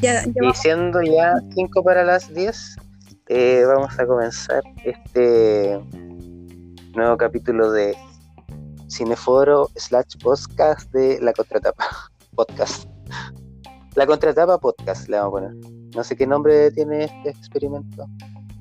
[0.00, 2.76] Ya, ya Y siendo ya 5 para las 10,
[3.28, 5.80] eh, vamos a comenzar este
[6.94, 7.96] nuevo capítulo de
[8.90, 11.84] Cineforo slash podcast de La Contratapa
[12.36, 12.86] Podcast.
[13.94, 15.70] La Contratapa Podcast le vamos a poner.
[15.96, 18.06] No sé qué nombre tiene este experimento.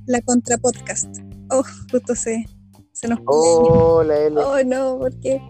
[0.05, 1.17] La contra podcast.
[1.51, 2.45] Oh, justo se,
[2.93, 4.39] se nos Oh, la L.
[4.39, 5.41] Oh, no, ¿por qué?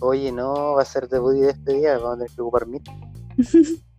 [0.00, 2.80] Oye, no, va a ser debut y despedida, vamos a tener que ocupar mí.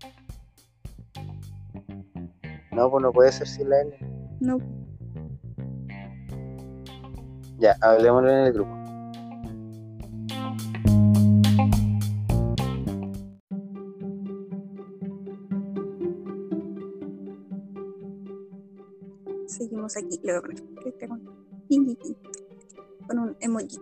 [2.71, 3.97] No, pues no puede ser sin la L.
[4.39, 4.57] No.
[7.59, 8.71] Ya, hablemoslo en el grupo.
[19.47, 20.19] Seguimos aquí.
[20.23, 21.07] Le voy a poner este
[23.07, 23.79] con un emoji.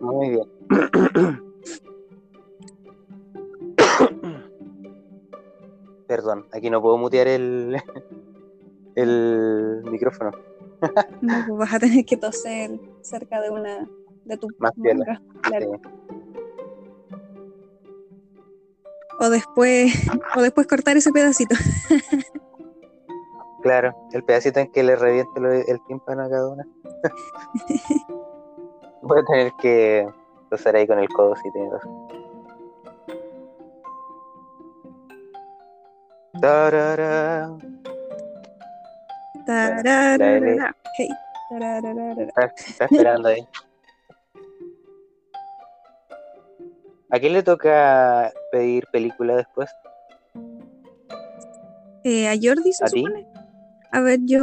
[0.00, 1.40] Muy bien.
[6.10, 7.80] Perdón, aquí no puedo mutear el,
[8.96, 10.32] el micrófono.
[11.20, 13.88] No, pues vas a tener que toser cerca de una
[14.24, 15.80] de tu Más manga, claro.
[15.80, 15.88] Sí.
[19.20, 19.92] O después,
[20.34, 21.54] o después cortar ese pedacito.
[23.62, 26.66] Claro, el pedacito en que le reviente el tímpano a cada una.
[29.02, 30.08] Voy a tener que
[30.48, 31.70] toser ahí con el codo si tiene
[36.40, 37.50] Tarara.
[40.96, 41.08] Hey.
[41.50, 42.12] Tararara.
[42.16, 43.46] Está, está esperando ahí.
[47.10, 49.68] ¿A quién le toca pedir película después?
[52.04, 53.26] Eh, a Jordi se ¿A supone.
[53.92, 54.40] A ver, yo.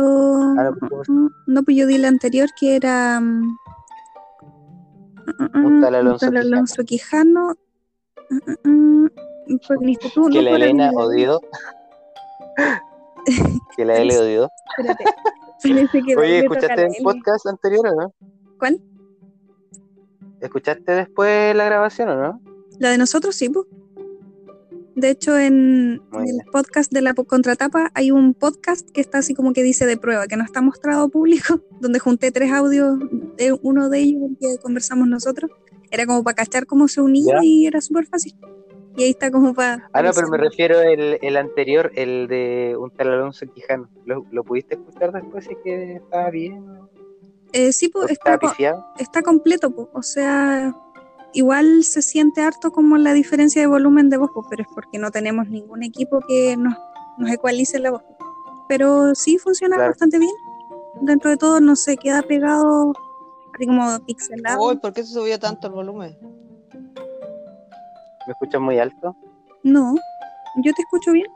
[0.58, 1.04] Ah, no.
[1.08, 3.20] Mm, No, pues yo di la anterior que era.
[3.22, 3.58] mm,
[5.56, 6.86] Un tal Alonso Quijano.
[6.86, 7.56] Quijano.
[8.30, 9.06] Mm, mm,
[9.48, 10.92] mm, Fue viniste tú, que no la Elena.
[13.76, 14.50] que la L odió.
[14.78, 15.06] Espérate.
[15.64, 18.14] Parece que Oye, ¿escuchaste el podcast anterior o no?
[18.60, 18.82] ¿Cuál?
[20.40, 22.42] ¿Escuchaste después la grabación o no?
[22.80, 23.66] La de nosotros, sí, pues.
[24.96, 29.54] De hecho, en, el podcast de la contratapa hay un podcast que está así como
[29.54, 32.98] que dice de prueba, que no está mostrado público, donde junté tres audios,
[33.38, 35.52] de uno de ellos el que conversamos nosotros.
[35.92, 37.40] Era como para cachar cómo se unía Ya.
[37.44, 38.36] y era súper fácil.
[38.98, 39.88] Y ahí está como para...
[39.94, 43.88] Ah, no, pero me refiero el, el anterior, el de un tal Alonso Quijano.
[44.06, 45.46] ¿Lo, lo pudiste escuchar después?
[45.46, 46.68] Si es que estaba bien.
[46.68, 46.90] ¿O
[47.54, 48.40] Eh, sí, pues está,
[48.98, 49.72] está completo.
[49.94, 50.76] O sea,
[51.32, 54.98] igual se siente harto como la diferencia de volumen de voz, pues, pero es porque
[54.98, 56.74] no tenemos ningún equipo que nos,
[57.20, 58.02] nos ecualice la voz.
[58.68, 59.92] Pero sí funciona Claro.
[59.92, 60.34] bastante bien.
[61.02, 62.94] Dentro de todo no se queda pegado
[63.54, 64.60] así como pixelado.
[64.70, 66.18] Uy, ¿por qué se subió tanto el volumen?
[68.28, 69.16] ¿Me escuchas muy alto?
[69.64, 69.96] No,
[70.64, 71.28] yo te escucho bien.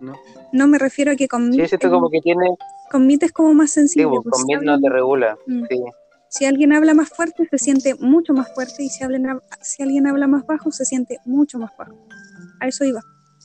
[0.00, 0.14] No.
[0.52, 2.44] No me refiero a que con Sí, siento como que tiene.
[2.90, 4.08] con Meet es como más Sí, sensible.
[4.10, 5.36] pues, pues, con si Meet no te regula.
[5.46, 5.64] Mm.
[5.70, 5.82] Sí.
[6.28, 8.82] Si alguien habla más fuerte, se siente mucho más fuerte.
[8.82, 9.26] Y si, hablen,
[9.60, 11.92] si alguien habla más bajo, se siente mucho más bajo.
[12.60, 13.00] A eso iba.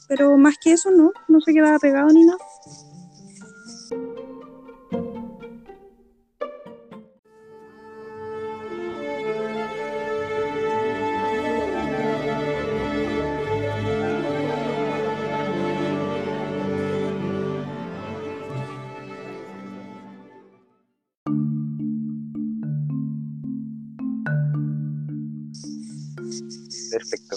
[0.08, 1.12] Pero más que eso, no.
[1.28, 2.38] No se quedaba pegado ni nada.
[26.92, 27.36] Perfecto.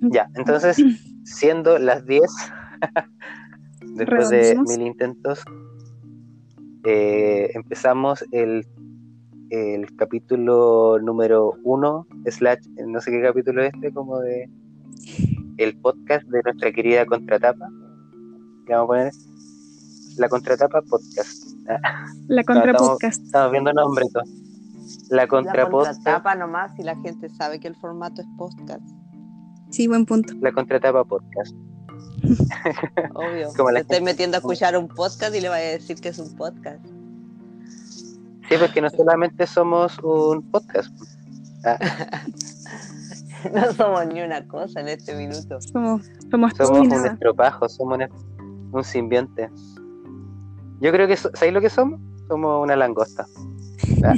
[0.00, 0.76] Ya, entonces,
[1.24, 2.22] siendo las 10,
[3.96, 5.42] después de mil intentos,
[6.84, 8.66] eh, empezamos el,
[9.50, 14.48] el capítulo número 1, slash, no sé qué capítulo es este, como de
[15.58, 17.68] el podcast de nuestra querida Contratapa.
[18.68, 19.12] Le vamos a poner
[20.18, 21.48] la Contratapa Podcast.
[22.28, 23.24] La estamos- contrapodcast.
[23.24, 24.08] Estamos viendo nombre y
[25.10, 25.96] La La Contrapodcast.
[25.96, 28.82] contratapa nomás y la gente sabe que el formato es podcast.
[29.70, 30.34] Sí, buen punto.
[30.40, 31.54] La Contratapa Podcast.
[33.14, 33.48] Obvio.
[33.56, 36.08] Como la Te estoy metiendo a escuchar un podcast y le vaya a decir que
[36.08, 36.84] es un podcast.
[38.48, 40.90] Sí, porque no solamente somos un podcast.
[41.64, 41.78] Ah,
[43.54, 45.60] No somos ni una cosa en este minuto.
[45.60, 46.10] Somos,
[46.56, 49.48] somos un estropajo, somos un, un simbionte.
[50.80, 52.00] Yo creo que, ¿sabéis lo que somos?
[52.26, 53.26] Somos una langosta.
[54.04, 54.14] Ah,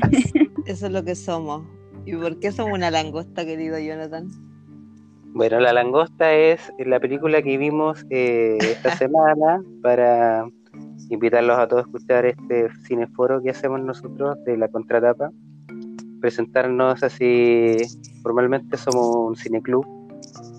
[0.71, 1.65] Eso es lo que somos.
[2.07, 4.29] ¿Y por qué somos una langosta, querido Jonathan?
[5.33, 10.49] Bueno, La Langosta es la película que vimos eh, esta semana para
[11.09, 15.33] invitarlos a todos a escuchar este cineforo que hacemos nosotros de la contratapa.
[16.21, 17.77] presentarnos así
[18.23, 19.85] formalmente, somos un cineclub.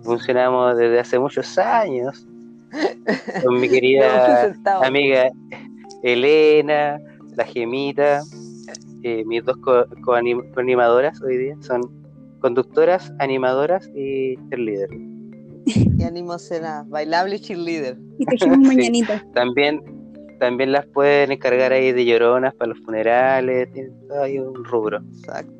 [0.03, 2.27] Funcionamos desde hace muchos años
[3.41, 4.53] con mi querida
[4.83, 5.29] amiga
[6.03, 6.99] Elena,
[7.37, 8.23] la Gemita,
[9.03, 11.81] eh, mis dos co-animadoras hoy día son
[12.39, 14.89] conductoras, animadoras y cheerleader.
[15.97, 17.97] Y animocenas, bailable y cheerleader.
[18.17, 19.23] Y tejimos mañanitas.
[19.33, 19.79] También,
[20.39, 24.97] también las pueden encargar ahí de lloronas para los funerales, tienen todo ahí un rubro.
[25.19, 25.53] Exacto,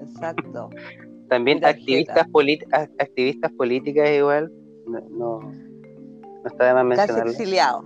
[0.00, 0.70] exacto.
[1.28, 2.26] También activistas,
[2.98, 4.50] activistas políticas igual,
[4.86, 7.32] no, no, no está de más Casi mencionarlo.
[7.32, 7.84] exiliado.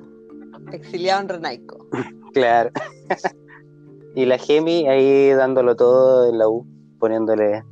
[0.73, 1.89] Exiliado en Renaico.
[2.35, 2.71] Claro.
[4.15, 6.67] Y la Gemi ahí dándolo todo en la U,
[6.99, 7.63] poniéndole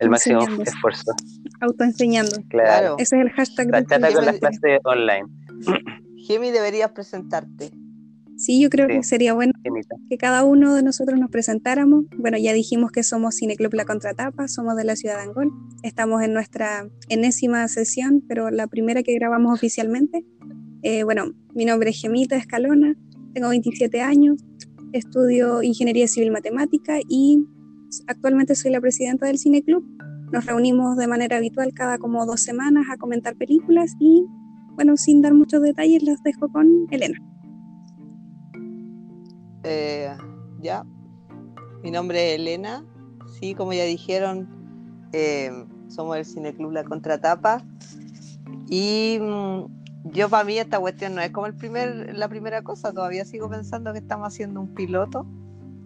[0.00, 1.12] el máximo esfuerzo.
[1.60, 2.36] Autoenseñando.
[2.48, 2.68] Claro.
[2.68, 2.94] Claro.
[2.98, 5.26] Ese es el hashtag del chata con las clases online.
[6.26, 7.70] Gemi, deberías presentarte.
[8.36, 8.92] Sí, yo creo Sí.
[8.94, 9.96] que sería bueno Gemita.
[10.08, 12.04] que cada uno de nosotros nos presentáramos.
[12.16, 15.50] Bueno, ya dijimos que somos Cineclub La Contratapa, somos de la ciudad de Angol.
[15.82, 20.24] Estamos en nuestra enésima sesión, pero la primera que grabamos oficialmente.
[20.82, 22.94] Eh, bueno, mi nombre es Gemita Escalona,
[23.34, 24.36] tengo 27 años,
[24.92, 27.44] estudio Ingeniería Civil Matemática y
[28.06, 29.84] actualmente soy la presidenta del Cineclub.
[30.32, 34.24] Nos reunimos de manera habitual cada como dos semanas a comentar películas y,
[34.74, 37.18] bueno, sin dar muchos detalles, las dejo con Elena.
[39.64, 40.10] Eh,
[40.60, 40.84] ya.
[41.82, 42.84] Mi nombre es Elena.
[43.40, 44.48] Sí, como ya dijeron,
[45.12, 45.50] eh,
[45.88, 47.64] somos el Cineclub La Contratapa.
[48.68, 49.77] Y mm,
[50.12, 52.92] yo para mí esta cuestión no es como el primer, la primera cosa.
[52.92, 55.26] Todavía sigo pensando que estamos haciendo un piloto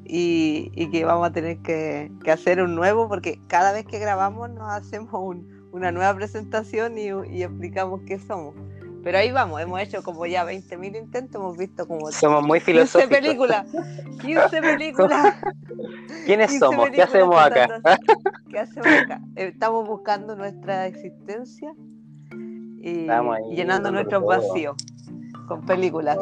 [0.05, 3.99] y, y que vamos a tener que, que hacer un nuevo porque cada vez que
[3.99, 8.55] grabamos nos hacemos un- una nueva presentación y, y explicamos qué somos.
[9.03, 12.65] Pero ahí vamos, hemos hecho como ya 20.000 intentos, hemos visto como Somos muy 15
[12.73, 13.19] filosóficos.
[13.19, 13.67] películas.
[14.21, 15.35] 15 películas.
[16.27, 16.85] ¿Quiénes 15 somos?
[16.91, 17.99] ¿Qué películas hacemos acá?
[18.49, 19.21] ¿Qué hacemos acá?
[19.35, 21.73] Estamos buscando nuestra existencia
[22.83, 23.07] y,
[23.55, 24.77] llenando nuestros vacíos
[25.47, 26.19] con películas.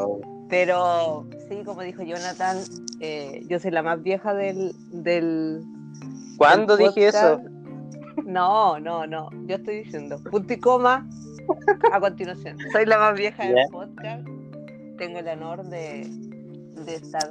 [0.49, 2.59] Pero sí, como dijo Jonathan,
[3.01, 4.75] eh, yo soy la más vieja del.
[4.91, 5.63] del
[6.37, 7.41] ¿Cuándo del dije eso?
[8.25, 9.31] No, no, no.
[9.47, 11.07] Yo estoy diciendo punto y coma
[11.93, 12.59] a continuación.
[12.73, 14.27] Soy la más vieja del podcast.
[14.99, 16.09] Tengo el honor de,
[16.75, 17.31] de estar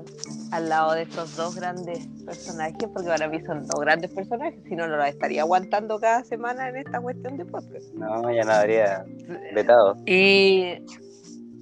[0.51, 4.61] al lado de estos dos grandes personajes, porque para mí son dos grandes personajes.
[4.67, 7.93] Si no, no los estaría aguantando cada semana en esta cuestión de podcast.
[7.93, 9.05] No, ya no habría
[9.53, 9.95] vetado.
[10.05, 10.83] Y,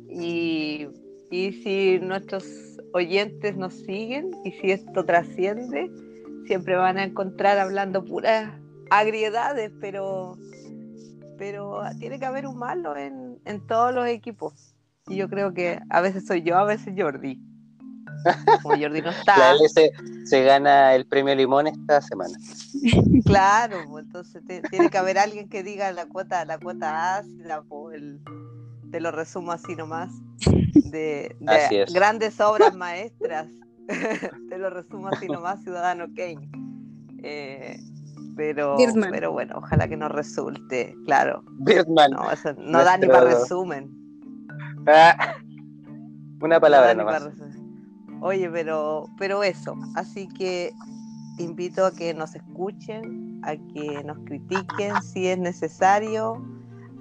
[0.10, 0.88] y,
[1.32, 2.46] y si nuestros
[2.94, 5.92] oyentes nos siguen y si esto trasciende,
[6.46, 8.52] siempre van a encontrar hablando puras
[8.90, 10.38] agriedades, pero,
[11.38, 14.74] pero tiene que haber un malo en, en todos los equipos.
[15.08, 17.42] Y yo creo que a veces soy yo, a veces Jordi.
[18.64, 19.38] Como Jordi no está.
[19.38, 19.92] La L se,
[20.26, 22.38] se gana el premio Limón esta semana.
[23.26, 27.62] Claro, pues, entonces te- tiene que haber alguien que diga la cuota, la cuota ácida,
[27.94, 28.22] el-
[28.92, 30.10] te lo resumo así nomás,
[30.74, 31.94] de, de Así es.
[31.94, 33.48] grandes obras maestras,
[34.50, 36.50] te lo resumo así nomás, Ciudadano Kane.
[37.24, 37.78] Eh,
[38.38, 39.10] pero, Birdman.
[39.12, 41.44] pero bueno, ojalá que no resulte, claro.
[41.60, 42.12] Birdman.
[42.12, 43.90] No, eso no da ni para resumen.
[44.88, 45.36] Ah,
[46.40, 47.24] una no palabra ni nomás.
[47.24, 47.47] pa' resumen.
[48.22, 50.74] Oye, pero, pero eso, así que
[51.38, 56.42] invito a que nos escuchen, a que nos critiquen si es necesario,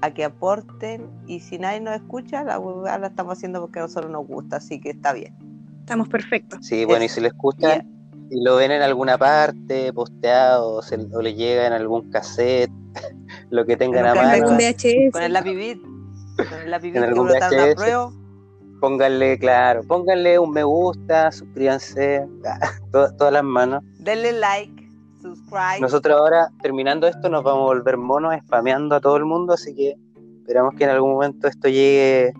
[0.02, 3.82] a que aporten y si nadie nos escucha, la huevada la estamos haciendo porque a
[3.82, 5.34] nosotros nos gusta, así que está bien.
[5.80, 6.58] Estamos perfectos.
[6.62, 7.88] Sí, bueno, y si lo escuchan
[8.30, 12.70] y lo ven en alguna parte, posteado, o, se- o le llega en algún cassette,
[13.50, 14.82] lo que tengan En a mano, Algún cassette.
[15.08, 15.12] VHS.
[15.12, 17.74] Con el lapivit, con el lapivit En que algún VHS.
[18.80, 22.26] Pónganle, claro, pónganle un me gusta, suscríbanse,
[22.92, 23.82] to- todas las manos.
[23.98, 24.90] denle like,
[25.20, 25.80] subscribe.
[25.80, 29.74] Nosotros ahora, terminando esto, nos vamos a volver monos spameando a todo el mundo, así
[29.74, 29.96] que
[30.38, 32.32] esperamos que en algún momento esto llegue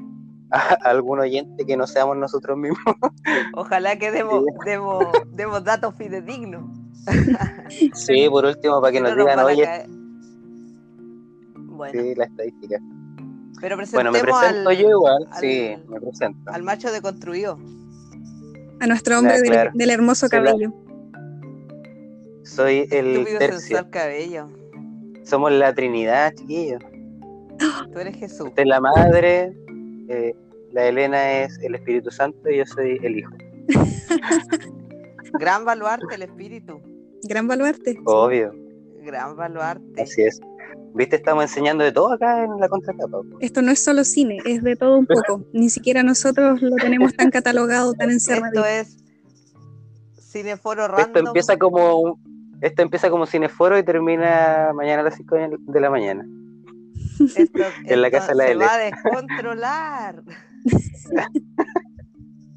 [0.51, 2.79] a, algún oyente que no seamos nosotros mismos.
[3.55, 6.65] Ojalá que demos, demos, demos datos fidedignos.
[7.95, 9.87] Sí, por último, para que nos no, digan, oye.
[11.55, 12.81] Bueno, sí, la estadística.
[13.61, 16.51] Pero Bueno, me presentemos presento al, yo igual, al- sí, me presento.
[16.53, 17.59] al macho deconstruido.
[18.81, 19.71] A nuestro hombre del- claro.
[19.75, 20.73] del, hermoso cabello.
[22.45, 23.59] Soy el Estúpido tercio.
[23.61, 24.49] sensual cabello.
[25.25, 26.83] Somos la Trinidad, chiquillos.
[27.93, 28.49] Tú eres Jesús.
[28.49, 29.53] Usted es la madre,
[30.09, 30.35] eh,
[30.73, 33.33] la Elena es el Espíritu Santo y yo soy el Hijo.
[35.41, 36.81] Gran baluarte el espíritu.
[37.29, 37.99] Gran baluarte.
[38.05, 38.55] Obvio,
[39.03, 40.03] Gran baluarte.
[40.03, 40.41] así es.
[40.97, 43.19] Viste, estamos enseñando de todo acá en la contratapa.
[43.41, 45.45] Esto no es solo cine, es de todo un poco.
[45.53, 48.65] Ni siquiera nosotros lo tenemos tan catalogado, tan encerrado.
[48.65, 48.97] Esto es
[50.19, 51.27] Cineforo Esto Random.
[51.27, 55.91] empieza como un, Esto empieza como cineforo y termina mañana a las 5 de la
[55.91, 56.25] mañana.
[57.37, 58.65] Esto, En la esto casa de la se L.
[58.65, 60.23] va a descontrolar.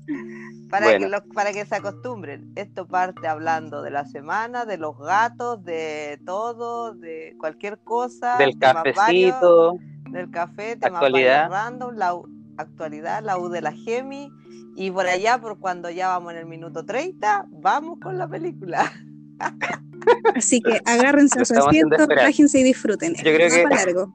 [0.69, 1.05] para, Bueno.
[1.05, 2.51] que los- para que se acostumbren.
[2.55, 8.37] Esto parte hablando de la semana, de los gatos, de todo, de cualquier cosa.
[8.37, 9.77] Del temas varios, cafecito,
[10.11, 11.49] del café, temas actualidad.
[11.49, 14.31] random, la U- actualidad, la U de la Gemi.
[14.75, 18.91] Y por allá, por cuando ya vamos en el minuto 30, vamos con la película.
[20.35, 23.13] Así que agárrense a su asiento, relájense y disfruten.
[23.15, 24.13] Yo creo No que- para largo.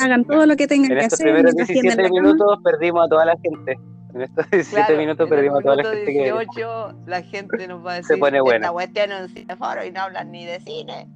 [0.00, 1.26] Hagan todo lo que tengan en que estos hacer.
[1.26, 2.20] primeros mientras tienden 17 la cama.
[2.22, 3.78] minutos perdimos a toda la gente.
[4.14, 7.84] En estos 17 Claro, minutos perdimos a toda la gente que 18, la gente nos
[7.86, 8.56] va a decir Se pone buena.
[8.66, 11.08] esta cuestión es un cineforo y no hablan ni de cine.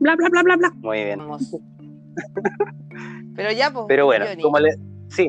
[0.00, 0.70] Bla, bla, bla, bla, bla.
[0.76, 1.18] Muy bien.
[1.20, 1.56] Vamos.
[3.36, 3.84] Pero ya, pues.
[3.88, 4.74] Pero bueno, Johnny, como le,
[5.08, 5.28] sí,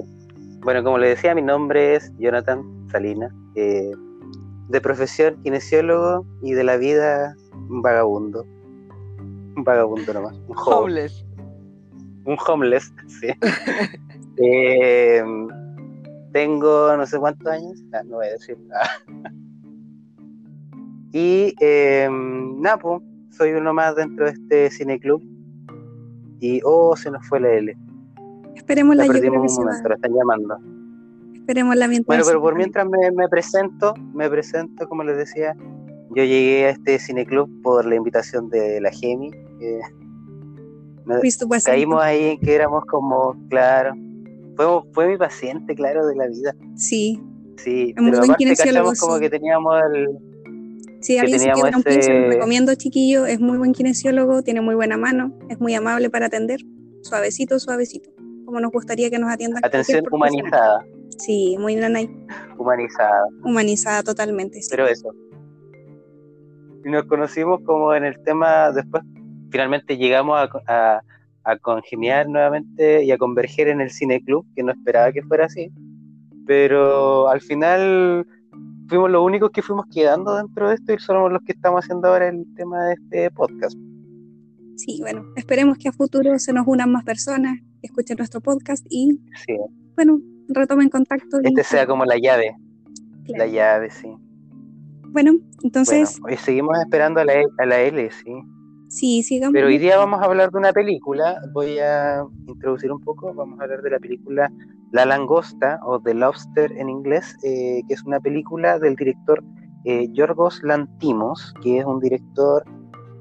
[0.62, 3.92] bueno, como le decía, mi nombre es Jonathan Salinas, eh,
[4.70, 7.36] de profesión kinesiólogo y de la vida
[7.70, 8.46] un vagabundo.
[9.56, 11.26] Un vagabundo nomás, un Homeless.
[12.26, 13.28] un homeless, sí.
[14.38, 15.24] Eh,
[16.34, 18.58] tengo no sé cuántos años, Ah, no voy a decir.
[18.74, 18.90] Ah.
[21.16, 25.22] Y eh, nada, pues, soy uno más dentro de este cineclub.
[26.40, 27.78] Y, oh, se nos fue la L.
[28.56, 30.58] Esperémosla, La yo creo que un momento, la están llamando.
[31.36, 32.08] Esperémosla mientras.
[32.08, 35.56] Bueno, pero por mientras me, me presento, me presento, como les decía,
[36.16, 39.30] yo llegué a este cineclub por la invitación de la Gemi.
[41.06, 41.64] paciente.
[41.64, 43.94] caímos ahí en que éramos como, claro,
[44.56, 46.56] fue, fue mi paciente, claro, de la vida.
[46.76, 47.22] Sí,
[47.58, 49.22] Sí, pero buen aparte cachamos como sí.
[49.22, 50.08] que teníamos el...
[51.02, 53.26] si alguien se quiebra un ese- lo recomiendo, chiquillo.
[53.28, 56.60] Es muy buen kinesiólogo, tiene muy buena mano, es muy amable para atender.
[57.02, 58.10] Suavecito, suavecito.
[58.46, 59.64] Como nos gustaría que nos atiendan.
[59.64, 60.84] Atención humanizada,
[61.20, 62.10] Sí, muy nanay.
[62.58, 64.62] humanizada, Humanizada totalmente.
[64.62, 64.68] sí.
[64.72, 65.14] pero eso.
[66.86, 69.04] Y nos conocimos como en el tema, después
[69.52, 70.50] finalmente llegamos a,
[70.96, 71.02] a,
[71.46, 75.72] a congeniar nuevamente y a converger en el cineclub, que no esperaba que fuera así,
[76.46, 78.26] pero al final
[78.88, 82.08] fuimos los únicos que fuimos quedando dentro de esto y somos los que estamos haciendo
[82.08, 83.78] ahora el tema de este podcast.
[84.76, 88.86] Sí, bueno, esperemos que a futuro se nos unan más personas, que escuchen nuestro podcast
[88.90, 89.56] y, Sí,
[89.96, 90.20] bueno,
[90.50, 91.40] retomen contacto.
[91.44, 92.56] y- este sea como la llave,
[93.26, 93.46] Claro.
[93.46, 94.08] la llave, sí.
[95.10, 95.34] Bueno,
[95.64, 98.32] entonces, Bueno, seguimos esperando a la, E- a la L, sí.
[98.94, 99.54] Sí, sigamos.
[99.54, 103.60] Pero hoy día vamos a hablar de una película, voy a introducir un poco, vamos
[103.60, 104.52] a hablar de la película
[104.92, 109.44] La Langosta o The Lobster en inglés, eh, que es una película del director
[109.86, 112.64] eh, Yorgos Lantimos, que es un director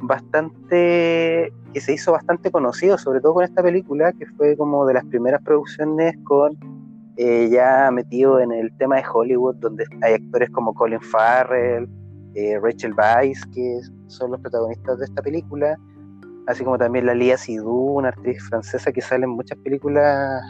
[0.00, 4.94] bastante que se hizo bastante conocido, sobre todo con esta película, que fue como de
[4.94, 6.58] las primeras producciones con
[7.16, 11.88] eh, ya metido en el tema de Hollywood, donde hay actores como Colin Farrell,
[12.34, 15.78] eh, Rachel Weisz, que son los protagonistas de esta película,
[16.46, 20.42] así como también la Lia Seydoux, una actriz francesa que sale en muchas películas.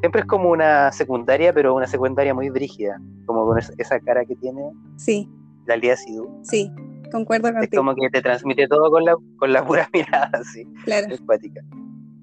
[0.00, 4.34] Siempre es como una secundaria, pero una secundaria muy brígida, como con esa, cara que
[4.36, 4.62] tiene
[4.96, 5.28] Sí,
[5.66, 6.28] la Lia Seydoux.
[6.42, 6.72] sí,
[7.12, 7.80] concuerdo Es contigo.
[7.82, 11.08] como que te transmite todo con la, con la pura mirada, así, Claro.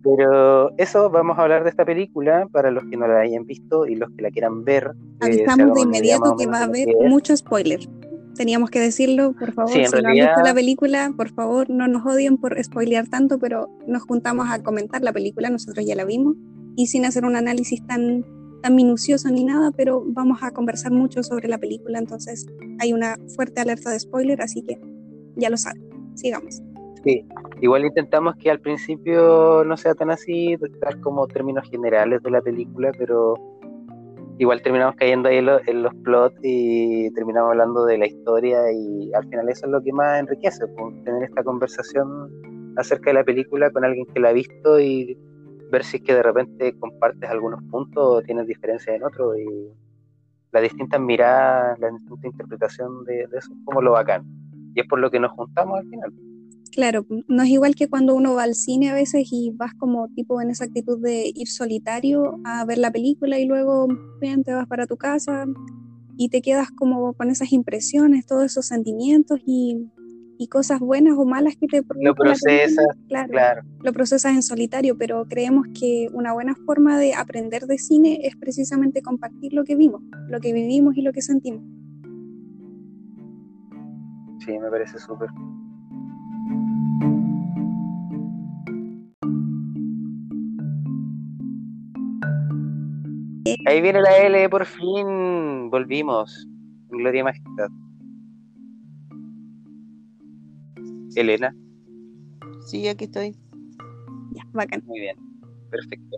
[0.01, 3.85] Pero eso, vamos a hablar de esta película para los que no la hayan visto
[3.85, 4.93] y los que la quieran ver.
[4.95, 7.09] eh, Avisamos hagan de inmediato que va a haber es.
[7.09, 7.81] mucho spoiler.
[8.39, 9.73] Teníamos que decirlo, por favor.
[9.73, 13.37] Sí, si no han visto la película, por favor, no nos odien por spoilear tanto,
[13.37, 16.37] pero nos juntamos a comentar la película, nosotros ya la vimos,
[16.77, 18.23] y sin hacer un análisis tan,
[18.61, 22.47] tan minucioso ni nada, pero vamos a conversar mucho sobre la película, entonces
[22.79, 24.79] hay una fuerte alerta de spoiler, así que
[25.35, 25.83] ya lo saben.
[26.13, 26.61] Sigamos.
[27.03, 27.25] Sí,
[27.61, 32.41] igual intentamos que al principio no sea tan así, dar como términos generales de la
[32.41, 33.33] película, pero
[34.39, 38.71] igual terminamos cayendo ahí en, lo- en los plots y terminamos hablando de la historia
[38.71, 43.15] y al final eso es lo que más enriquece, pues, tener esta conversación acerca de
[43.15, 45.17] la película con alguien que la ha visto y
[45.71, 49.45] ver si es que de repente compartes algunos puntos o tienes diferencias en otros y
[50.51, 54.23] las distintas miradas, la distinta interpretación de, de eso es como lo bacán.
[54.73, 56.13] Y es por lo que nos juntamos al final.
[56.71, 60.07] Claro, no es igual que cuando uno va al cine a veces y vas como
[60.09, 63.87] tipo en esa actitud de ir solitario a ver la película y luego
[64.21, 65.45] bien, te vas para tu casa
[66.17, 69.89] y te quedas como con esas impresiones, todos esos sentimientos y,
[70.37, 73.61] y cosas buenas o malas que te Lo procesas, Claro, Claro.
[73.81, 78.35] lo procesas en solitario, pero creemos que una buena forma de aprender de cine es
[78.35, 81.63] precisamente compartir lo que vimos, lo que vivimos y lo que sentimos.
[84.45, 85.29] Sí, me parece súper.
[93.65, 95.69] Ahí viene la L, por fin.
[95.69, 96.47] Volvimos.
[96.89, 97.69] Gloria y majestad.
[101.15, 101.55] Elena.
[102.67, 103.35] Sí, aquí estoy.
[104.31, 104.83] Ya, bacán.
[104.85, 105.17] Muy bien,
[105.69, 106.17] perfecto.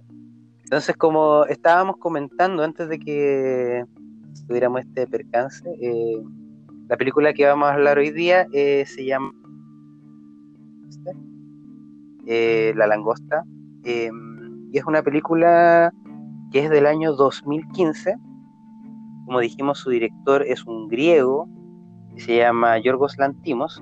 [0.63, 3.85] Entonces, como estábamos comentando antes de que
[4.47, 6.21] tuviéramos este percance, eh,
[6.87, 9.33] la película que vamos a hablar hoy día eh, se llama
[12.25, 13.43] eh, La Langosta.
[13.83, 15.93] y es una película
[16.51, 18.17] que es del año 2015.
[19.25, 21.47] Como dijimos, su director es un griego
[22.13, 23.81] que se llama Yorgos Lantimos.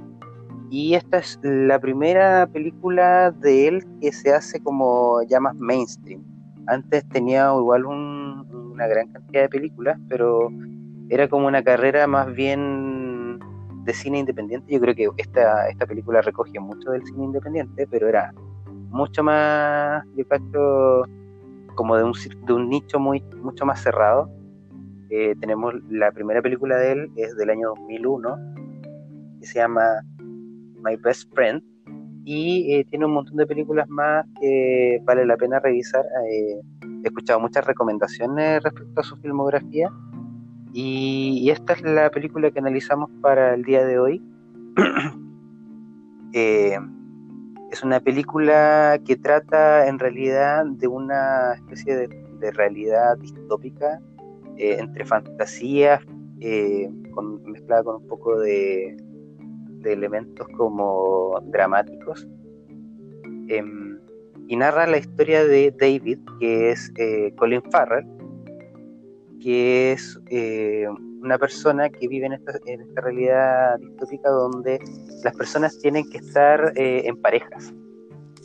[0.69, 6.21] Y esta es la primera película de él que se hace como ya más mainstream.
[6.67, 10.49] Antes tenía igual un- una gran cantidad de películas, pero
[11.09, 13.39] era como una carrera más bien
[13.83, 14.71] de cine independiente.
[14.71, 18.31] Yo creo que esta, esta película recoge mucho del cine independiente, pero era
[18.91, 21.03] mucho más, yo cacho,
[21.79, 22.11] como de un,
[22.45, 24.29] de un nicho muy, mucho más cerrado.
[25.09, 28.35] Eh, tenemos la primera película de él, es del año 2001,
[29.39, 29.85] que se llama
[30.83, 31.63] My Best Friend,
[32.25, 36.03] y eh, tiene un montón de películas más que vale la pena revisar.
[36.29, 36.59] Eh,
[37.05, 39.89] he escuchado muchas recomendaciones respecto a su filmografía,
[40.73, 44.21] y, esta es la película que analizamos para el día de hoy.
[47.71, 53.99] es una película que trata en realidad de una especie de, realidad distópica
[54.57, 55.99] eh, entre fantasía
[56.39, 58.95] eh, con- mezclada con un poco de,
[59.81, 62.27] de elementos como dramáticos.
[63.49, 63.99] Em,
[64.47, 68.07] y narra la historia de David, que es eh, Colin Farrell,
[69.41, 70.87] que es eh,
[71.21, 72.53] una persona que vive en esta,
[72.95, 74.79] realidad distópica donde
[75.23, 77.73] las personas tienen que estar eh, en parejas.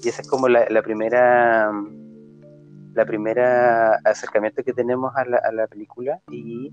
[0.03, 1.71] Y esa es como la, la primera
[2.95, 6.21] la primera acercamiento que tenemos a la, a la película.
[6.31, 6.73] Y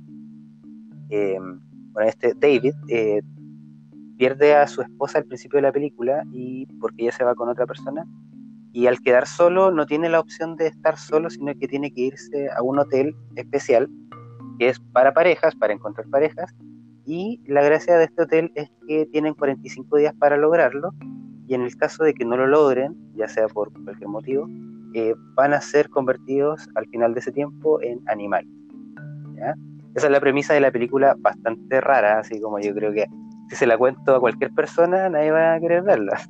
[1.10, 3.22] eh, bueno, este David eh,
[4.18, 7.50] pierde a su esposa al principio de la película y porque ella se va con
[7.50, 8.06] otra persona.
[8.74, 12.02] Y al quedar solo no tiene la opción de estar solo, sino que tiene que
[12.02, 13.90] irse a un hotel especial
[14.60, 16.54] que es para parejas, para encontrar parejas.
[17.06, 20.92] Y la gracia de este hotel es que tienen 45 días para lograrlo.
[21.48, 24.48] Y en el caso de que no lo logren, ya sea por cualquier motivo,
[24.94, 28.50] eh, van a ser convertidos al final de ese tiempo en animales.
[29.36, 29.56] ¿ya?
[29.96, 33.06] Esa es la premisa de la película, bastante rara, así como yo creo que
[33.50, 36.22] si se la cuento a cualquier persona, nadie va a querer verla.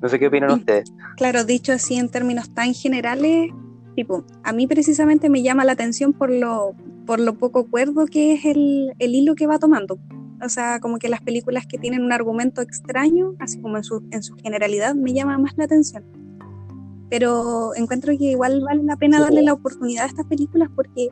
[0.00, 0.92] No sé qué opinan ustedes.
[1.16, 3.50] Claro, dicho así en términos tan generales,
[3.94, 6.74] tipo, a mí precisamente me llama la atención por lo,
[7.08, 9.98] por lo poco cuerdo que es el, el hilo que va tomando.
[10.44, 14.06] O sea, como que las películas que tienen un argumento extraño, así como en su,
[14.10, 16.04] en su generalidad, me llama más la atención.
[17.08, 21.08] Pero encuentro que igual vale la pena darle la oportunidad a estas películas porque,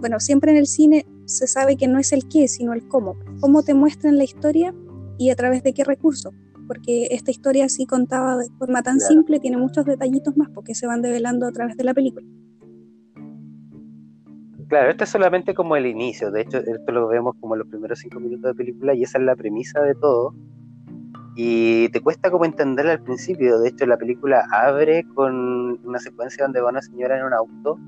[0.00, 3.14] bueno, siempre en el cine se sabe que no es el qué, sino el cómo.
[3.40, 4.74] Cómo te muestran la historia
[5.18, 6.34] y a través de qué recursos
[6.66, 9.14] porque esta historia así contada de forma tan Claro.
[9.14, 12.26] simple tiene muchos detallitos más porque se van develando a través de la película.
[14.68, 16.30] Claro, este es solamente como el inicio.
[16.30, 19.24] De hecho, esto lo vemos como los primeros cinco minutos de película y esa es
[19.24, 20.34] la premisa de todo.
[21.36, 23.58] Y te cuesta como entenderla al principio.
[23.60, 27.78] De hecho, la película abre con una secuencia donde va una señora en un auto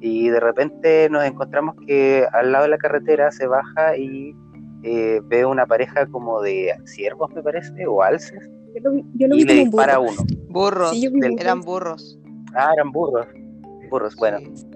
[0.00, 4.34] y de repente nos encontramos que al lado de la carretera se baja y
[4.82, 9.28] eh, ve una pareja como de ciervos, me parece, o alces, Yo lo vi, yo
[9.28, 10.22] lo y vi le como dispara uno.
[10.48, 10.90] Burros.
[10.90, 11.10] Sí.
[11.38, 12.18] Eran burros.
[12.54, 13.26] Ah, eran burros.
[13.90, 14.73] Burros, bueno, Sí.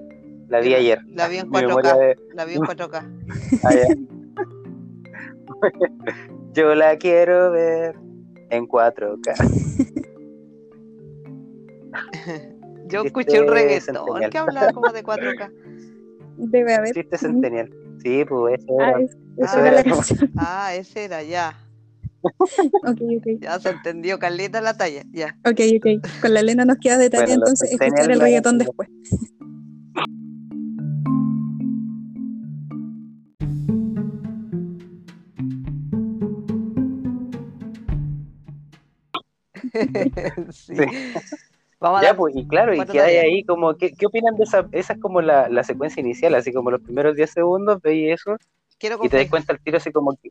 [0.49, 0.99] La vi ayer.
[1.15, 1.67] la vi en Mi 4K.
[1.67, 3.03] memoria de- La vi en 4K.
[3.65, 3.87] Ah, ya.
[6.55, 7.95] Yo la quiero ver
[8.51, 9.35] en 4K.
[12.89, 15.51] Yo escuché un reggaetón que hablaba como de 4K.
[16.39, 16.95] Debe haber.
[16.95, 17.71] Chiste centennial.
[18.03, 19.01] Sí, pues eso Ah, era.
[19.01, 19.61] es- esa Ah.
[19.69, 20.31] era la canción.
[20.37, 21.55] Ah, ese era ya.
[22.23, 23.27] ok, ok.
[23.41, 25.03] Ya se entendió, Carlita la talla.
[25.13, 25.37] Ya.
[25.45, 25.87] Ok, ok.
[26.23, 28.89] Con la Elena nos queda detalle Bueno, entonces escuchar el reggaetón después.
[40.53, 40.75] sí.
[40.75, 40.85] Sí.
[41.81, 43.25] Vamos a Ya, dar- pues, y claro, y cuatro que hay tallas.
[43.25, 44.69] ahí como, ¿qué, qué opinan de esa?
[44.73, 48.37] Esa es como la, la secuencia inicial, así como los primeros 10 segundos, veis eso
[48.79, 50.31] quiero, y te das cuenta al tiro así como, que,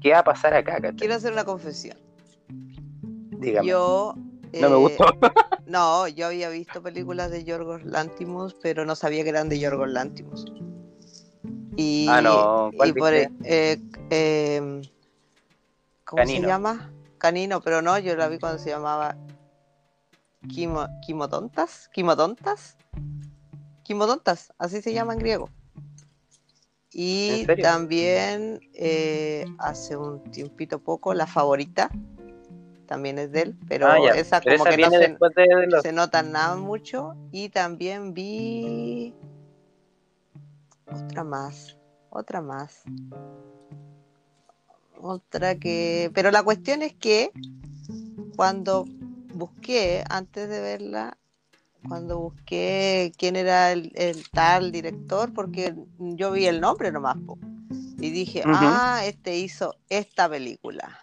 [0.00, 0.74] ¿qué va a pasar acá?
[0.80, 0.96] ¿cachai?
[0.96, 1.96] quiero hacer una confesión.
[3.40, 3.68] Dígame.
[3.68, 4.14] Yo.
[4.60, 5.04] no me eh, gustó.
[5.66, 9.90] No, yo había visto películas de Yorgos Lantimos, pero no sabía que eran de Yorgos
[9.90, 10.44] Lantimos.
[11.76, 13.32] Y, Ah, no, ¿cuál y por, viste?
[13.42, 13.78] eh,
[14.10, 14.82] eh,
[16.04, 16.40] ¿Cómo Canino.
[16.42, 16.93] se llama?
[17.24, 19.16] Canino, pero no, yo la vi cuando se llamaba
[20.46, 21.88] Quimo, Quimotontas.
[21.88, 22.76] ¿Quimotontas?
[23.82, 25.48] Quimotontas, así se llama en griego.
[26.92, 31.90] Y también eh, hace un tiempito poco, La Favorita,
[32.84, 35.80] también es de él, pero Ah, esa como esa que no se, de los...
[35.80, 37.16] se nota nada mucho.
[37.32, 39.14] Y también vi
[40.92, 41.78] otra más,
[42.10, 42.82] otra más.
[45.06, 46.10] Otra que...
[46.14, 47.30] Pero la cuestión es que
[48.36, 48.86] cuando
[49.34, 51.18] busqué, antes de verla,
[51.86, 57.38] cuando busqué quién era el, el tal director, porque yo vi el nombre nomás, po,
[57.98, 61.02] y dije, ah, este hizo esta película.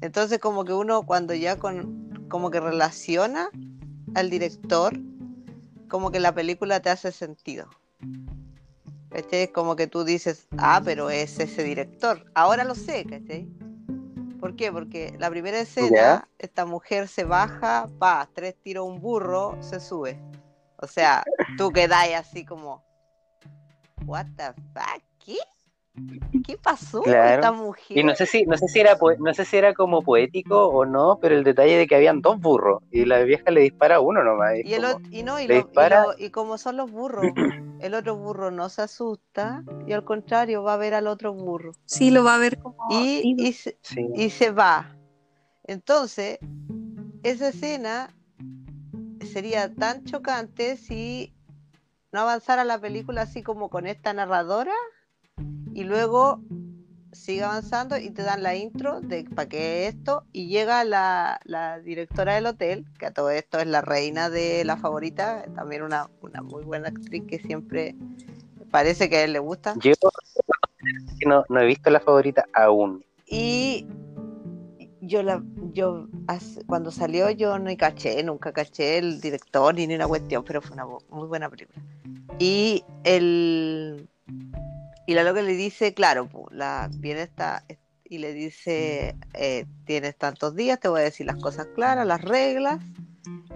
[0.00, 3.50] Entonces como que uno cuando ya con, como que relaciona
[4.14, 4.98] al director,
[5.90, 7.68] como que la película te hace sentido.
[9.10, 12.30] Es como que tú dices, ah, pero es ese director.
[12.34, 13.48] Ahora lo sé, ¿cachai?
[14.38, 14.70] ¿Por qué?
[14.70, 20.20] Porque la primera escena, esta mujer se baja, pa, tres tiros un burro, se sube.
[20.76, 21.24] O sea,
[21.56, 22.84] tú quedáis así como,
[24.04, 25.38] what the fuck, ¿qué?
[26.46, 27.34] ¿Qué pasó con Claro.
[27.34, 27.98] esta mujer?
[27.98, 30.84] Y no sé si, no sé si era no sé si era como poético o
[30.84, 34.00] no, pero el detalle de que habían dos burros y la vieja le dispara a
[34.00, 34.56] uno nomás.
[34.56, 36.02] y Y, el, como- y no, y, le lo- y dispara.
[36.04, 37.22] lo- y como son los burros,
[37.80, 41.72] el otro burro no se asusta y al contrario va a ver al otro burro.
[41.84, 42.76] Sí, lo va a ver como.
[42.90, 43.48] Y, vivo.
[43.48, 44.08] y, se, sí.
[44.14, 44.94] y se va.
[45.64, 46.38] Entonces,
[47.22, 48.14] esa escena
[49.32, 51.34] sería tan chocante si
[52.12, 54.72] no avanzara la película así como con esta narradora
[55.74, 56.40] y luego
[57.12, 61.40] sigue avanzando y te dan la intro de para qué es esto y llega la,
[61.44, 65.82] la directora del hotel, que a todo esto es la reina de la favorita, también
[65.82, 67.96] una, una muy buena actriz que siempre
[68.70, 69.74] parece que a él le gusta.
[69.80, 69.92] Yo
[71.26, 73.04] no, no he visto la favorita aún.
[73.26, 73.86] Y
[75.00, 76.06] yo la yo
[76.66, 80.74] cuando salió yo no caché, nunca caché el director ni ni una cuestión, pero fue
[80.74, 81.82] una muy buena película.
[82.38, 84.08] Y el
[85.08, 87.64] y la loca le dice, claro, la viene esta
[88.04, 92.20] y le dice, eh, tienes tantos días, te voy a decir las cosas claras, las
[92.20, 92.78] reglas,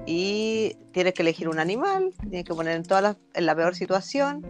[0.07, 3.75] y tienes que elegir un animal, tienes que poner en todas las, en la peor
[3.75, 4.47] situación.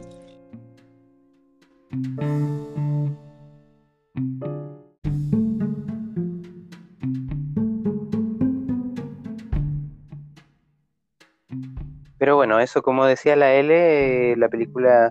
[12.16, 15.10] Pero bueno, eso como decía la L, eh, la película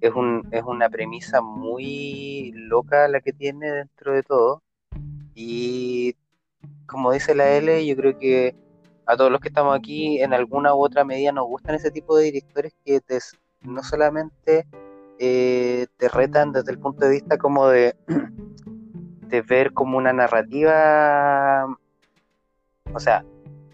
[0.00, 4.62] es, un, es una premisa muy loca la que tiene dentro de todo.
[5.34, 6.16] Y
[6.86, 8.54] como dice la L, yo creo que
[9.06, 12.16] a todos los que estamos aquí en alguna u otra medida nos gustan ese tipo
[12.16, 13.18] de directores que te,
[13.62, 14.66] no solamente
[15.18, 17.94] eh, te retan desde el punto de vista como de,
[19.28, 21.66] de ver como una narrativa,
[22.92, 23.24] o sea,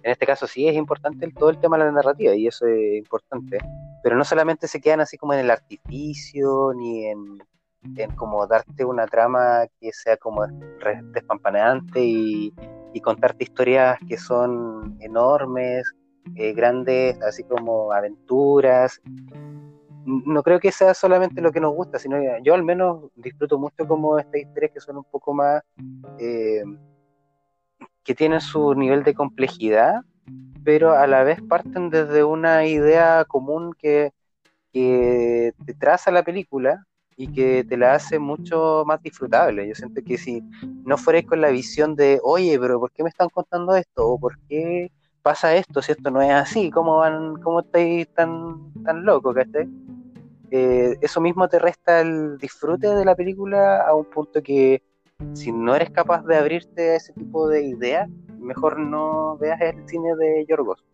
[0.02, 2.98] en este caso sí es importante todo el tema de la narrativa y eso es
[2.98, 3.58] importante,
[4.06, 7.40] pero no solamente se quedan así como en el artificio ni en,
[8.14, 10.46] como darte una trama que sea como
[11.12, 12.54] despampanante y,
[13.02, 15.92] contarte historias que son enormes,
[16.36, 19.02] eh, grandes, así como aventuras.
[20.04, 23.88] No creo que sea solamente lo que nos gusta, sino yo al menos disfruto mucho
[23.88, 25.64] como estas historias que son un poco más...
[26.20, 26.62] eh,
[28.04, 30.00] que tienen su nivel de complejidad,
[30.64, 34.12] pero a la vez parten desde una idea común que,
[34.72, 36.84] que te traza la película
[37.16, 39.66] y que te la hace mucho más disfrutable.
[39.66, 40.42] Yo siento que si
[40.84, 44.06] no fuerais con la visión de, oye, pero ¿por qué me están contando esto?
[44.06, 46.70] ¿O por qué pasa esto si esto no es así?
[46.70, 49.68] ¿Cómo van, cómo estáis tan, tan locos, cachai?
[50.50, 54.82] Eh, eso mismo te resta el disfrute de la película a un punto que
[55.32, 59.88] si no eres capaz de abrirte a ese tipo de ideas, mejor no veas el
[59.88, 60.84] cine de Yorgos.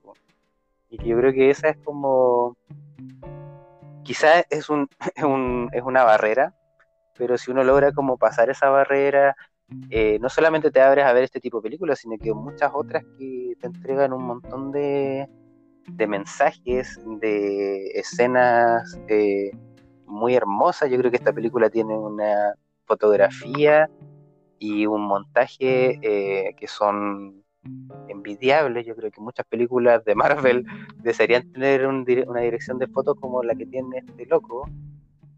[0.91, 2.57] Y yo creo que esa es como.
[4.05, 6.55] Quizás es, un, es, un- es una barrera,
[7.17, 9.37] pero si uno logra como pasar esa barrera,
[9.91, 13.05] eh, no solamente te abres a ver este tipo de películas, sino que muchas otras
[13.19, 15.29] que te entregan un montón de,
[15.89, 19.51] de mensajes, de escenas eh,
[20.07, 20.91] muy hermosas.
[20.91, 22.55] Yo creo que esta película tiene una
[22.85, 23.89] fotografía
[24.62, 27.42] y un montaje eh, que son
[28.09, 28.87] envidiables.
[28.87, 30.64] Yo creo que muchas películas de Marvel
[31.03, 34.70] desearían tener una dirección de fotos como la que tiene este loco.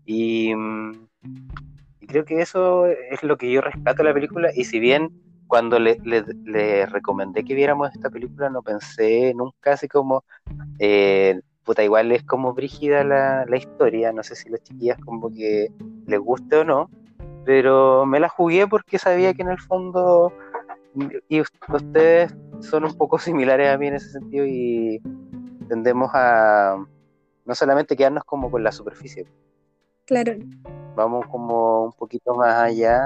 [0.04, 1.06] Y, mm,
[2.00, 4.50] y creo que eso es lo que yo rescato de la película.
[4.54, 5.10] Y si bien
[5.46, 5.96] cuando le,
[6.84, 10.22] recomendé que viéramos esta película, no pensé nunca así como,
[10.78, 14.12] eh, puta, igual es como brígida la, historia.
[14.12, 15.68] No sé si las chiquillas como que
[16.06, 16.90] les guste o no
[17.44, 20.32] pero me la jugué porque sabía que en el fondo
[21.28, 23.18] y us- ustedes son un poco
[23.58, 25.00] similares a mí en ese sentido y
[25.68, 26.76] tendemos a
[27.44, 29.26] no solamente quedarnos como con la superficie,
[30.06, 30.32] Claro,
[30.96, 33.00] vamos como un poquito más allá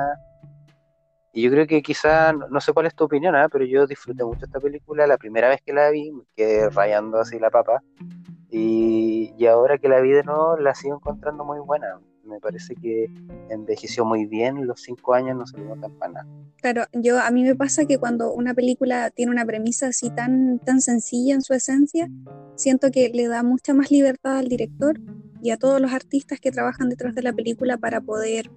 [1.33, 3.49] Y yo creo que quizá, no sé cuál es tu opinión, ¿ah?
[3.51, 5.07] pero yo disfruté mucho esta película.
[5.07, 7.81] La primera vez que la vi, me quedé rayando así la papa.
[8.51, 12.75] Y, y ahora que la vi de nuevo, la sigo encontrando muy buena me parece
[12.75, 13.11] que
[13.51, 16.27] envejeció muy bien, los cinco años no se le tan para.
[16.61, 20.59] Claro, yo a mí me pasa que cuando una película tiene una premisa así tan,
[20.61, 22.09] tan sencilla en su esencia,
[22.57, 25.01] siento que le da mucha más libertad al director
[25.43, 28.51] y a todos los artistas que trabajan detrás de la película para poder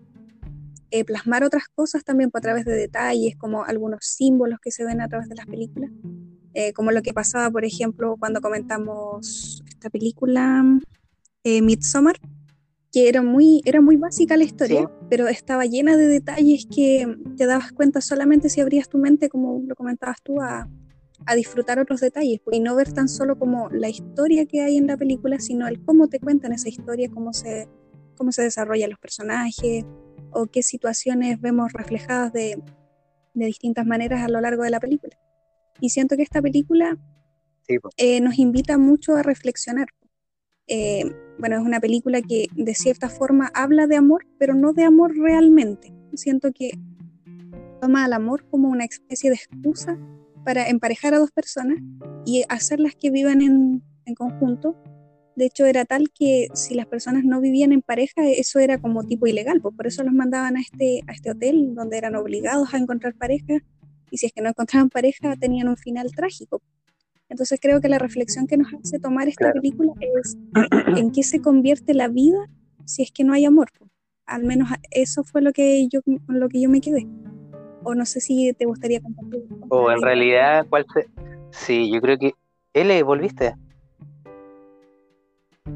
[0.89, 4.99] eh, plasmar otras cosas también a través de detalles, como algunos símbolos que se ven
[4.99, 5.89] a través de las películas,
[6.53, 10.65] eh, como lo que pasaba, por ejemplo, cuando comentamos esta película
[11.43, 12.17] eh, Midsommar,
[12.91, 17.45] que era muy, era muy básica la historia, pero estaba llena de detalles que te
[17.45, 20.69] dabas cuenta solamente si abrías tu mente, como lo comentabas tú, a,
[21.25, 24.87] a disfrutar otros detalles y no ver tan solo como la historia que hay en
[24.87, 27.67] la película, sino el cómo te cuentan esa historia, cómo se,
[28.17, 29.85] cómo se desarrollan los personajes
[30.31, 32.61] o qué situaciones vemos reflejadas de,
[33.33, 35.17] de distintas maneras a lo largo de la película.
[35.79, 36.97] Y siento que esta película
[37.97, 39.87] eh, nos invita mucho a reflexionar.
[40.67, 41.03] Eh,
[41.41, 45.17] bueno, es una película que de cierta forma habla de amor, pero no de amor
[45.17, 45.91] realmente.
[46.13, 46.69] Siento que
[47.81, 49.97] toma al amor como una especie de excusa
[50.45, 51.79] para emparejar a dos personas
[52.27, 53.83] y hacerlas que vivan en,
[54.15, 54.75] conjunto.
[55.35, 59.03] De hecho, era tal que si las personas no vivían en pareja, eso era como
[59.03, 62.71] tipo ilegal, pues por eso los mandaban a este, a este hotel donde eran obligados
[62.73, 63.63] a encontrar pareja
[64.11, 66.61] y si es que no encontraban pareja tenían un final trágico.
[67.31, 70.37] Entonces creo que la reflexión que nos hace tomar esta película es
[70.97, 72.37] en qué se convierte la vida
[72.83, 73.69] si es que no hay amor.
[74.25, 77.07] Al menos eso fue lo que yo, lo que yo me quedé.
[77.83, 79.45] O no sé si te gustaría compartir.
[79.69, 81.07] O en realidad, ¿cuál se...
[81.51, 82.33] Sí, yo creo que...
[82.73, 83.55] L, ¿volviste?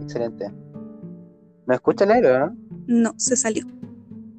[0.02, 0.52] Excelente.
[1.68, 2.58] ¿No escucha el no?
[2.88, 3.64] No, se salió.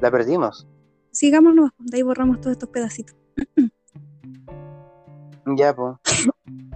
[0.00, 0.66] ¿La perdimos?
[1.12, 3.16] Sigámonos, de ahí borramos todos estos pedacitos.
[5.57, 5.96] ya, pues.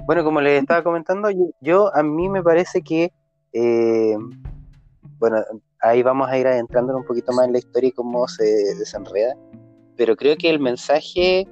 [0.07, 1.29] Bueno, como les estaba comentando,
[1.61, 3.13] yo, a mí me parece que,
[3.53, 4.17] eh,
[5.19, 5.39] bueno,
[5.81, 8.45] ahí vamos a ir adentrando un poquito más en la historia y cómo se
[8.79, 9.35] desenreda,
[9.97, 11.47] pero creo que el mensaje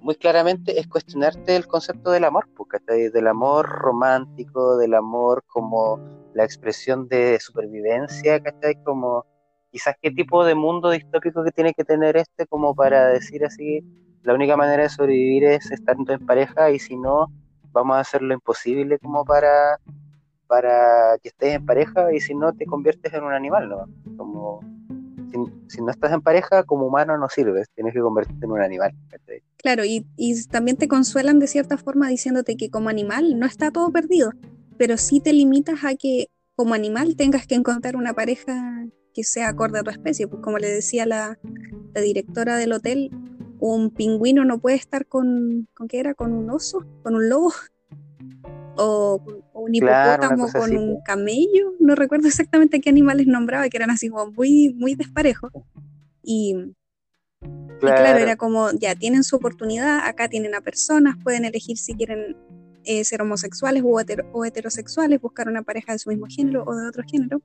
[0.00, 2.78] muy claramente es cuestionarte el concepto del amor, porque
[3.10, 6.00] del amor romántico, del amor como
[6.34, 8.82] la expresión de supervivencia, ¿cachai?
[8.82, 9.24] Como
[9.70, 13.80] quizás qué tipo de mundo distópico que tiene que tener este como para decir así,
[14.22, 17.28] la única manera de sobrevivir es estando en pareja y si no,
[17.72, 19.78] vamos a hacer lo imposible como para,
[20.46, 23.88] para que estés en pareja y si no te conviertes en un animal, ¿no?
[24.16, 24.60] Como
[25.68, 28.92] si, no estás en pareja, como humano no sirves, tienes que convertirte en un animal.
[29.56, 33.70] Claro, y, y también te consuelan de cierta forma diciéndote que como animal no está
[33.70, 34.32] todo perdido,
[34.76, 39.48] pero sí te limitas a que como animal tengas que encontrar una pareja que sea
[39.48, 41.38] acorde a tu especie, pues como le decía la,
[41.94, 43.10] la directora del hotel,
[43.62, 46.14] un pingüino no puede estar con, ¿con qué era?
[46.14, 46.84] ¿Con un oso?
[47.04, 47.52] ¿Con un lobo?
[48.76, 49.22] O,
[49.52, 54.32] un hipopótamo con un camello, no recuerdo exactamente qué animales nombraba, que eran así como
[54.32, 55.52] muy, muy desparejos.
[56.24, 56.74] Y,
[57.78, 58.18] claro.
[58.18, 62.36] era como, ya tienen su oportunidad, acá tienen a personas, pueden elegir si quieren
[62.84, 64.00] eh, ser homosexuales o,
[64.32, 67.40] o, heterosexuales, buscar una pareja de su mismo género o de otro género.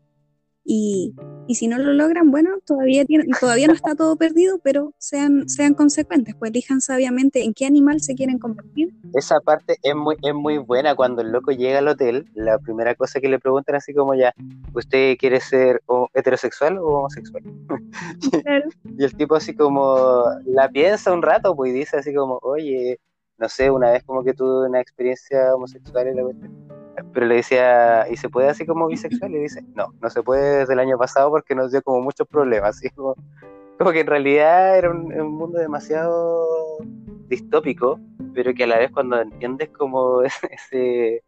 [0.69, 1.15] Y,
[1.47, 5.47] y, si no lo logran, bueno, todavía, tienen, todavía no está todo perdido, pero sean,
[5.47, 8.93] sean consecuentes, pues elijan sabiamente en qué animal se quieren convertir.
[9.13, 10.93] Esa parte es muy, es muy buena.
[10.93, 14.33] Cuando el loco llega al hotel, la primera cosa que le preguntan así como ya,
[14.73, 15.81] ¿usted quiere ser
[16.13, 17.43] heterosexual o homosexual?
[18.97, 22.99] y el tipo así como la piensa un rato, pues dice así como, oye,
[23.37, 26.23] no sé, una vez como que tuve una experiencia homosexual y la
[27.17, 29.33] pero le decía, ¿y se puede así como bisexual?
[29.33, 32.27] Y dice, no, no se puede desde el año pasado porque nos dio como muchos
[32.27, 32.77] problemas.
[32.77, 33.15] Así como,
[33.91, 36.45] que en realidad era un, mundo demasiado
[37.27, 37.99] distópico,
[38.35, 41.23] pero que a la vez cuando entiendes como ese,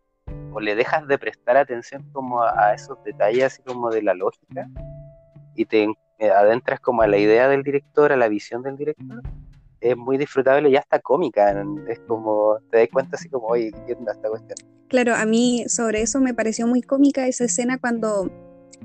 [0.53, 4.67] o le dejas de prestar atención como a, esos detalles así como de la lógica
[5.55, 5.87] y te
[6.19, 9.23] adentras como a la idea del director, a la visión del director,
[9.81, 11.51] es muy disfrutable y hasta cómica.
[11.87, 14.78] Es como, te das cuenta así como, oye, ¿qué onda esta cuestión?
[14.89, 18.31] Claro, a mí sobre eso me pareció muy cómica esa escena cuando,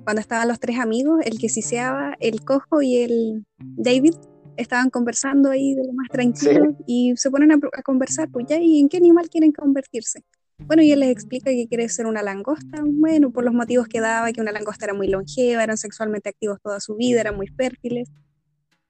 [0.04, 4.14] cuando estaban los tres amigos, el que siseaba, el cojo y el David,
[4.58, 8.80] estaban conversando ahí de lo más tranquilo y se ponen a, conversar, pues ya, ¿y
[8.80, 10.20] en qué animal quieren convertirse?
[10.58, 14.00] Bueno, y él les explica que quiere ser una langosta, bueno, por los motivos que
[14.00, 17.48] daba, que una langosta era muy longeva, eran sexualmente activos toda su vida, eran muy
[17.48, 18.10] fértiles.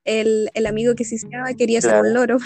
[0.05, 2.39] El, el amigo que siseaba quería ser un loro.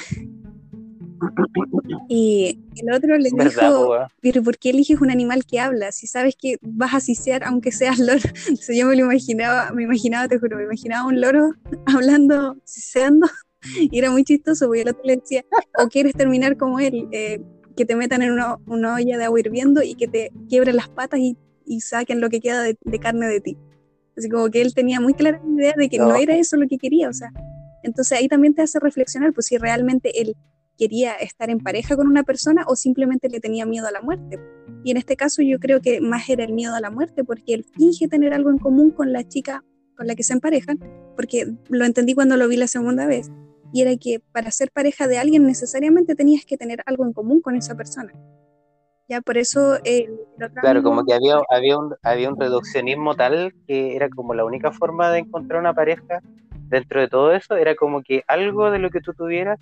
[2.08, 5.92] Y el otro le dijo, pero ¿por qué eliges un animal que habla?
[5.92, 8.20] Si sabes que vas a sisear aunque seas loro.
[8.48, 11.52] Entonces yo me lo imaginaba, me imaginaba, te juro, me imaginaba un loro
[11.86, 13.28] hablando, siseando.
[13.78, 15.44] Y era muy chistoso, porque el otro le decía,
[15.78, 17.40] o quieres terminar como él, eh,
[17.76, 20.88] que te metan en una, una, olla de agua hirviendo y que te quiebren las
[20.88, 23.56] patas y, y saquen lo que queda de, de, carne de ti.
[24.16, 26.08] Así como que él tenía muy clara la idea de que no.
[26.08, 27.30] no era eso lo que quería, o sea.
[27.82, 30.36] Entonces ahí también te hace reflexionar, pues si realmente él
[30.78, 34.38] quería estar en pareja con una persona o simplemente le tenía miedo a la muerte.
[34.84, 37.54] Y en este caso yo creo que más era el miedo a la muerte porque
[37.54, 39.64] él finge tener algo en común con la chica
[39.96, 40.78] con la que se emparejan,
[41.16, 43.32] porque lo entendí cuando lo vi la segunda vez,
[43.72, 47.40] y era que para ser pareja de alguien necesariamente tenías que tener algo en común
[47.42, 48.12] con esa persona.
[49.08, 49.78] Ya por eso...
[49.84, 50.08] Eh,
[50.60, 54.70] claro, como que había, había, un, había un reduccionismo tal que era como la única
[54.70, 56.20] forma de encontrar una pareja
[56.68, 59.58] dentro de todo eso, era como que algo de lo que tú tuvieras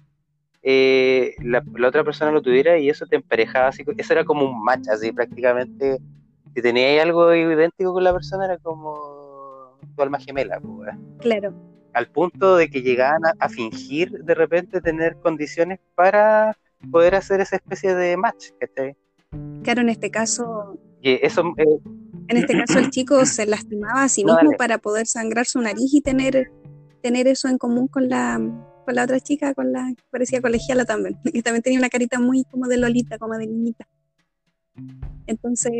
[0.68, 4.50] eh, la, la, otra persona lo tuviera y eso te emparejaba así, eso era como
[4.50, 5.98] un match, así prácticamente,
[6.52, 11.54] si tenías algo idéntico con la persona era como tu alma gemela, pues, Claro.
[11.92, 16.56] Al punto de que llegaban a, a, fingir de repente tener condiciones para
[16.90, 18.96] poder hacer esa especie de match, ¿cachai?
[19.62, 20.76] Claro, en este caso...
[21.00, 21.44] Y eso...
[21.58, 21.78] Eh,
[22.26, 25.60] en este caso el chico se lastimaba a sí mismo no, para poder sangrar su
[25.60, 26.50] nariz y tener,
[27.04, 28.40] tener eso en común con la
[28.86, 32.18] con la otra chica, con la que parecía colegiala también, que también tenía una carita
[32.18, 33.86] muy como de Lolita, como de niñita.
[35.26, 35.72] Entonces,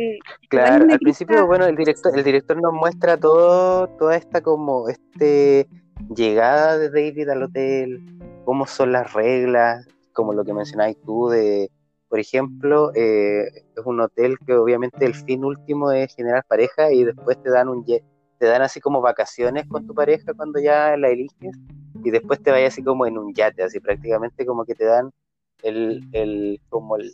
[0.49, 5.67] claro, al principio, bueno, el director, el director nos muestra todo, toda esta como este
[6.15, 11.69] llegada de David al hotel, cómo son las reglas, como lo que mencionáis tú de,
[12.09, 17.03] por ejemplo, eh, es un hotel que obviamente el fin último es generar pareja y
[17.03, 21.09] después te dan un te dan así como vacaciones con tu pareja cuando ya la
[21.09, 21.55] eliges
[22.03, 25.11] y después te vayas así como en un yate, así prácticamente como que te dan
[25.63, 27.13] el, el como el,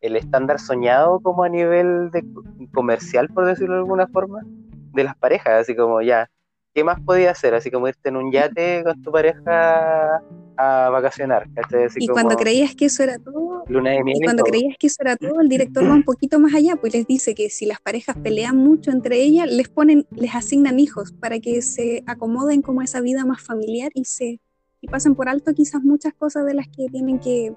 [0.00, 2.24] el estándar soñado como a nivel de
[2.72, 6.30] comercial, por decirlo de alguna forma, de las parejas, así como ya,
[6.74, 7.54] ¿qué más podías hacer?
[7.54, 10.22] Así como irte en un yate con tu pareja
[10.56, 11.48] a vacacionar.
[11.56, 14.88] Así y cuando creías que eso era todo, luna de miel y cuando creías que
[14.88, 17.66] eso era todo, el director va un poquito más allá, pues les dice que si
[17.66, 22.62] las parejas pelean mucho entre ellas, les ponen, les asignan hijos para que se acomoden
[22.62, 24.40] como esa vida más familiar y se
[24.80, 27.52] y pasen por alto quizás muchas cosas de las que tienen que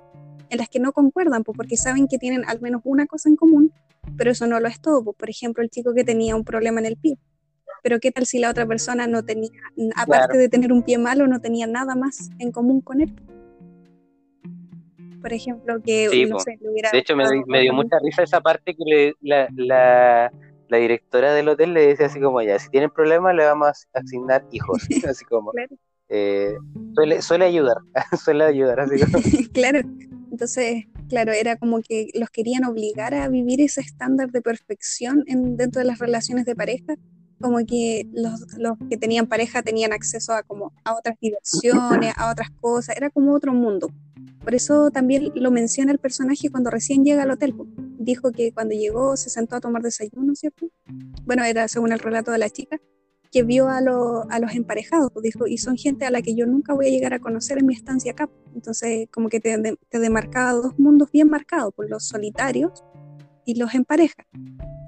[0.52, 3.38] en las que no concuerdan, pues porque saben que tienen al menos una cosa en
[3.38, 3.72] común,
[4.18, 5.02] pero eso no lo es todo.
[5.02, 7.18] Pues, por ejemplo, el chico que tenía un problema en el pie.
[7.82, 9.50] Pero qué tal si la otra persona no tenía,
[9.96, 10.40] aparte claro.
[10.40, 13.14] de tener un pie malo, no tenía nada más en común con él.
[15.22, 18.24] Por ejemplo, que sí, no sé, le hubiera De hecho, me, me, dio mucha risa
[18.24, 20.32] esa parte que le, la, la,
[20.68, 24.00] la, directora del hotel le decía así como, ya, si tienen problemas le vamos a
[24.00, 24.82] asignar hijos.
[25.08, 25.76] así como, claro.
[26.10, 26.56] eh,
[26.96, 27.78] suele, suele ayudar,
[28.24, 28.80] suele ayudar.
[28.80, 29.24] Así como.
[29.54, 29.82] claro,
[30.32, 35.56] entonces, claro, era como que los querían obligar a vivir ese estándar de perfección en,
[35.56, 36.96] dentro de las relaciones de pareja
[37.42, 42.32] como que los, los, que tenían pareja tenían acceso a como a otras diversiones, a
[42.32, 43.90] otras cosas, era como otro mundo.
[44.44, 47.54] Por eso también lo menciona el personaje cuando recién llega al hotel.
[48.00, 50.68] Dijo que cuando llegó se sentó a tomar desayuno, ¿cierto?
[51.26, 52.80] Bueno, era según el relato de la chica,
[53.32, 56.46] que vio a, lo, a los emparejados, dijo, y son gente a la que yo
[56.46, 58.30] nunca voy a llegar a conocer en mi estancia acá.
[58.54, 62.84] Entonces, como que te, te demarcaba dos mundos bien marcados, por los solitarios
[63.46, 64.26] y los en pareja.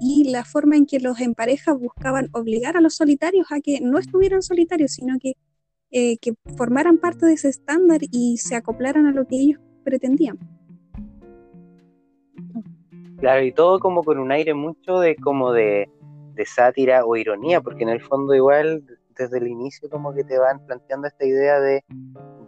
[0.00, 3.80] Y la forma en que los en pareja buscaban obligar a los solitarios a que
[3.80, 5.34] no estuvieran solitarios, sino que,
[5.90, 10.38] eh, que formaran parte de ese estándar y se acoplaran a lo que ellos pretendían.
[13.18, 15.88] Claro, y todo como con un aire mucho de como de,
[16.34, 20.38] de sátira o ironía, porque en el fondo igual desde el inicio como que te
[20.38, 21.84] van planteando esta idea de,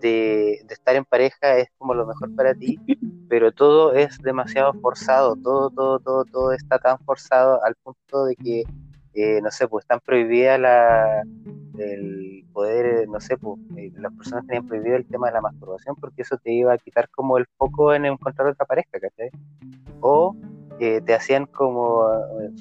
[0.01, 2.79] de, de, estar en pareja es como lo mejor para ti,
[3.29, 8.37] pero todo es demasiado forzado, todo, todo, todo, todo está tan forzado al punto de
[8.37, 8.65] que,
[9.15, 11.23] eh, no sé, pues están prohibidas la,
[11.79, 15.97] el poder, no sé, pues eh, las personas tenían prohibido el tema de la masturbación
[15.97, 19.31] porque eso te iba a quitar como el foco en encontrar otra pareja, ¿cachai?
[20.01, 20.37] O
[20.79, 22.07] eh, te hacían como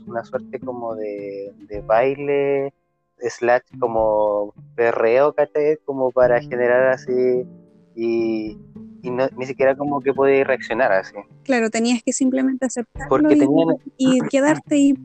[0.07, 2.73] una suerte como de, de baile
[3.19, 5.77] slash como perreo, ¿cachai?
[5.85, 7.43] Como para generar así
[7.95, 8.57] y,
[9.01, 11.15] y no, ni siquiera como que podías reaccionar así.
[11.43, 13.67] Claro, tenías que simplemente aceptarlo Porque y, tenían...
[13.97, 14.95] y quedarte y,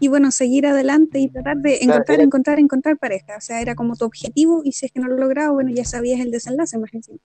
[0.00, 3.36] y bueno, seguir adelante y tratar de encontrar, Claro, era- encontrar, encontrar pareja.
[3.36, 5.84] O sea, era como tu objetivo y si es que no lo lograba, bueno, ya
[5.84, 7.18] sabías el desenlace más encima.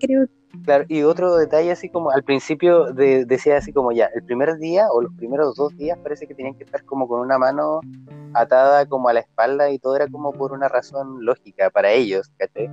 [0.00, 0.26] Creo
[0.64, 4.56] Claro, y otro detalle así como al principio de- decía así como ya, el primer
[4.58, 7.80] día o los primeros dos días parece que tenían que estar como con una mano
[8.34, 12.30] atada como a la espalda y todo era como por una razón lógica para ellos,
[12.38, 12.70] ¿cachai?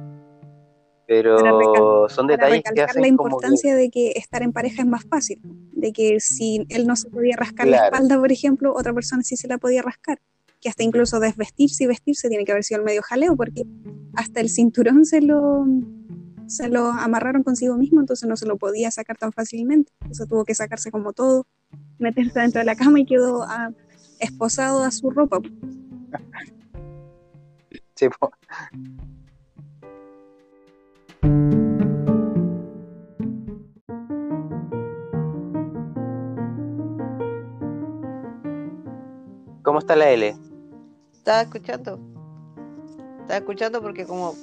[1.07, 4.87] Pero son detalles que la hacen como que, importancia de que estar en pareja es
[4.87, 5.39] más fácil,
[5.71, 9.35] de que si él no se podía rascar la espalda, por ejemplo, otra persona sí
[9.35, 10.19] se la podía rascar,
[10.61, 13.63] que hasta incluso desvestirse y vestirse tiene que haber sido el medio jaleo, porque
[14.15, 15.65] hasta el cinturón se lo,
[16.47, 19.91] se lo amarraron consigo mismo, entonces no se lo podía sacar tan fácilmente.
[20.09, 21.47] Eso tuvo que sacarse como todo,
[21.97, 23.71] meterse dentro de la cama y quedó ah,
[24.19, 25.39] esposado a su ropa.
[27.97, 28.07] Sí,
[39.63, 40.35] ¿Cómo está la L?
[41.13, 42.14] Estaba escuchando.
[43.25, 44.35] Estaba escuchando porque como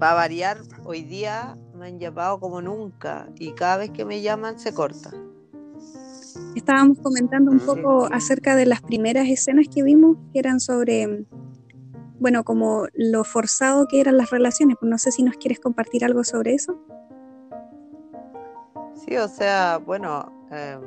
[0.00, 4.20] va a variar, hoy día me han llamado como nunca y cada vez que me
[4.20, 5.10] llaman se corta.
[6.54, 11.24] Estábamos comentando un poco acerca de las primeras escenas que vimos, que eran sobre,
[12.20, 14.76] bueno, como lo forzado que eran las relaciones.
[14.78, 16.78] Pues no sé si nos quieres compartir algo sobre eso.
[18.96, 20.82] Sí, o sea, bueno, em,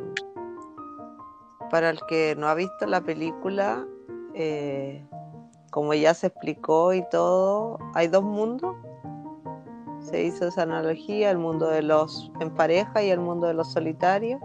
[1.72, 3.88] para el que no ha visto la película,
[4.36, 5.04] eh,
[5.70, 8.76] como ya se explicó y todo, hay dos mundos.
[10.02, 13.72] Se hizo esa analogía, el mundo de los en pareja y el mundo de los
[13.72, 14.42] solitarios.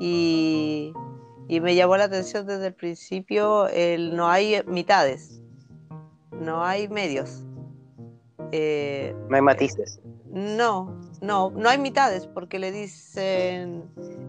[0.00, 0.92] Y,
[1.48, 5.40] me llamó la atención desde el principio el no hay mitades,
[6.32, 7.44] no hay medios.
[8.52, 10.00] Eh, no hay matices.
[10.30, 13.84] No, no, no hay mitades porque le dicen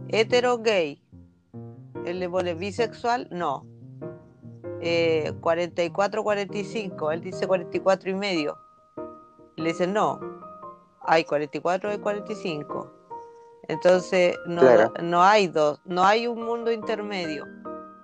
[0.09, 1.01] hetero gay.
[2.05, 3.65] Él le pone bisexual, no
[4.80, 8.57] 44, eh, 45, él dice 44 y medio.
[9.55, 10.19] le dicen, no,
[11.01, 12.91] hay 44 y 45.
[13.67, 14.61] Entonces no,
[15.01, 17.45] no hay dos, no hay un mundo intermedio.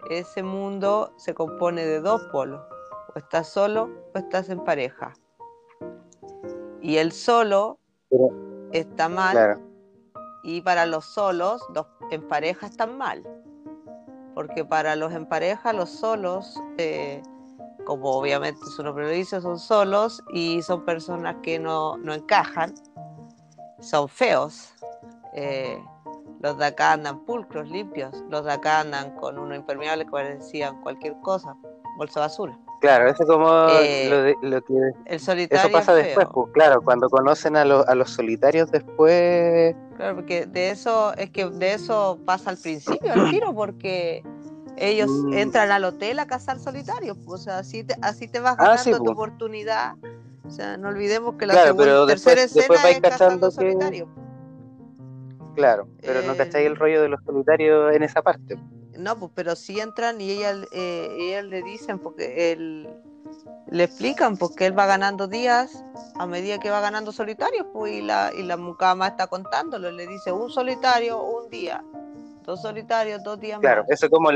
[0.09, 2.61] Ese mundo se compone de dos polos.
[3.15, 5.13] O estás solo o estás en pareja.
[6.81, 7.79] Y el solo
[8.71, 9.61] está mal.
[10.43, 13.23] Y para los solos, dos, en pareja están mal
[14.33, 17.21] porque para los en pareja, los solos, eh,
[17.85, 22.73] como obviamente su nombre lo dice, son solos y son personas que no, encajan,
[23.79, 24.73] son feos.
[25.33, 25.81] Eh,
[26.41, 30.81] los de acá andan pulcros, limpios, los de acá andan con uno impermeable que parecían
[30.81, 31.55] cualquier cosa,
[31.97, 32.57] bolsa basura.
[32.83, 33.47] Claro, eso como
[33.79, 34.73] eh, lo, que
[35.05, 39.73] el solitario eso pasa después, pues, claro, cuando conocen a, a los solitarios después.
[39.95, 44.21] Claro, porque de eso es que de eso pasa al principio el tiro, porque
[44.75, 45.31] ellos mm.
[45.31, 48.75] entran al hotel a cazar solitarios, pues, o sea, así te, así te vas ah,
[48.75, 49.13] ganando tu pues.
[49.13, 49.93] oportunidad.
[50.45, 54.09] O sea, no olvidemos que la segunda, tercera escena es cazando solitarios.
[55.55, 58.57] Claro, pero no cacháis el eh, rollo de los solitarios en esa parte.
[58.97, 62.89] No, pues, pero sí entran y ella, eh, le dicen, porque él,
[63.71, 65.83] le explican, porque él va ganando días
[66.15, 70.07] a medida que va ganando solitarios, pues, y la, y la mucama está contándolo, le
[70.07, 71.83] dice un solitario, un día,
[72.43, 74.29] dos solitarios, dos días claro, eso como,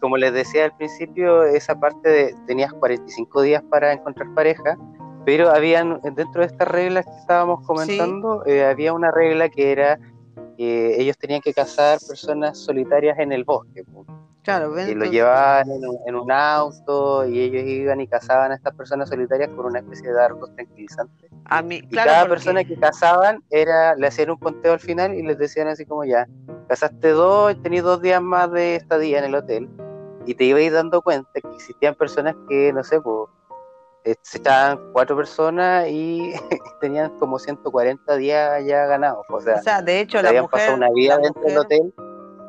[0.00, 4.76] como les decía al principio, esa parte de tenías 45 días para encontrar pareja,
[5.24, 9.98] pero habían, dentro de estas reglas que estábamos comentando, eh, había una regla que era
[10.56, 13.84] que ellos tenían que cazar personas solitarias en el bosque.
[14.42, 15.70] Claro, y lo llevaban
[16.06, 20.12] en un, auto y ellos iban y cazaban a estas personas solitarias con una especie
[20.12, 21.30] de arcos tranquilizantes.
[21.46, 25.22] A mí, y cada persona que cazaban era, le hacían un conteo al final y
[25.22, 26.26] les decían así como ya,
[26.68, 29.68] cazaste dos, tenías dos días más de estadía en el hotel
[30.26, 33.30] y te ibas dando cuenta que existían personas que, no sé, pues
[34.04, 36.34] eh, se echaban cuatro personas y
[36.80, 39.24] tenían como 140 días ya ganados.
[39.30, 41.94] O sea, de hecho, la mujer, pasado una vida dentro del hotel.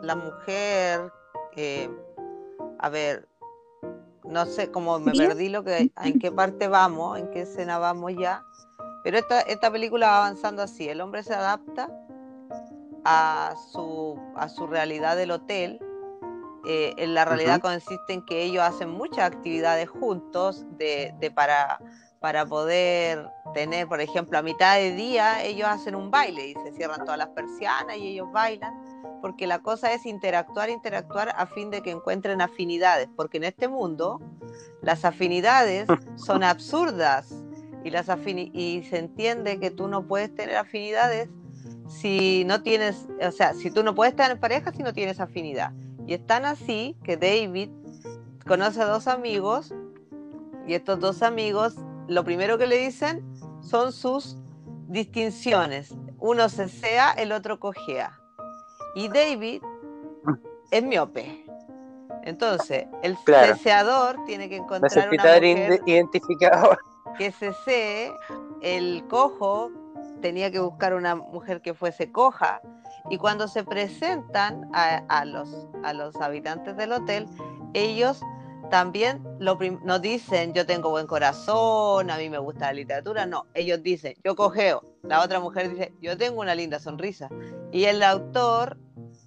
[0.02, 1.12] La mujer,
[1.56, 1.90] eh,
[2.80, 3.28] a ver,
[4.24, 8.14] no sé cómo me perdí lo que, en qué parte vamos, en qué escena vamos
[8.18, 8.44] ya,
[9.04, 11.90] pero esta, esta película va avanzando así, el hombre se adapta
[13.06, 15.80] a su, a su realidad del hotel
[16.68, 21.80] eh, en la realidad consiste en que ellos hacen muchas actividades juntos de, para,
[22.20, 26.72] para poder tener, por ejemplo, a mitad de día ellos hacen un baile y se
[26.74, 28.74] cierran todas las persianas y ellos bailan,
[29.22, 33.68] porque la cosa es interactuar, interactuar a fin de que encuentren afinidades, porque en este
[33.68, 34.20] mundo
[34.82, 37.44] las afinidades son absurdas
[37.84, 41.30] y, las y se entiende que tú no puedes tener afinidades
[41.88, 45.20] si no tienes, o sea, si tú no puedes estar en pareja si no tienes
[45.20, 45.72] afinidad.
[46.08, 47.70] Y es tan así que David
[48.46, 49.74] conoce a dos amigos
[50.68, 51.76] y estos dos amigos
[52.08, 53.26] lo primero que le dicen
[53.62, 54.38] son sus
[54.88, 55.96] distinciones.
[56.20, 58.20] Uno cesea, el otro cojea.
[58.96, 59.62] Y David
[60.72, 61.46] es miope.
[62.24, 66.80] Entonces, el ceseador tiene que encontrar una mujer identificador.
[67.18, 68.12] que cesee,
[68.62, 69.72] el cojo
[70.22, 72.62] tenía que buscar una mujer que fuese coja
[73.10, 77.28] y cuando se presentan a, los, a los habitantes del hotel,
[77.74, 78.22] ellos
[78.70, 83.46] también lo nos dicen, yo tengo buen corazón, a mí me gusta la literatura, no,
[83.54, 87.30] ellos dicen, yo cogeo, la otra mujer dice, yo tengo una linda sonrisa.
[87.72, 88.78] Y el autor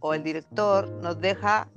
[0.00, 1.68] o el director nos deja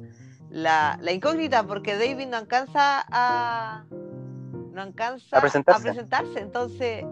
[0.49, 7.06] la, incógnita porque David no alcanza a no alcanza a presentarse, entonces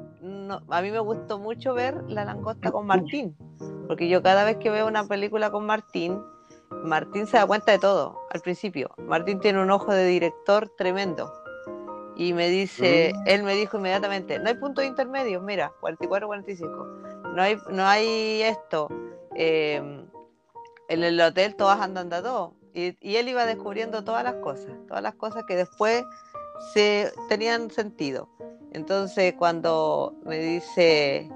[0.70, 3.36] a mí me gustó mucho ver La langosta con Martín,
[3.90, 6.22] porque yo cada vez que veo una película con Martín,
[6.84, 8.92] Martín se da cuenta de todo al principio.
[9.00, 11.34] Martín tiene un ojo de director tremendo.
[12.16, 13.24] Y me dice, mm.
[13.26, 16.86] él me dijo inmediatamente, no hay punto de intermedio, mira, 44, 45.
[17.34, 18.90] No hay, no hay esto.
[19.34, 20.06] Em,
[20.88, 22.54] en el hotel todas andan de todo.
[22.76, 26.04] Y, y, él iba descubriendo todas las cosas, todas las cosas que después
[26.76, 28.30] se tenían sentido.
[28.72, 31.28] Entonces cuando me dice,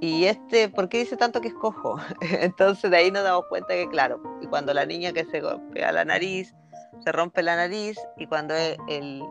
[0.00, 1.98] y este, ¿por qué dice tanto que es cojo?
[2.20, 5.92] Entonces de ahí nos damos cuenta que, claro, y cuando la niña que se golpea
[5.92, 6.54] la nariz,
[7.00, 9.24] se rompe la nariz, y cuando el,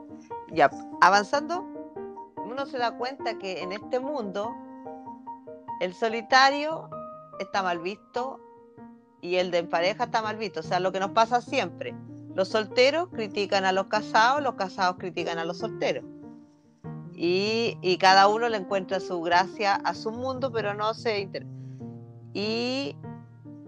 [0.51, 0.69] ya
[1.01, 1.65] avanzando,
[2.45, 4.53] uno se da cuenta que en este mundo
[5.79, 6.89] el solitario
[7.39, 8.39] está mal visto
[9.21, 11.95] y el de pareja está mal visto, o sea, lo que nos pasa siempre.
[12.35, 16.03] Los solteros critican a los casados, los casados critican a los solteros
[17.17, 21.45] y, cada uno le encuentra su gracia a su mundo, pero no se inter...
[22.33, 22.95] y,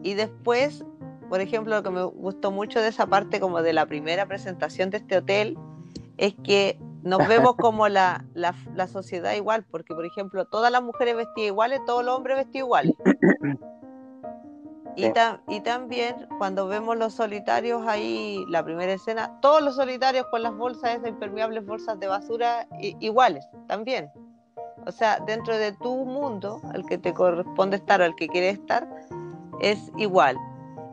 [0.03, 0.85] y después,
[1.29, 4.91] por ejemplo, lo que me gustó mucho de esa parte como de la primera presentación
[4.91, 5.57] de este hotel
[6.17, 10.83] es que nos vemos como la, la, la sociedad igual, porque por ejemplo, todas las
[10.83, 12.93] mujeres vestidas iguales, todos los hombres vestidos iguales.
[14.95, 20.55] Y, también cuando vemos los solitarios ahí, la primera escena, todos los solitarios con las
[20.55, 24.11] bolsas esas impermeables, bolsas de basura iguales, también.
[24.85, 28.59] O sea, dentro de tu mundo, al que te corresponde estar o al que quieres
[28.59, 28.87] estar,
[29.61, 30.37] es igual.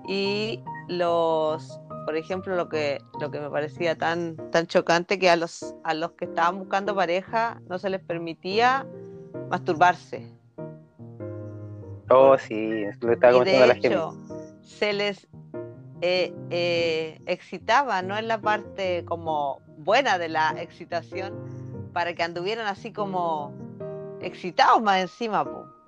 [0.07, 5.37] Y los, por ejemplo, lo que, lo que me parecía tan, tan chocante, que a
[5.37, 8.87] los, a los que estaban buscando pareja no se les permitía
[9.51, 10.36] masturbarse
[12.09, 13.99] Oh, sí, lo estaba comentando la gente.
[14.63, 15.27] Se les
[16.03, 21.35] eh, eh, excitaba, no en la parte como buena de la excitación,
[21.93, 23.55] para que anduvieran así como
[24.21, 25.45] excitados más encima,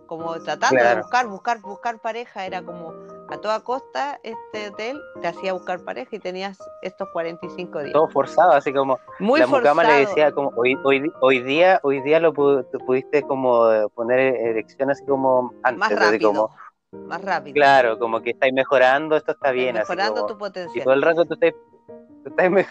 [0.06, 2.94] como tratando de buscar, buscar, buscar pareja, era como
[3.30, 7.92] a toda costa este hotel te hacía buscar pareja y tenías estos 45 días.
[7.92, 12.00] Todo forzado, así como Muy la mucama le decía como hoy, hoy, hoy día hoy
[12.00, 16.50] día lo pudiste como poner erección así como antes, más rápido, como,
[17.06, 17.54] más rápido.
[17.54, 19.74] Claro, como que estáis mejorando, esto está bien.
[19.74, 20.80] mejorando tu potencial.
[20.80, 21.54] Y todo el rato tú estás,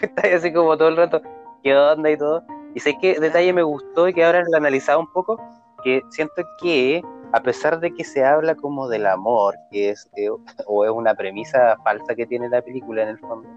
[0.01, 1.21] estás, así como todo el rato,
[1.63, 2.43] ¿qué onda y todo?
[2.73, 5.39] Y sé que detalle me gustó y que ahora lo analizado un poco,
[5.83, 7.03] que siento que
[7.33, 10.29] a pesar de que se habla como del amor, que es eh,
[10.65, 13.47] o es una premisa falsa que tiene la película en el fondo,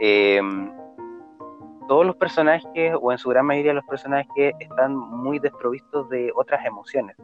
[0.00, 0.72] em,
[1.88, 6.64] todos los personajes, o en su gran mayoría los personajes, están muy desprovistos de otras
[6.66, 7.16] emociones.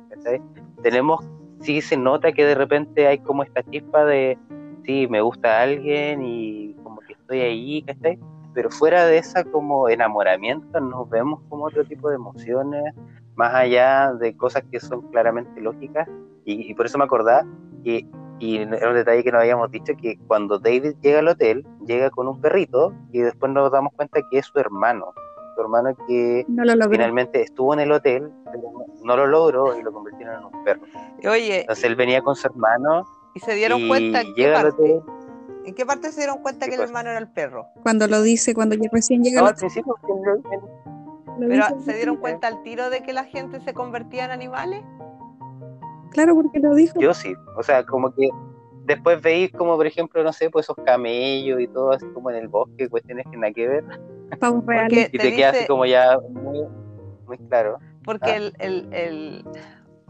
[0.82, 1.24] Tenemos,
[1.60, 4.38] sí se nota que de repente hay como esta chispa de,
[4.84, 8.18] sí, me gusta alguien y como que estoy ahí, ¿cachai?
[8.54, 12.94] Pero fuera de esa como enamoramiento nos vemos como otro tipo de emociones,
[13.34, 16.08] más allá de cosas que son claramente lógicas,
[16.44, 17.46] y, por eso me acordaba
[17.84, 18.06] que,
[18.40, 22.10] y era un detalle que no habíamos dicho, que cuando David llega al hotel, llega
[22.10, 25.14] con un perrito, y después nos damos cuenta que es su hermano,
[25.54, 26.44] su hermano que
[26.90, 28.62] finalmente estuvo en el hotel, pero
[29.04, 30.82] no, lo logró y lo convirtieron en un perro.
[31.28, 33.06] Oye, entonces él venía con su hermano.
[33.34, 35.02] Y se dieron cuenta en qué parte.
[35.64, 37.66] ¿En qué parte se dieron cuenta que el hermano era el perro?
[37.82, 39.46] Cuando lo dice, cuando recién llega.
[39.46, 39.94] al principio,
[41.38, 44.82] ¿Pero se dieron cuenta al tiro de que la gente se convertía en animales?
[46.10, 47.00] Claro, porque lo dijo.
[47.00, 48.28] Yo sí, o sea, como que
[48.84, 52.36] después veis como, por ejemplo, no sé, pues esos camellos y todo así como en
[52.36, 53.84] el bosque, cuestiones que nada que ver.
[54.90, 56.66] y te, queda así como ya muy,
[57.26, 57.78] muy claro.
[58.04, 58.36] Porque ah.
[58.36, 58.54] el,
[58.90, 59.44] el,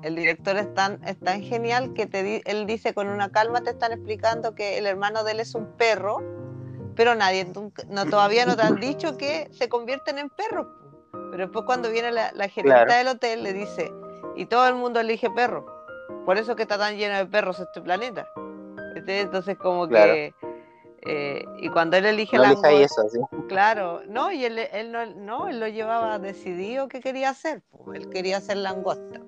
[0.03, 3.71] el, director es tan, es tan genial que te, él dice con una calma te
[3.71, 6.23] están explicando que el hermano de él es un perro,
[6.97, 7.47] pero nadie,
[7.89, 10.67] no, todavía no te han dicho que se convierten en perros.
[11.13, 13.93] Pero después cuando viene la, la gerente del hotel le dice,
[14.37, 15.67] y todo el mundo elige perro.
[16.25, 18.29] Por eso que está tan lleno de perros este planeta.
[19.07, 20.35] Entonces como que...
[21.05, 23.03] Eh, y cuando él elige no langosta, eso,
[23.49, 27.61] claro, no, y él, él no, no, él lo llevaba decidido que quería hacer,
[27.93, 29.21] él quería hacer langosta,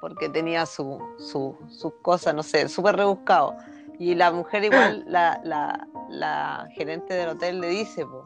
[0.00, 3.54] porque tenía su, su, sus cosas, no sé, súper rebuscado.
[4.00, 8.24] Y la mujer igual, la, la, la gerente del hotel le dice, pues,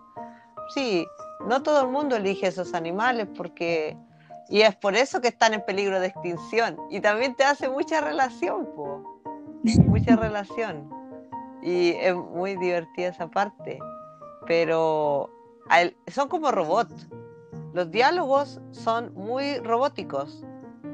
[0.74, 1.06] sí,
[1.46, 3.96] no todo el mundo elige esos animales porque
[4.48, 8.00] y es por eso que están en peligro de extinción y también te hace mucha
[8.00, 9.20] relación po.
[9.86, 10.88] mucha relación
[11.62, 13.78] y es muy divertida esa parte
[14.46, 15.30] pero
[16.08, 17.08] son como robots.
[17.72, 20.44] Los diálogos son muy robóticos,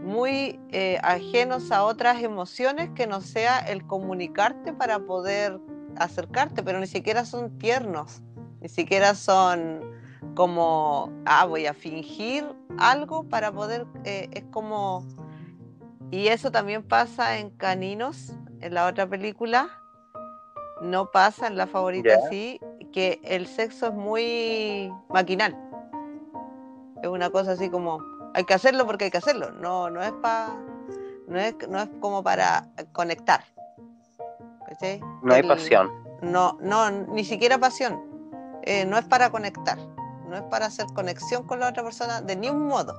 [0.02, 5.60] muy eh, ajenos a otras emociones que no sea el comunicarte para poder
[5.96, 8.22] acercarte, pero ni siquiera son tiernos,
[8.60, 9.80] ni siquiera son
[10.34, 12.44] como, ah, voy a fingir
[12.78, 15.06] algo para poder, eh, es como,
[16.10, 19.68] y eso también pasa en Caninos, en la otra película,
[20.80, 22.60] no pasa en la favorita, sí,
[22.92, 25.56] que el sexo es muy maquinal.
[27.02, 27.98] Es una cosa así como,
[28.34, 30.54] hay que hacerlo porque hay que hacerlo, no, no es para,
[31.26, 33.44] no es, no es como para conectar.
[35.22, 35.90] No hay pasión.
[36.22, 38.00] No, no, ni siquiera pasión.
[38.62, 39.78] Eh, no es para conectar
[40.32, 42.94] no es para hacer conexión con la otra persona de ningún modo.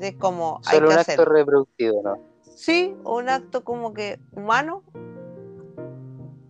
[0.00, 0.60] Es como.
[0.62, 2.18] Solo un acto reproductivo, ¿no?
[2.54, 4.84] Sí, un acto como que humano,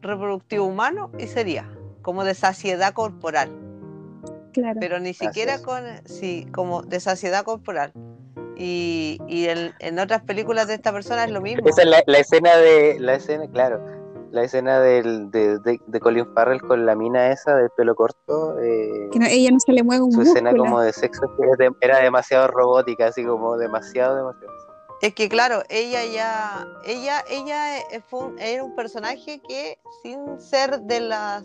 [0.02, 1.70] reproductivo humano, y sería
[2.02, 3.50] como de saciedad corporal.
[4.52, 4.78] Claro.
[4.80, 5.84] Pero ni siquiera con.
[6.04, 7.92] Sí, como de saciedad corporal.
[8.56, 11.66] Y, y en otras películas de esta persona es lo mismo.
[11.66, 12.98] Esa es la, la escena de.
[12.98, 13.99] La escena, claro
[14.30, 18.58] la escena del, de, de, Colin Farrell con la mina esa del pelo corto.
[18.60, 21.22] Eh, que ella no se le mueve un Su escena como de sexo
[21.80, 24.52] era demasiado robótica, así como demasiado, demasiado.
[25.00, 30.80] Es que claro, ella ya, ella, ella fue un, era un personaje que sin ser
[30.82, 31.44] de las,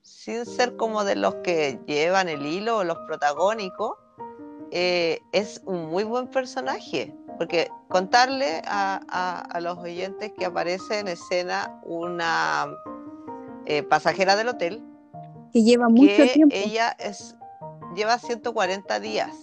[0.00, 3.98] sin ser como de los que llevan el hilo o los protagónicos,
[4.74, 7.14] eh, es un muy buen personaje.
[7.38, 12.66] Porque contarle a, los oyentes que aparece en escena una
[13.66, 14.82] eh, pasajera del hotel.
[15.52, 16.54] Que lleva mucho tiempo.
[16.56, 17.36] Ella es,
[17.94, 19.34] lleva 140 días.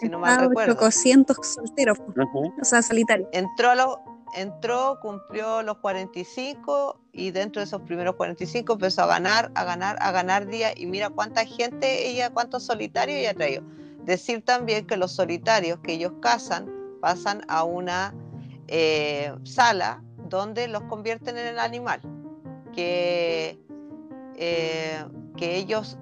[0.00, 0.90] si no mal recuerdo.
[0.90, 3.28] solteros, o sea, solitarios.
[3.32, 4.00] Entró, a lo,
[4.36, 9.96] entró, cumplió los 45 y dentro de esos primeros 45 empezó a ganar, a ganar,
[10.00, 13.64] a ganar días y mira cuánta gente ella, cuántos solitarios ella traído
[14.04, 18.14] Decir también que los solitarios que ellos cazan pasan a una
[18.68, 22.00] eh, sala donde los convierten en el animal,
[22.74, 23.58] que,
[24.36, 25.04] eh,
[25.36, 25.98] que ellos,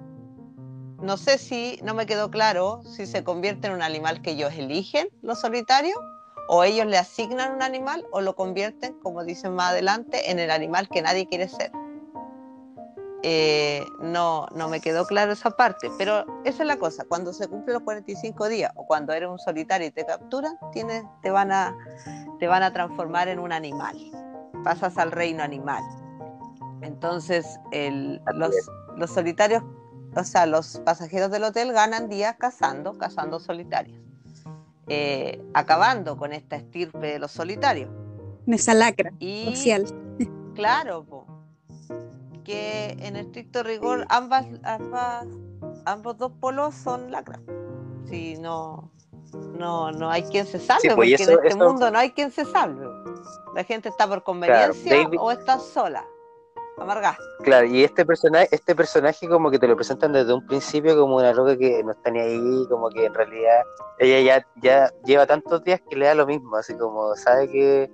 [1.01, 4.53] no sé si, no me quedó claro si se convierten en un animal que ellos
[4.53, 5.97] eligen, los solitarios,
[6.47, 10.51] o ellos le asignan un animal o lo convierten, como dicen más adelante, en el
[10.51, 11.71] animal que nadie quiere ser.
[13.25, 17.47] Eh, no, no me quedó claro esa parte, pero esa es la cosa, cuando se
[17.47, 21.53] cumplen los 45 días o cuando eres un solitario y te capturan, tienes, te, van
[21.53, 21.73] a,
[22.39, 23.97] te van a transformar en un animal,
[24.65, 25.81] pasas al reino animal.
[26.81, 28.53] Entonces, los,
[28.97, 29.63] los solitarios,
[30.13, 34.01] o sea, los pasajeros del hotel ganan días cazando, cazando solitarios,
[34.87, 37.89] eh, acabando con esta estirpe de los solitarios.
[38.47, 39.11] Esa lacra
[39.45, 39.85] social.
[40.55, 41.05] Claro,
[42.43, 44.45] que en estricto rigor ambas,
[45.85, 47.39] ambos dos polos son lacras.
[48.05, 48.91] Si no,
[49.57, 52.45] no, no hay quien se salve, pues, porque en este mundo no hay quien se
[52.45, 52.85] salve.
[53.55, 56.05] La gente está por conveniencia o está sola,
[56.77, 57.17] amargada.
[57.43, 61.17] Claro, y este personaje, este personaje como que te lo presentan desde un principio como
[61.17, 63.61] una loca que no está ni ahí, como que en realidad
[63.99, 67.91] ella ya, ya lleva tantos días que le da lo mismo, así como sabe que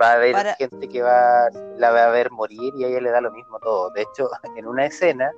[0.00, 3.10] va a haber gente que va, la va a ver morir y a ella le
[3.10, 3.90] da lo mismo todo.
[3.90, 5.30] De hecho, en una escena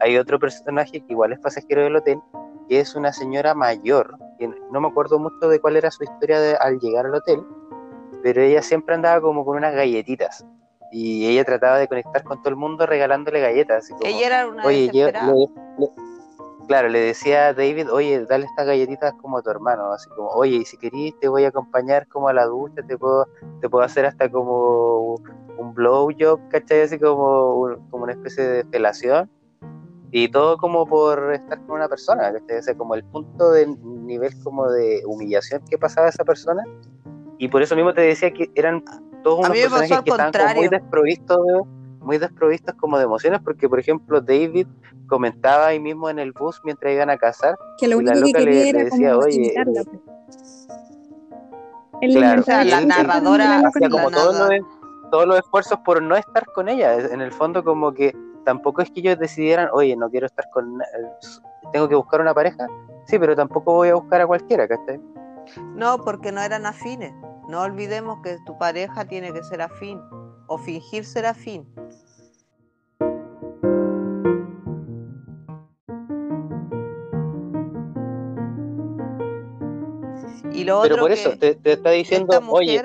[0.00, 2.20] hay otro personaje que igual es pasajero del hotel,
[2.68, 6.40] que es una señora mayor, que no me acuerdo mucho de cuál era su historia
[6.40, 7.42] de, al llegar al hotel,
[8.22, 10.44] pero ella siempre andaba como con unas galletitas.
[10.92, 13.90] Y ella trataba de conectar con todo el mundo regalándole galletas.
[14.02, 14.90] ella era una Oye,
[16.66, 20.28] Claro, le decía a David, oye, dale estas galletitas como a tu hermano, así como,
[20.30, 23.28] oye, y si querís te voy a acompañar como a la ducha, te puedo,
[23.60, 25.14] te puedo hacer hasta como
[25.58, 26.82] un blowjob, ¿cachai?
[26.82, 29.30] Así como, como una especie de felación.
[30.10, 32.58] Y todo como por estar con una persona, ¿cachai?
[32.58, 36.64] O sea, como el punto de nivel como de humillación que pasaba esa persona.
[37.38, 38.82] Y por eso mismo te decía que eran
[39.22, 41.52] todos unos personajes que estaban muy desprovistos de
[42.06, 44.68] muy desprovistos como de emociones, porque por ejemplo David
[45.08, 48.68] comentaba ahí mismo en el bus mientras iban a casar, que lo único que quería
[48.68, 49.52] era decía, oye,
[52.00, 54.50] claro, la narradora hacía como todos los,
[55.10, 58.90] todos los esfuerzos por no estar con ella, en el fondo como que tampoco es
[58.92, 60.78] que ellos decidieran, oye, no quiero estar con,
[61.72, 62.68] tengo que buscar una pareja,
[63.06, 65.00] sí, pero tampoco voy a buscar a cualquiera, ¿cachai?
[65.74, 67.12] No, porque no eran afines.
[67.48, 70.00] No olvidemos que tu pareja tiene que ser afín
[70.46, 71.66] o fingir ser afín.
[80.52, 82.82] Y lo Pero por eso te, está diciendo, oye,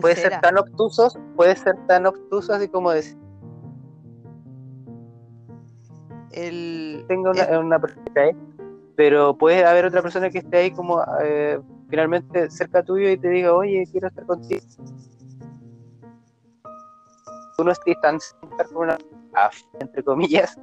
[0.00, 3.16] puede, ser tan obtusos, puede ser tan obtusos así como decir.
[6.34, 8.30] el, tenga una, una persona ahí,
[8.96, 13.28] pero puede haber otra persona que esté ahí como eh, finalmente cerca tuyo y te
[13.28, 14.60] diga, oye, quiero estar contigo.
[17.56, 18.18] Tú no estés tan
[18.74, 18.98] una
[19.80, 20.58] entre comillas,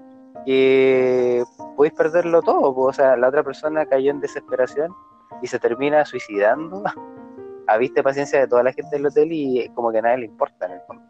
[0.46, 1.44] que
[1.76, 2.74] podéis perderlo todo.
[2.76, 4.94] O sea, la otra persona cayó en desesperación
[5.42, 6.84] y se termina suicidando.
[7.68, 10.26] A vista paciencia de toda la gente del hotel y como que a nadie le
[10.26, 11.04] importa en el fondo.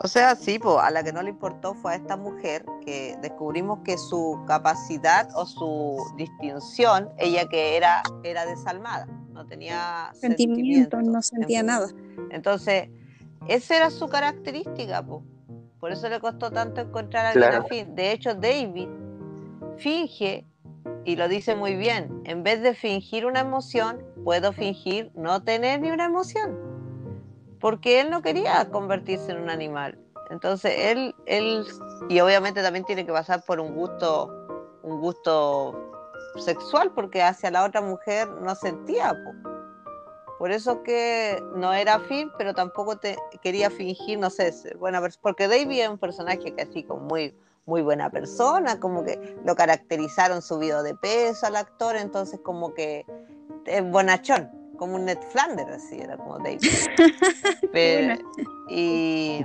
[0.00, 3.16] O sea, sí, pues, a la que no le importó fue a esta mujer que
[3.20, 11.02] descubrimos que su capacidad o su distinción, ella que era, era desalmada, no tenía sentimientos,
[11.02, 11.88] no sentía nada.
[12.30, 12.90] Entonces,
[13.48, 15.04] esa era su característica.
[15.80, 17.94] Por eso le costó tanto encontrar a afín.
[17.94, 18.88] De hecho, David
[19.78, 20.46] finge,
[21.04, 25.80] y lo dice muy bien, en vez de fingir una emoción, puedo fingir no tener
[25.80, 26.58] ni una emoción.
[27.60, 29.98] Porque él no quería convertirse en un animal.
[30.30, 31.64] Entonces, él, él,
[32.08, 34.30] y obviamente también tiene que pasar por un gusto,
[34.82, 35.74] un gusto
[36.36, 39.16] sexual, porque hacia la otra mujer no sentía.
[40.38, 45.48] Por eso que no era afín, pero tampoco te quería fingir, no sé, buena porque
[45.48, 47.34] David es un personaje que así como muy,
[47.66, 53.04] muy buena persona, como que lo caracterizaron subido de peso al actor, entonces como que
[53.66, 56.60] es bonachón, como un Ned Flanders, así era como David.
[58.68, 59.44] y,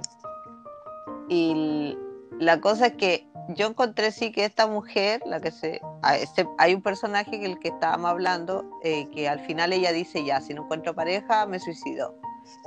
[1.27, 1.97] y
[2.39, 5.81] la cosa es que yo encontré sí que esta mujer, la que se,
[6.19, 10.23] este, hay un personaje que el que estábamos hablando, eh, que al final ella dice
[10.23, 12.15] ya, si no encuentro pareja, me suicido.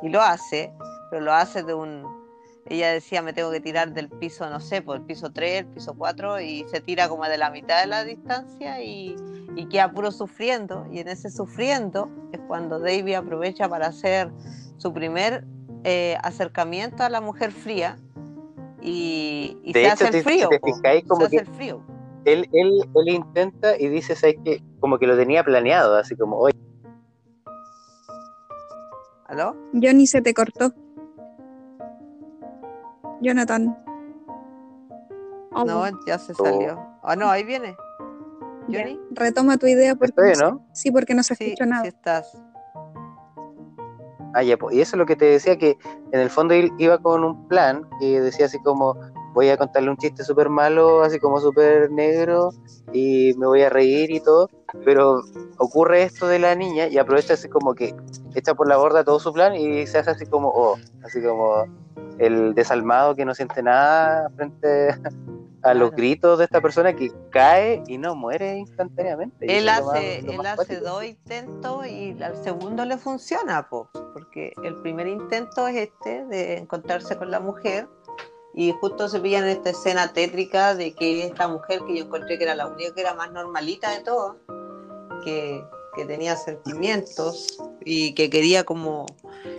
[0.03, 0.73] Y lo hace,
[1.11, 2.05] pero lo hace de un,
[2.69, 5.67] ella decía me tengo que tirar del piso, no sé, por el piso 3, el
[5.67, 9.17] piso 4, y se tira como de la mitad de la distancia y,
[9.55, 10.87] y queda puro sufriendo.
[10.91, 14.31] Y en ese sufriendo es cuando David aprovecha para hacer
[14.79, 15.45] su primer
[15.85, 17.97] eh, acercamiento a la mujer fría
[18.87, 20.49] y, se hace el frío.
[21.09, 21.39] como que
[22.25, 26.39] Él, él, él intenta y dice, ¿sabes que Como que lo tenía planeado, así como,
[26.39, 26.53] hoy.
[29.27, 29.57] ¿Aló?
[29.73, 30.73] Johnny se te cortó.
[33.21, 33.77] Jonathan.
[35.53, 36.79] no, ya se salió.
[37.03, 37.77] Ah, no, ahí viene.
[38.69, 39.01] Johnny.
[39.11, 40.65] Retoma tu idea porque ¿no?
[40.73, 41.83] Sí, porque no se escucha nada.
[41.83, 42.41] Sí estás.
[44.37, 45.79] Ah, y eso es lo que te decía, que
[46.13, 48.95] en el fondo iba con un plan que decía así como,
[49.37, 52.55] voy a contarle un chiste súper malo, así como súper negro,
[52.95, 54.49] y me voy a reír y todo,
[54.83, 55.21] pero
[55.59, 57.95] ocurre esto de la niña y aprovecha así como que
[58.35, 61.67] echa por la borda todo su plan y se hace así como, oh, así como
[62.19, 64.95] el desalmado que no siente nada frente
[65.63, 69.55] a los gritos de esta persona que cae y no muere instantáneamente.
[69.55, 75.69] Él hace, él hace dos intentos y al segundo le funciona, porque el primer intento
[75.69, 77.87] es este de encontrarse con la mujer
[78.57, 82.39] y justo se pillan en esta escena tétrica de que esta mujer que yo encontré
[82.39, 84.37] que era la única que era más normalita de todas,
[85.23, 85.63] que,
[85.95, 89.05] que tenía sentimientos y que quería como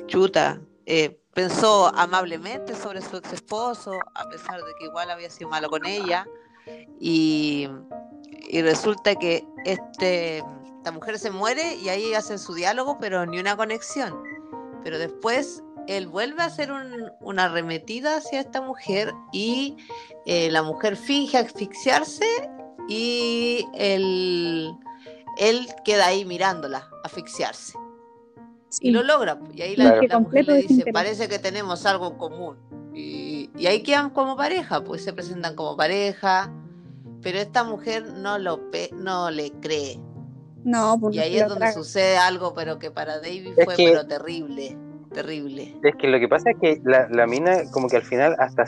[0.07, 0.59] chuta.
[0.87, 5.69] Eh, pensó amablemente sobre su ex esposo, a pesar de que igual había sido malo
[5.69, 6.25] con ella,
[6.99, 7.69] y,
[8.51, 10.37] resulta que este,
[10.77, 14.23] esta mujer se muere y ahí hacen su diálogo, pero ni una conexión.
[14.83, 16.71] Pero después él vuelve a hacer
[17.21, 19.77] una arremetida hacia esta mujer y
[20.25, 22.25] eh, la mujer finge asfixiarse
[22.87, 24.71] y él,
[25.37, 27.73] él queda ahí mirándola asfixiarse.
[28.81, 29.39] Y lo logra.
[29.53, 32.57] Y ahí la, mujer le dice, parece que tenemos algo en común.
[32.93, 36.51] Y, ahí quedan como pareja, pues se presentan como pareja,
[37.21, 39.99] pero esta mujer no, lo no le cree.
[40.63, 44.77] No, pues y ahí es donde sucede algo, pero que para David fue pero terrible,
[45.09, 45.75] terrible.
[45.83, 48.65] Es que lo que pasa es que la, la mina, como que al final, hasta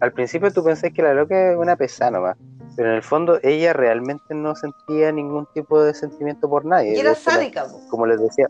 [0.00, 2.36] al principio tú pensás que la loca es una pesada nomás,
[2.76, 6.96] pero en el fondo ella realmente no sentía ningún tipo de sentimiento por nadie.
[6.96, 7.66] Y era sádica.
[7.88, 8.48] como les decía,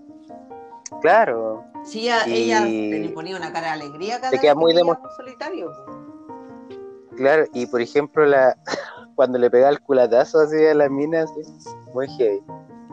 [1.00, 1.64] Claro.
[1.84, 4.74] Sí, ella le ponía una cara de alegría cada vez queda muy
[5.16, 5.70] solitario.
[7.16, 8.56] Claro, y por ejemplo, la
[9.14, 11.42] cuando le pega el culatazo así a la mina, así,
[11.92, 12.40] muy heavy.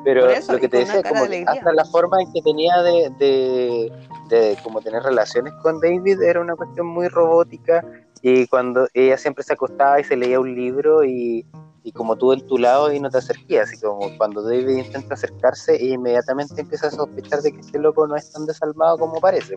[0.04, 3.92] Pero lo que te decía, como hasta la forma en que tenía de, de,
[4.30, 7.84] de, como tener relaciones con David era una cuestión muy robótica
[8.22, 11.46] y cuando ella siempre se acostaba y se leía un libro y,
[11.84, 15.16] y como tú en tu lado y no te acerquías, así como cuando David intenta
[15.16, 19.20] acercarse e inmediatamente empieza a sospechar de que este loco no es tan desalmado como
[19.20, 19.56] parece.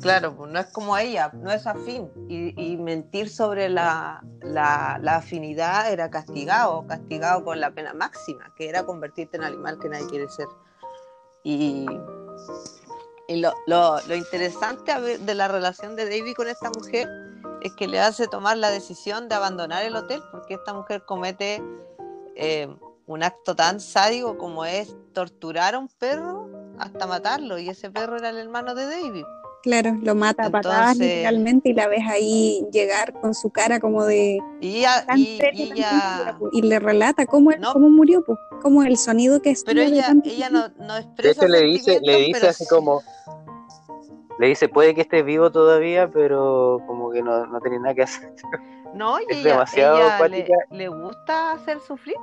[0.00, 2.10] Claro, pues no es como ella, no es afín.
[2.28, 8.84] Y, mentir sobre la, la, afinidad era castigado, castigado con la pena máxima, que era
[8.84, 10.46] convertirte en animal que nadie quiere ser.
[11.42, 11.86] Y,
[13.28, 17.27] y lo, lo, lo interesante de la relación de David con esta mujer
[17.62, 21.62] es que le hace tomar la decisión de abandonar el hotel porque esta mujer comete
[22.36, 22.68] eh,
[23.06, 26.48] un acto tan sádico como es torturar a un perro
[26.78, 29.24] hasta matarlo y ese perro era el hermano de David.
[29.62, 34.04] Claro, lo mata a patadas literalmente y la ves ahí llegar con su cara como
[34.04, 34.38] de...
[34.60, 34.84] Y,
[36.52, 39.64] y, le relata cómo, cómo murió, pues, como el sonido que es...
[39.64, 41.48] Pero ella, ella no, no expresa...
[41.48, 43.02] le dice, le dice así como...
[44.38, 48.02] Le dice, puede que estés vivo todavía, pero como que no, no tenía nada que
[48.02, 48.32] hacer.
[48.94, 52.16] No, y ella, ella le, le gusta hacer sufrir.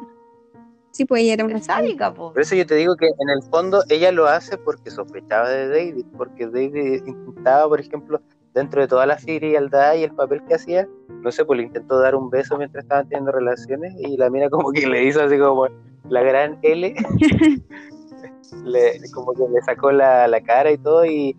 [0.89, 2.13] Sí, pues ella era una sádica.
[2.13, 5.67] Por eso yo te digo que en el fondo ella lo hace porque sospechaba de
[5.67, 8.19] David, porque David intentaba, por ejemplo,
[8.53, 10.87] dentro de toda la frialdad y el papel que hacía,
[11.21, 14.49] no sé, pues le intentó dar un beso mientras estaban teniendo relaciones y la mira
[14.49, 15.67] como que le hizo así como
[16.07, 16.95] la gran L,
[18.63, 21.35] le, como que le sacó la, la cara y todo y,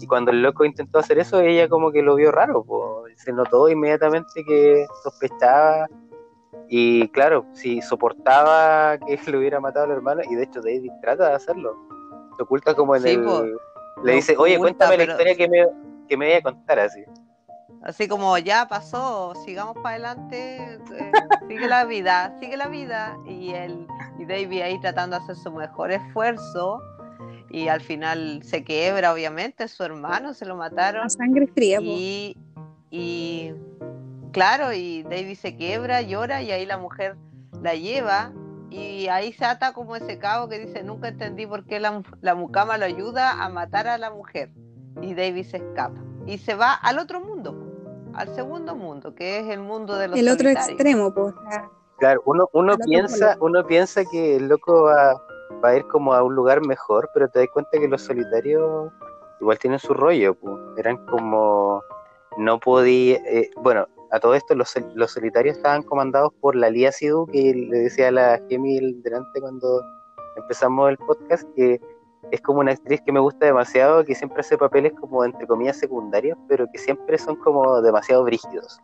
[0.00, 3.32] y, cuando el loco intentó hacer eso, ella como que lo vio raro, pues, se
[3.32, 5.88] notó inmediatamente que sospechaba
[6.68, 11.28] y claro, si soportaba que le hubiera matado al hermano, y de hecho David trata
[11.28, 11.76] de hacerlo,
[12.36, 13.56] se oculta como en el...
[14.02, 15.66] le dice, oye, cuéntame la historia que me,
[16.08, 17.04] que me voy a contar así.
[17.84, 21.12] Así como ya pasó, sigamos para adelante, eh,
[21.48, 23.14] sigue la vida, sigue la vida.
[23.26, 23.86] Y él
[24.18, 26.80] y David ahí tratando de hacer su mejor esfuerzo.
[27.54, 31.06] Y al final se quiebra, obviamente, su hermano, se lo mataron.
[31.06, 31.78] A sangre fría.
[31.80, 32.36] Y,
[32.90, 33.52] y
[34.34, 37.16] Claro, y David se quiebra, llora y ahí la mujer
[37.62, 38.32] la lleva
[38.68, 42.34] y ahí se ata como ese cabo que dice, nunca entendí por qué la, la
[42.34, 44.50] mucama lo ayuda a matar a la mujer.
[45.00, 47.54] Y David se escapa y se va al otro mundo,
[48.12, 51.32] al segundo mundo, que es el mundo de los El otro extremo, pues.
[51.98, 55.22] Claro, uno, uno piensa, uno piensa que el loco va,
[55.62, 58.92] va, a ir como a un lugar mejor, pero te das cuenta que los solitarios
[59.40, 60.54] igual tienen su rollo, pues.
[60.76, 61.82] Eran como
[62.36, 66.92] no podía, eh, bueno, a todo esto los, los, solitarios estaban comandados por la Lía
[66.92, 69.82] Sidhu, que le decía a la Gemi delante cuando
[70.36, 71.80] empezamos el podcast, que
[72.30, 75.78] es como una actriz que me gusta demasiado, que siempre hace papeles como entre comillas
[75.78, 78.80] secundarios, pero que siempre son como demasiado brígidos.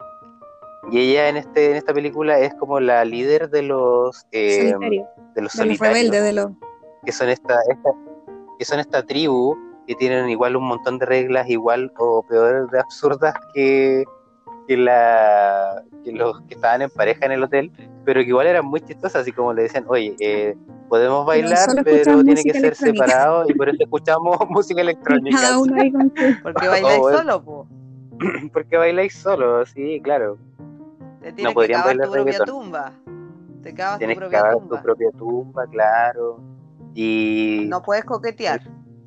[0.91, 4.74] Y ella en este en esta película es como la líder de los eh,
[5.35, 6.51] de los solitarios, rebeldes de los
[7.05, 7.91] que son esta, esta
[8.59, 9.57] que son esta tribu
[9.87, 14.05] que tienen igual un montón de reglas igual o peor de absurdas que
[14.70, 17.72] que, la, que los que estaban en pareja en el hotel,
[18.05, 20.57] pero que igual eran muy chistosas, así como le decían, oye, eh,
[20.89, 25.41] podemos bailar, pero tiene que ser separado y por eso escuchamos música electrónica.
[25.41, 26.12] Cada uno ahí con
[26.45, 27.66] Porque bailáis oh, solo, po.
[28.53, 30.39] Porque bailáis solo, sí, claro.
[31.21, 32.93] Te no podrían bailar tu propia tumba.
[33.62, 34.77] Te cavas tienes tu propia que tumba.
[34.77, 36.41] tu propia tumba, claro.
[36.95, 38.61] Y no puedes coquetear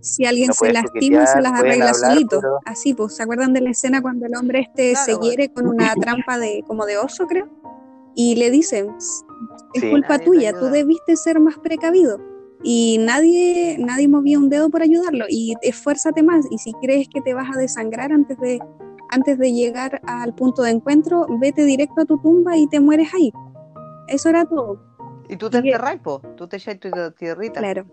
[0.03, 2.41] si alguien se lastima, se las arregla solito.
[2.66, 5.93] Así, pues, ¿se acuerdan de la escena cuando el hombre este se hiere con una
[6.01, 7.47] trampa de como de oso, creo?
[8.14, 8.93] Y le dicen,
[9.74, 12.20] es culpa tuya, tú debiste ser más precavido.
[12.61, 15.26] Y nadie, nadie movía un dedo por ayudarlo.
[15.30, 16.45] Y esfuérzate más.
[16.49, 18.59] Y si crees que te vas a desangrar antes de,
[19.14, 23.14] antes de llegar al punto de encuentro, vete directo a tu tumba y te mueres
[23.14, 23.32] ahí.
[24.07, 24.80] Eso era todo.
[25.30, 25.99] Y tú te enterras,
[26.36, 27.59] tú te echas tu tierrita.
[27.59, 27.86] Claro.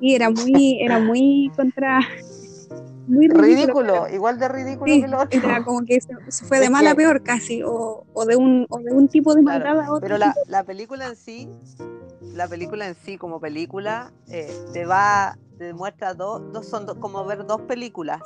[0.00, 2.00] Y era muy, era muy contra.
[3.06, 5.38] Muy ridículo, igual de ridículo que lo otro.
[5.38, 8.78] Era como que se, fue de mal a peor casi, o, o, de un, o
[8.78, 10.00] de un tipo de maldad a otro.
[10.00, 11.46] Pero la, la, película en sí,
[12.32, 17.26] la película en sí como película, eh, te va, te demuestra dos, dos son como
[17.26, 18.22] ver dos películas.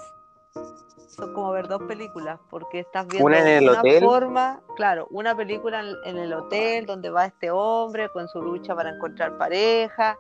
[1.08, 4.04] Son como ver dos películas, porque estás viendo una, en el una hotel.
[4.04, 8.74] forma, claro, una película en, en el hotel donde va este hombre con su lucha
[8.74, 10.16] para encontrar pareja,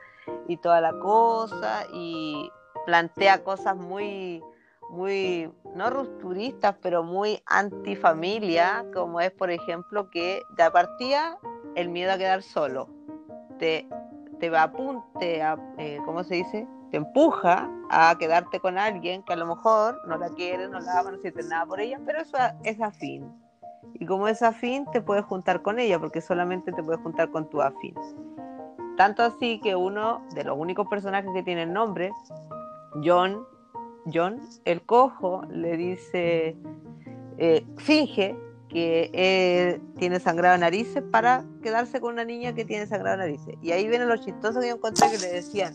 [0.46, 2.50] y toda la cosa y
[2.86, 4.42] plantea cosas muy
[4.90, 11.38] muy no rupturistas pero muy antifamilia como es por ejemplo que de partida
[11.74, 12.88] el miedo a quedar solo
[13.58, 13.86] te
[14.40, 14.72] te va a
[15.18, 15.42] te
[15.78, 16.66] eh, ¿cómo se dice?
[16.90, 21.00] Te empuja a quedarte con alguien que a lo mejor no la quiere, no la
[21.00, 23.30] ama, no siente nada por ella, pero eso es afín.
[23.94, 27.48] Y como es afín, te puedes juntar con ella, porque solamente te puedes juntar con
[27.48, 27.94] tu afín.
[28.96, 32.12] Tanto así que uno de los únicos personajes que tiene el nombre,
[33.04, 33.44] John,
[34.12, 36.56] John, el cojo, le dice,
[37.38, 38.36] eh, finge
[38.68, 43.54] que tiene sangrado narices para quedarse con una niña que tiene sangrado narices.
[43.62, 45.74] Y ahí viene lo chistoso que yo encontré que le decían,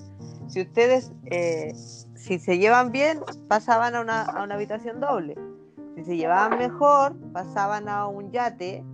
[0.54, 1.74] si ustedes, eh,
[2.16, 5.36] si se llevan bien, pasaban a una, a una habitación doble.
[5.96, 8.86] Si se llevaban mejor, pasaban a un yate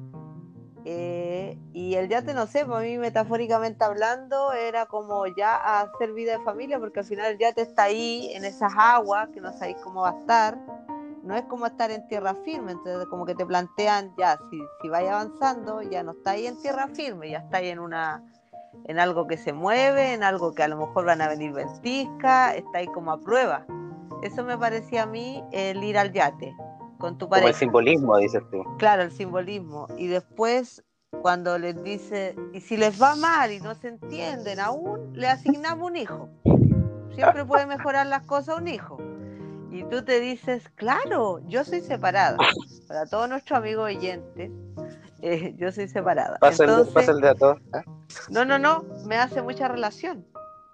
[0.86, 6.38] eh, y el yate, no sé, para mí metafóricamente hablando, era como ya hacer vida
[6.38, 9.78] de familia, porque al final el yate está ahí, en esas aguas, que no sabéis
[9.84, 10.58] cómo va a estar,
[11.24, 14.88] no es como estar en tierra firme, entonces como que te plantean ya, si, si
[14.88, 18.24] vais avanzando, ya no estáis en tierra firme, ya estáis en una
[18.86, 22.56] en algo que se mueve, en algo que a lo mejor van a venir ventiscas,
[22.56, 23.66] estáis como a prueba.
[24.24, 26.56] Eso me parecía a mí el ir al yate
[26.98, 27.46] con tu pareja.
[27.46, 28.64] Como el simbolismo, dices tú.
[28.78, 29.88] Claro, el simbolismo.
[29.98, 30.84] Y después,
[31.22, 35.90] cuando les dice, y si les va mal y no se entienden aún, le asignamos
[35.90, 36.30] un hijo.
[37.16, 38.98] Siempre puede mejorar las cosas un hijo.
[39.72, 42.38] Y tú te dices, claro, yo soy separada.
[42.88, 44.52] Para todos nuestros amigos oyentes,
[45.22, 46.38] eh, yo soy separada.
[46.40, 47.58] Pasa, el, pasa el dato.
[47.74, 47.84] ¿eh?
[48.30, 50.26] No, no, no, me hace mucha relación.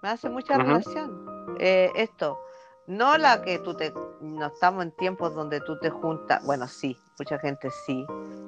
[0.02, 1.26] Me hace mucha relación.
[1.58, 2.38] Eh, esto,
[2.86, 3.92] no la que tú te.
[4.20, 6.44] No estamos en tiempos donde tú te juntas.
[6.44, 8.06] Bueno, sí, mucha gente sí.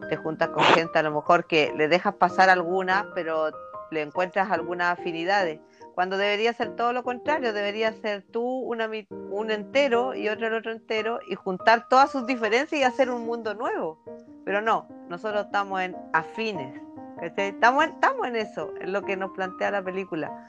[0.09, 3.51] Te juntas con gente a lo mejor que le dejas pasar algunas, pero
[3.91, 5.61] le encuentras algunas afinidades.
[5.99, 10.71] Cuando debería ser todo lo contrario, debería ser tú un entero y otro el otro
[10.71, 13.99] entero y juntar todas sus diferencias y hacer un mundo nuevo.
[14.45, 16.81] Pero no, nosotros estamos en afines.
[17.19, 17.49] ¿cachai?
[17.49, 20.47] Estamos en, estamos en eso, en lo que nos plantea la película.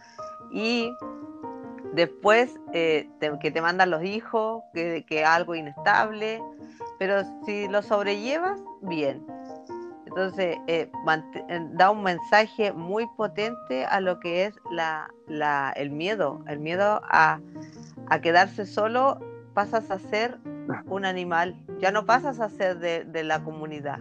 [0.51, 0.93] Y
[1.93, 6.43] después eh, te- que te mandan los hijos, que, que algo inestable,
[6.99, 9.25] pero si lo sobrellevas, bien.
[10.09, 10.89] Entonces, eh,
[11.73, 16.41] da un mensaje muy potente a lo que es la, la- el miedo.
[16.47, 17.39] El miedo a,
[18.07, 19.19] a quedarse solo,
[19.53, 20.39] pasas a ser
[20.87, 21.55] un animal.
[21.79, 23.99] Ya no pasas a ser de, de la comunidad,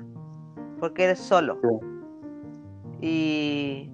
[0.80, 1.59] porque eres solo.
[3.00, 3.90] Y,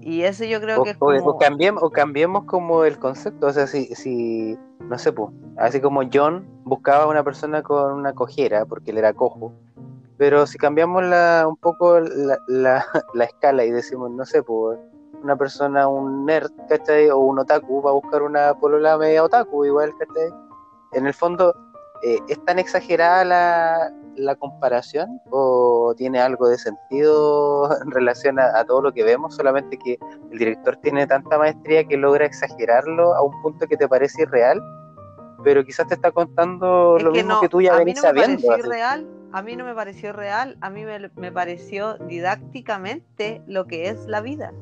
[0.00, 3.52] y eso yo creo O, que es o- cambiemos, o cambiemos como el concepto, o
[3.52, 8.12] sea, si, si no sé, pues, así como John buscaba a una persona con una
[8.12, 9.52] cojera porque él era cojo,
[10.16, 12.84] pero si cambiamos la, un poco la, la,
[13.14, 14.78] la escala y decimos, no sé, pues,
[15.22, 17.08] una persona, un nerd, ¿cachai?
[17.10, 20.30] O un otaku va a buscar una polola media otaku, igual, ¿cachai?
[20.92, 21.54] En el fondo,
[22.02, 28.58] eh, ¿es tan exagerada la, la comparación o tiene algo de sentido en relación a,
[28.58, 29.34] a todo lo que vemos?
[29.34, 29.98] Solamente que
[30.30, 34.60] el director tiene tanta maestría que logra exagerarlo a un punto que te parece irreal,
[35.42, 38.46] pero quizás te está contando Es lo mismo no, que tú ya venís sabiendo.
[38.46, 38.62] pareció así.
[38.62, 43.88] real, a mí no me pareció real, a mí me, me pareció didácticamente lo que
[43.88, 44.52] es la vida.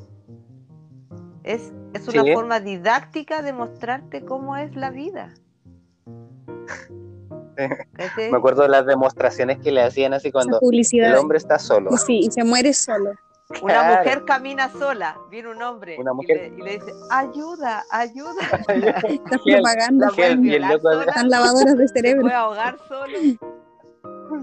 [1.43, 2.33] Es, es una Sí.
[2.33, 5.33] forma didáctica de mostrarte cómo es la vida.
[8.31, 11.91] Me acuerdo de las demostraciones que le hacían así cuando el hombre está solo.
[11.97, 13.11] Sí, y se muere solo.
[13.61, 18.31] Una mujer camina sola, viene un hombre Una y le- y, le, dice, ayuda, ayuda.
[20.59, 22.21] Loco- sola, Están lavadoras de se cerebro.
[22.21, 23.13] puede ahogar solo.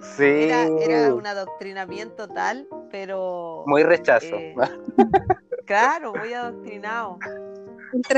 [0.03, 4.27] Sí, Era, era un adoctrinamiento tal, pero muy rechazo.
[4.37, 4.55] eh,
[5.67, 7.19] claro, muy adoctrinado.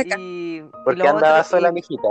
[0.05, 2.09] Y, y ¿Por qué lo andaba otro- sola, y- mijita?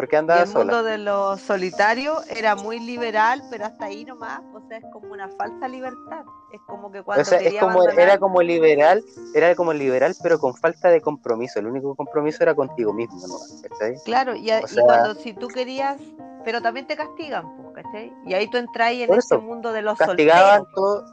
[0.00, 0.64] ¿Por qué y andaba el sola?
[0.64, 5.12] mundo de los solitarios era muy liberal, pero hasta ahí nomás, o sea, es como
[5.12, 6.24] una falsa libertad.
[6.50, 9.74] Es como que cuando O sea, es quería como, abandonar- era como liberal, era como
[9.74, 11.58] liberal, pero con falta de compromiso.
[11.58, 13.36] El único compromiso era contigo mismo, ¿no?
[13.68, 13.96] ¿Cachai?
[14.06, 15.98] Claro, y, a- o y sea- cuando si tú querías,
[16.46, 18.10] pero también te castigan, pues, ¿cachai?
[18.24, 20.74] Y ahí tú entras en ese mundo de los Castigaban solteros.
[20.74, 21.04] todo,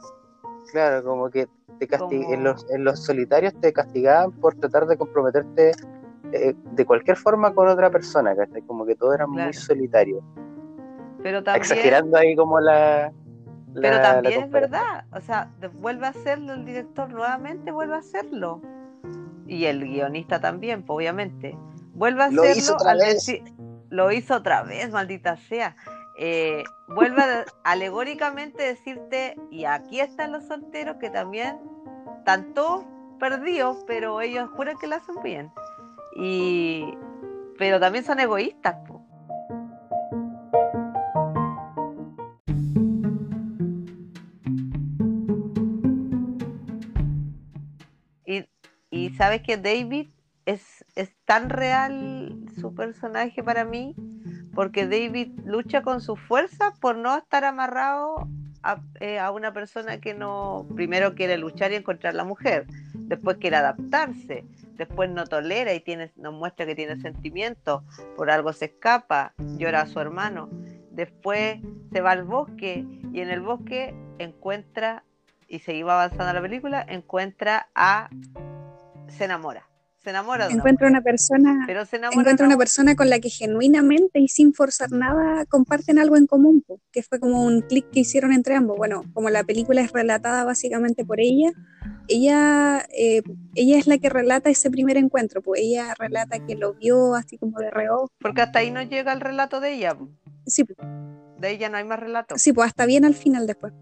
[0.72, 1.46] claro, como que
[1.78, 5.72] te casti- Como- en, los, en los solitarios te castigaban por tratar de comprometerte
[6.32, 8.62] eh, de cualquier forma con otra persona, ¿cachai?
[8.62, 10.22] Como que todo era muy solitario.
[11.22, 13.10] Pero también, Exagerando ahí como la...
[13.74, 17.94] la- pero la también es verdad, o sea, vuelve a hacerlo el director nuevamente, vuelve
[17.94, 18.60] a hacerlo.
[19.46, 21.56] Y el guionista también, pues, obviamente.
[21.94, 23.14] Vuelve a Lo hacerlo hizo otra al vez.
[23.14, 23.42] decir,
[23.90, 25.74] lo hizo otra vez, maldita sea.
[26.18, 31.58] Eh, vuelve a, alegóricamente decirte, y aquí están los solteros que también
[32.18, 32.84] están todos
[33.18, 35.50] perdidos, pero ellos juran que lo hacen bien.
[36.16, 36.84] Y,
[37.58, 38.76] pero también son egoístas.
[48.26, 48.46] Y,
[48.90, 50.08] y sabes que David
[50.44, 53.94] es, es tan real su personaje para mí,
[54.54, 58.28] porque David lucha con su fuerza por no estar amarrado
[58.62, 63.36] a, eh, a una persona que no, primero quiere luchar y encontrar la mujer, después
[63.38, 64.46] quiere adaptarse,
[64.78, 67.82] después no tolera y tiene, nos muestra que tiene sentimientos,
[68.16, 70.48] por algo se escapa, llora a su hermano,
[70.92, 71.58] después
[71.92, 75.04] se va al bosque y en el bosque encuentra,
[75.48, 78.08] y se iba avanzando la película, encuentra a,
[79.08, 79.68] se enamora,
[80.08, 83.28] se enamora de Encuentra una persona, pero se enamora encuentra una persona con la que
[83.28, 87.90] genuinamente y sin forzar nada comparten algo en común, po, que fue como un clic
[87.90, 88.78] que hicieron entre ambos.
[88.78, 91.52] Bueno, como la película es relatada básicamente por ella,
[92.08, 93.20] ella, eh,
[93.54, 97.36] ella es la que relata ese primer encuentro, pues ella relata que lo vio así
[97.36, 98.10] como de reojo.
[98.18, 99.94] porque hasta ahí no llega el relato de ella.
[100.46, 100.64] Sí.
[101.38, 102.40] De ya no hay más relatos.
[102.40, 103.74] Sí, pues hasta bien al final después.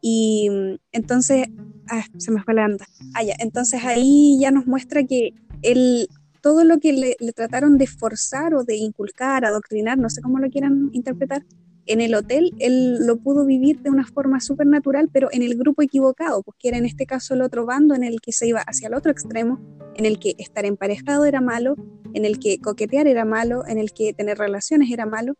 [0.00, 1.48] Y mm, entonces,
[1.90, 2.86] ah, se me fue la anda.
[3.14, 3.34] Ah, ya.
[3.40, 6.08] Entonces ahí ya nos muestra que él,
[6.40, 10.50] todo lo que le, trataron de forzar o de inculcar, adoctrinar, no sé cómo lo
[10.50, 11.44] quieran interpretar,
[11.86, 15.56] en el hotel él lo pudo vivir de una forma súper natural, pero en el
[15.56, 18.60] grupo equivocado, porque era en este caso el otro bando en el que se iba
[18.60, 19.60] hacia el otro extremo,
[19.96, 21.74] en el que estar emparejado era malo,
[22.14, 25.34] en el que coquetear era malo, en el que tener relaciones era malo,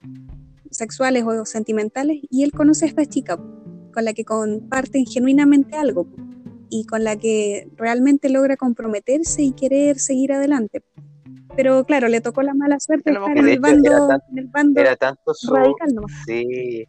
[0.70, 3.36] sexuales o sentimentales, y él conoce a esta chica
[3.92, 6.08] con la que comparten genuinamente algo
[6.74, 10.82] y con la que realmente logra comprometerse y querer seguir adelante.
[11.54, 14.46] Pero claro, le tocó la mala suerte estar en el era bando, tan- en el
[14.48, 15.54] bando Era tanto su...
[15.54, 16.12] radical nomás.
[16.26, 16.86] Sí.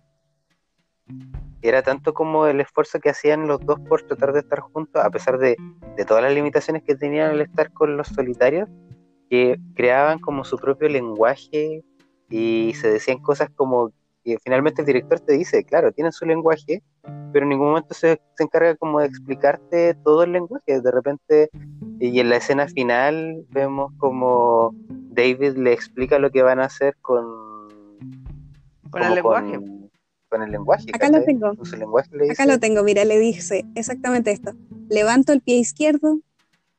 [1.61, 5.09] Era tanto como el esfuerzo que hacían los dos por tratar de estar juntos, a
[5.09, 5.57] pesar de,
[5.97, 8.69] de todas las limitaciones que tenían al estar con los solitarios,
[9.29, 11.83] que creaban como su propio lenguaje
[12.29, 13.91] y se decían cosas como
[14.23, 16.81] que finalmente el director te dice, claro, tienen su lenguaje,
[17.33, 20.79] pero en ningún momento se, se encarga como de explicarte todo el lenguaje.
[20.79, 21.49] De repente,
[21.99, 24.73] y en la escena final vemos como
[25.11, 27.25] David le explica lo que van a hacer con
[28.91, 29.53] Con el lenguaje.
[29.53, 29.91] Con,
[30.29, 30.85] con el lenguaje.
[30.93, 31.55] Acá lo tengo.
[31.55, 32.33] Con su lenguaje le dice.
[32.33, 34.53] Acá lo tengo, mira, le dice exactamente esto.
[34.89, 36.19] Levanto el pie izquierdo,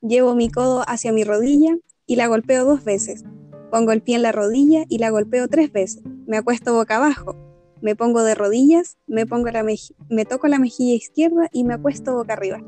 [0.00, 1.76] llevo mi codo hacia mi rodilla
[2.06, 3.24] y la golpeo dos veces.
[3.70, 6.02] Pongo el pie en la rodilla y la golpeo tres veces.
[6.26, 7.36] Me acuesto boca abajo.
[7.84, 9.62] Me pongo de rodillas, me, pongo la
[10.08, 12.58] me toco la mejilla izquierda y me acuesto boca arriba.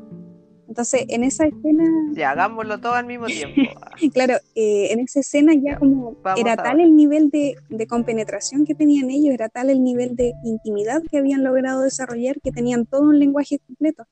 [0.67, 3.55] Entonces, en esa escena, Ya, hagámoslo todo al mismo tiempo.
[4.13, 8.63] claro, eh, en esa escena ya como Vamos era tal el nivel de, de compenetración
[8.63, 12.85] que tenían ellos, era tal el nivel de intimidad que habían logrado desarrollar que tenían
[12.85, 14.03] todo un lenguaje completo.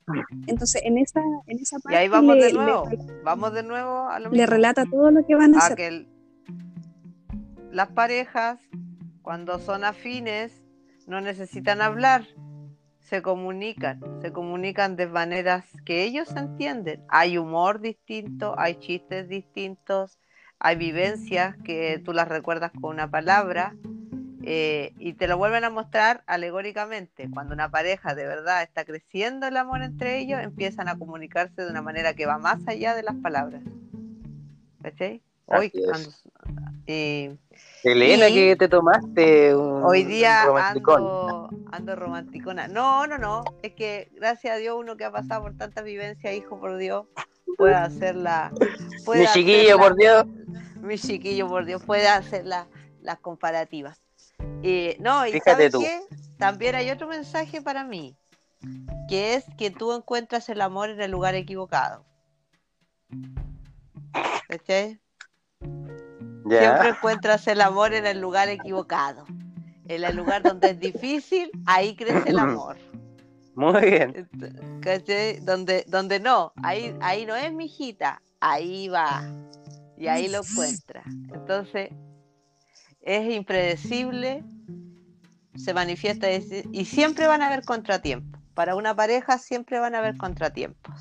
[0.47, 2.89] Entonces, en esa, en esa parte Y ahí vamos le, de le- nuevo.
[3.23, 4.47] Vamos de nuevo a lo le mismo.
[4.47, 5.77] relata todo lo que van a a hacer.
[5.77, 6.07] que el-
[7.71, 8.59] las parejas,
[9.21, 10.63] cuando son afines,
[11.07, 12.25] no necesitan hablar,
[12.99, 17.03] se comunican, se comunican de maneras que ellos entienden.
[17.09, 20.19] Hay humor distinto, hay chistes distintos,
[20.59, 23.75] hay vivencias que tú las recuerdas con una palabra.
[24.47, 27.29] eh, y te lo vuelven a mostrar alegóricamente.
[27.31, 31.71] Cuando una pareja de verdad está creciendo el amor entre ellos, empiezan a comunicarse de
[31.71, 33.63] una manera que va más allá de las palabras.
[34.83, 35.23] ¿Cachai?
[35.47, 36.11] Hoy, ando-
[36.87, 37.37] y
[37.83, 42.67] Elena, y- que te tomaste un hoy día un ando, ando romanticona.
[42.67, 43.43] No, no, no.
[43.61, 47.05] Es que gracias a Dios, uno que ha pasado por tanta vivencia, hijo, por Dios,
[47.57, 48.51] puede hacer la.
[49.05, 50.25] puede Mi chiquillo, por Dios.
[50.81, 52.67] Mi chiquillo, por Dios, puede hacer la-
[53.01, 54.01] las comparativas.
[54.63, 55.79] Eh, no, y Fíjate ¿sabes tú.
[55.81, 56.01] qué?
[56.37, 58.17] También hay otro mensaje para mí,
[59.07, 62.03] que es que tú encuentras el amor en el lugar equivocado.
[64.47, 64.99] ¿Cachai?
[66.47, 69.25] Siempre encuentras el amor en el lugar equivocado.
[69.87, 72.77] En el lugar donde es difícil, ahí crece el amor.
[73.55, 74.29] Muy bien.
[75.43, 79.23] Donde, donde no, ahí, ahí no es mi hijita, ahí va.
[79.97, 81.03] Y ahí lo encuentra.
[81.33, 81.89] Entonces,
[83.01, 84.43] es impredecible,
[85.55, 88.41] se manifiesta y siempre van a haber contratiempos.
[88.53, 90.93] Para una pareja siempre van a haber contratiempos.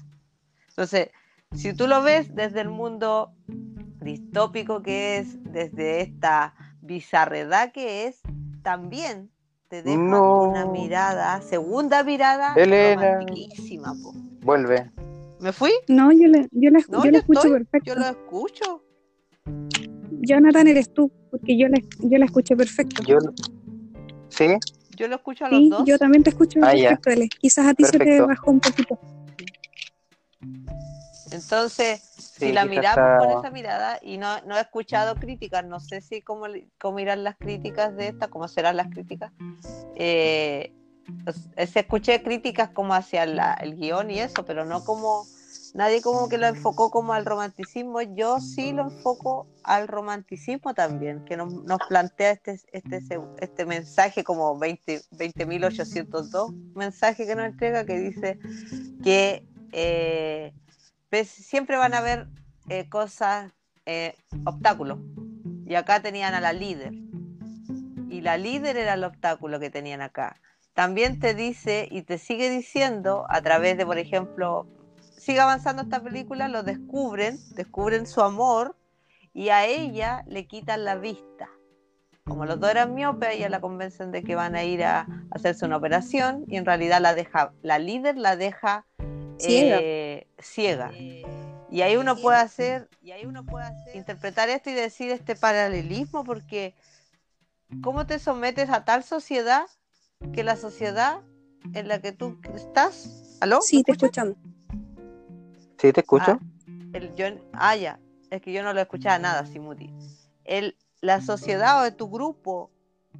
[0.69, 1.11] Entonces,
[1.53, 3.33] si tú lo ves desde el mundo
[4.05, 8.21] distópico que es, desde esta bizarredad que es,
[8.63, 9.31] también
[9.69, 10.43] te deja No.
[10.43, 13.19] una mirada, segunda mirada, Elena.
[13.21, 13.95] romantiquísima.
[14.03, 14.13] po.
[14.43, 14.91] Vuelve.
[15.41, 15.73] ¿Me fui?
[15.89, 17.87] No, yo la, yo la, No, yo la escucho estoy, perfecto.
[17.87, 18.85] Yo lo escucho.
[20.23, 23.03] Jonathan eres tú, porque yo la, yo la escuché perfecto.
[23.03, 23.19] Yo.
[24.29, 24.47] ¿Sí?
[24.97, 25.85] Yo lo escucho a los Sí, dos.
[25.87, 27.37] yo también te escucho Ah, perfecto.
[27.41, 28.99] Quizás a ti se te bajó un poquito.
[31.35, 35.65] Entonces, Sí, si la miramos está- con esa mirada, y no, no he escuchado críticas,
[35.65, 36.47] no sé si cómo,
[36.81, 39.33] cómo irán las críticas de esta, cómo serán las críticas.
[39.97, 40.73] Eh,
[41.25, 45.27] pues, eh, se escuché críticas como hacia la- el guion y eso, pero no como
[45.75, 48.01] nadie como que lo enfocó como al romanticismo.
[48.03, 53.03] Yo sí lo enfoco al romanticismo también, que nos, nos plantea este, este,
[53.39, 58.39] este mensaje como 20 20.802 mensaje que nos entrega que dice
[59.03, 59.43] que
[59.73, 60.53] eh,
[61.23, 62.27] siempre van a haber
[62.69, 63.53] eh, cosas,
[63.87, 64.99] eh, obstáculos.
[65.67, 66.93] Y acá tenían a la líder.
[68.11, 70.41] Y la líder era el obstáculo que tenían acá.
[70.75, 74.67] También te dice y te sigue diciendo a través de, por ejemplo,
[75.17, 78.77] sigue avanzando esta película, lo descubren, descubren su amor
[79.33, 81.49] y a ella le quitan la vista.
[82.25, 85.67] Como los dos eran miopes, ella la convencen de que van a ir a hacerse
[85.67, 88.87] una operación y en realidad la deja, la líder la deja
[89.39, 89.79] Ciega.
[89.81, 90.93] eh, ciega.
[91.71, 95.35] Y ahí uno puede hacer, y ahí uno puede hacer, interpretar esto y decir este
[95.35, 96.75] paralelismo, porque
[97.83, 99.67] ¿cómo te sometes a tal sociedad
[100.33, 101.23] que la sociedad
[101.73, 103.39] en la que tú estás.
[103.41, 103.61] ¿Aló?
[103.61, 104.37] Sí, te escuchamos.
[105.79, 106.33] Sí, te escucho.
[106.33, 106.39] Ah,
[106.93, 107.99] el, yo, ah, ya.
[108.31, 109.91] Es que yo no lo escuchaba nada, Simuti.
[110.45, 112.71] El, la sociedad o de tu grupo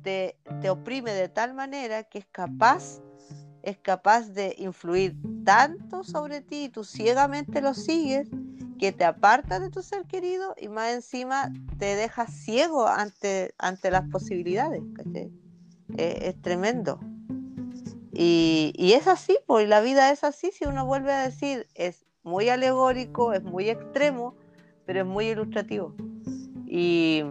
[0.03, 3.01] te, te oprime de tal manera que es capaz
[3.65, 8.29] es capaz de influir tanto sobre ti y tú ciegamente lo sigues
[8.79, 13.91] que te aparta de tu ser querido y más encima te deja ciego ante, ante
[13.91, 14.83] las posibilidades.
[15.97, 17.01] es tremendo.
[18.13, 22.05] Y, y, es así, pues la vida es así, si uno vuelve a decir, es
[22.23, 24.37] muy alegórico, es muy extremo,
[24.87, 25.95] pero es muy ilustrativo.
[26.67, 27.25] Y,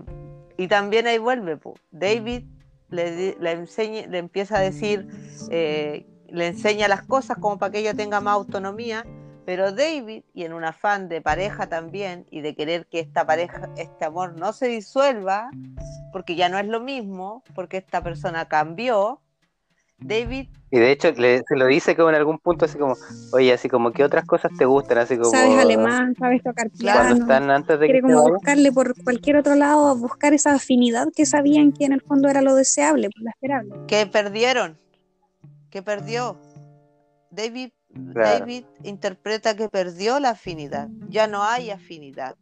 [0.58, 1.80] y también ahí vuelve, pues.
[1.92, 2.44] David
[2.90, 5.08] le, le, le empieza a decir,
[5.50, 9.06] eh, le enseña las cosas como para que ella tenga más autonomía,
[9.46, 13.70] pero David, y en un afán de pareja también, y de querer que esta pareja,
[13.78, 15.52] este amor no se disuelva,
[16.12, 19.22] porque ya no es lo mismo, porque esta persona cambió,
[20.00, 20.48] David.
[20.72, 22.96] Y de hecho le, se lo dice como en algún punto así como,
[23.32, 25.30] oye, así como que otras cosas te gustan, así como.
[25.30, 27.16] Sabes alemán, sabes tocar piano.
[27.16, 31.74] Están antes de quiere como buscarle por cualquier otro lado, buscar esa afinidad que sabían
[31.74, 33.76] que en el fondo era lo deseable, lo esperable.
[33.88, 34.82] Que perdieron
[35.74, 36.38] que perdió.
[37.32, 42.36] David, David interpreta que perdió la afinidad, ya no hay afinidad.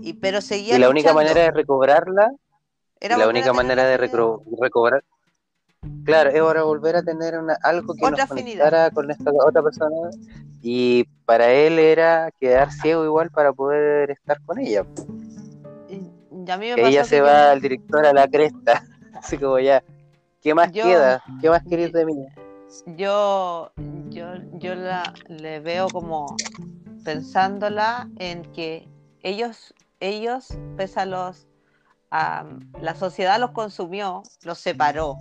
[0.00, 2.30] Y, pero seguía y la única manera de recobrarla,
[3.00, 5.02] era la única manera de recobrar,
[6.04, 10.10] claro, es ahora volver a tener una, algo que nos conectara con esta otra persona
[10.62, 14.86] y para él era quedar ciego igual para poder estar con ella.
[16.76, 18.84] ella se va al director a la cresta,
[19.14, 19.82] así como ya,
[20.44, 21.24] ¿Qué más queda?
[21.40, 22.26] ¿Qué más querés de mí?
[22.98, 23.72] Yo,
[24.10, 26.36] yo, yo la, le veo como
[27.02, 28.86] pensándola en que
[29.22, 31.46] ellos, ellos, pese a los,
[32.10, 35.16] la sociedad los consumió, los separó,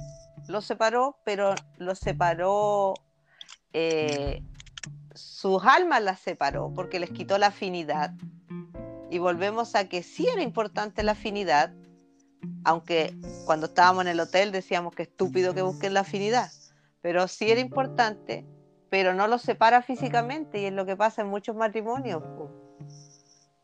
[0.50, 2.94] los separó, pero los separó,
[3.72, 4.44] eh,
[5.16, 8.12] sus almas las separó porque les quitó la afinidad.
[9.10, 11.74] Y volvemos a que sí era importante la afinidad,
[12.64, 13.14] aunque
[13.46, 16.52] cuando estábamos en el hotel decíamos que estúpido que busquen la afinidad,
[17.02, 18.46] pero sí era importante,
[18.90, 22.24] pero no los separa físicamente y es lo que pasa en muchos matrimonios.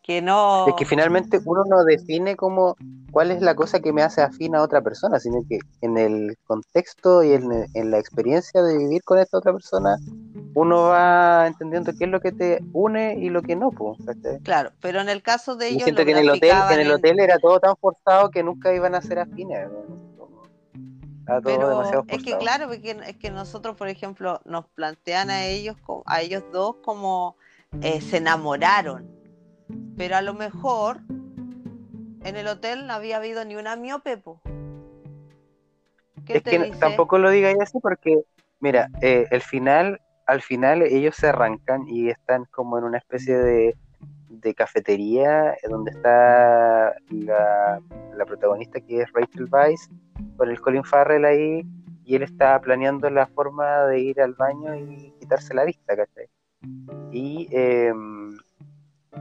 [0.10, 0.65] Que no...
[0.68, 2.76] Es que finalmente uno no define como
[3.11, 6.36] cuál es la cosa que me hace afín a otra persona, sino que en el
[6.48, 9.98] contexto y en, en la experiencia de vivir con esta otra persona,
[10.56, 13.69] uno va entendiendo qué es lo que te une y lo que no.
[13.69, 13.99] Pues,
[14.41, 15.84] claro, pero en el caso de ellos...
[15.84, 18.95] siento que en el, hotel, en el hotel era todo tan forzado que nunca iban
[18.95, 19.69] a ser afines.
[21.44, 25.76] Pero es que claro, porque es que nosotros, por ejemplo, nos plantean a ellos,
[26.07, 27.36] a ellos dos como
[27.84, 29.18] eh, se enamoraron,
[29.97, 31.01] pero a lo mejor
[32.23, 34.21] en el hotel no había habido ni una miope.
[36.27, 38.23] es que tampoco lo digáis así porque,
[38.59, 43.35] mira, eh, el final al final ellos se arrancan y están como en una especie
[43.35, 43.75] de,
[44.55, 47.81] cafetería eh, donde está la,
[48.25, 49.89] protagonista que es Rachel Weisz
[50.37, 51.63] con el Colin Farrell ahí
[52.03, 56.27] y él está planeando la forma de ir al baño y quitarse la vista, ¿cachai?
[57.11, 58.18] Y em,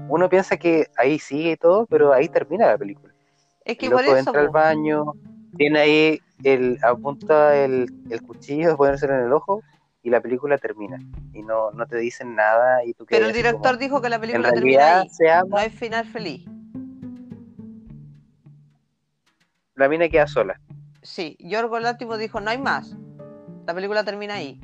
[0.09, 3.12] uno piensa que ahí sigue y todo, pero ahí termina la película.
[3.64, 4.16] Es que por eso.
[4.16, 5.12] entra al baño,
[5.56, 9.62] tiene ahí, el, apunta el, el cuchillo de ponérselo en el ojo
[10.02, 10.98] y la película termina
[11.32, 14.52] y no, no te dicen nada y tú Pero el director dijo que la película
[14.52, 15.09] termina ahí.
[15.48, 16.47] no hay final feliz.
[19.74, 20.60] La mina queda sola.
[21.02, 22.97] Sí, Yorgo Lántimo dijo no hay más.
[23.66, 24.60] La película termina ahí.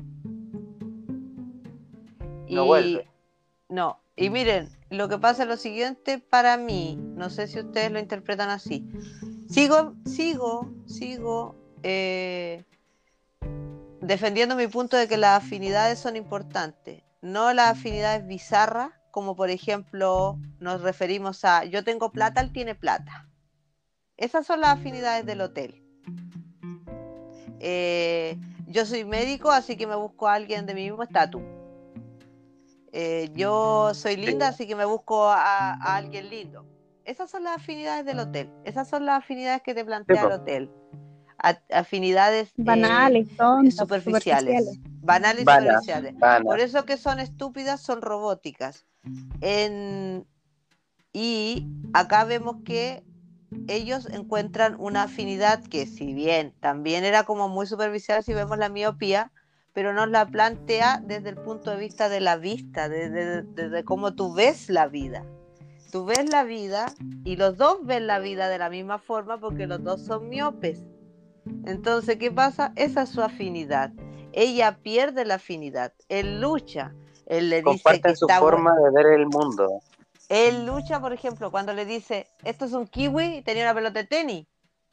[2.49, 3.07] No vuelve.
[3.69, 7.91] No, y miren, lo que pasa es lo siguiente para mí, no sé si ustedes
[7.91, 8.85] lo interpretan así.
[9.49, 12.63] Sigo, sigo, sigo eh,
[14.01, 19.49] defendiendo mi punto de que las afinidades son importantes, no las afinidades bizarras, como por
[19.49, 23.27] ejemplo nos referimos a yo tengo plata, él tiene plata.
[24.17, 25.81] Esas son las afinidades del hotel.
[27.59, 28.37] Eh,
[28.67, 31.41] yo soy médico, así que me busco a alguien de mi mismo estatus.
[32.97, 36.65] Eh, yo soy linda, así que me busco a, alguien lindo.
[37.03, 38.49] Esas son las afinidades del hotel.
[38.63, 40.71] Esas son las afinidades que te plantea el hotel
[41.71, 43.27] afinidades eh, banales,
[43.75, 46.15] superficiales, banales y superficiales.
[46.43, 48.85] Por eso que son estúpidas, son robóticas.
[51.13, 53.03] y acá vemos que
[53.67, 58.69] ellos encuentran una afinidad que si bien también era como muy superficial si vemos la
[58.69, 59.31] miopía,
[59.75, 64.15] pero nos la plantea desde el punto de vista de la vista, desde, desde cómo
[64.15, 65.25] tú ves la vida.
[65.91, 66.93] Tú ves la vida
[67.25, 70.85] y los dos ven la vida de la misma forma porque los dos son miopes
[71.65, 72.71] Entonces, ¿qué pasa?
[72.77, 73.91] Esa es su afinidad.
[74.31, 75.91] Ella pierde la afinidad.
[76.07, 76.93] Él lucha.
[77.25, 79.81] Él le dice que su está forma de ver el mundo.
[80.29, 83.99] Él lucha, por ejemplo, cuando le dice, esto es un kiwi y tenía una pelota
[83.99, 84.47] de tenis.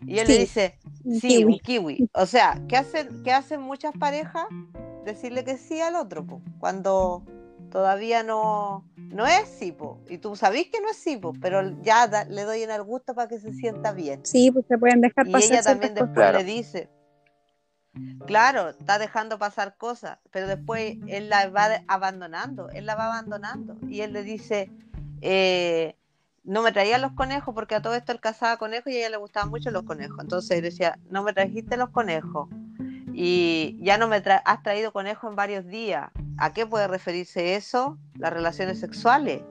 [0.07, 0.79] Y él le dice,
[1.20, 2.09] sí, un kiwi.
[2.15, 4.47] O sea, ¿qué hacen, qué hacen muchas parejas?
[5.05, 6.27] Decirle que sí al otro,
[6.59, 7.24] cuando
[7.70, 9.74] todavía no, no es sí,
[10.09, 13.29] y tú sabés que no es sí, pero ya le doy en el gusto para
[13.29, 14.20] que se sienta bien.
[14.24, 15.41] Sí, pues se pueden dejar pasar.
[15.41, 16.91] Y ella también después le dice,
[18.27, 23.77] claro, está dejando pasar cosas, pero después él la va abandonando, él la va abandonando
[23.89, 24.70] y él le dice,
[25.20, 25.97] eh,
[26.44, 29.10] no me traía los conejos porque a todo esto él cazaba conejos y a ella
[29.10, 30.19] le gustaban mucho los conejos.
[30.20, 32.48] Entonces decía, no me trajiste los conejos
[33.12, 36.10] y ya no me has traído conejos en varios días.
[36.39, 37.98] ¿A qué puede referirse eso?
[38.16, 39.43] Las relaciones sexuales.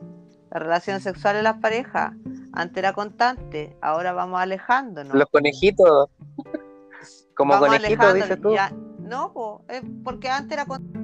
[0.52, 2.14] Las relaciones sexuales de las parejas.
[2.54, 5.14] Antes era constante, ahora vamos alejándonos.
[5.14, 6.10] Los conejitos.
[7.36, 8.54] Como conejitos, dices tú.
[9.00, 9.64] no,
[10.04, 11.02] porque antes era constante.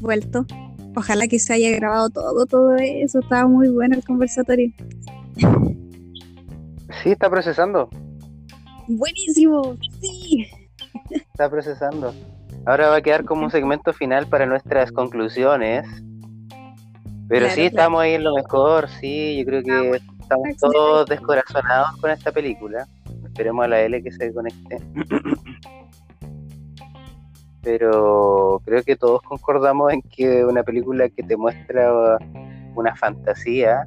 [0.00, 0.46] Vuelto.
[0.96, 3.20] Ojalá que se haya grabado todo, todo eso.
[3.20, 4.72] Estaba muy bueno el conversatorio.
[7.02, 7.88] Sí, está procesando.
[8.88, 10.46] Buenísimo, sí.
[11.10, 12.12] Está procesando.
[12.66, 15.86] Ahora va a quedar como un segmento final para nuestras conclusiones.
[17.28, 22.10] Pero sí, estamos ahí en lo mejor, sí, yo creo que estamos todos descorazonados con
[22.10, 22.88] esta película.
[23.24, 24.78] Esperemos a la L que se conecte.
[27.62, 32.18] Pero creo que todos concordamos en que una película que te muestra
[32.74, 33.86] una fantasía,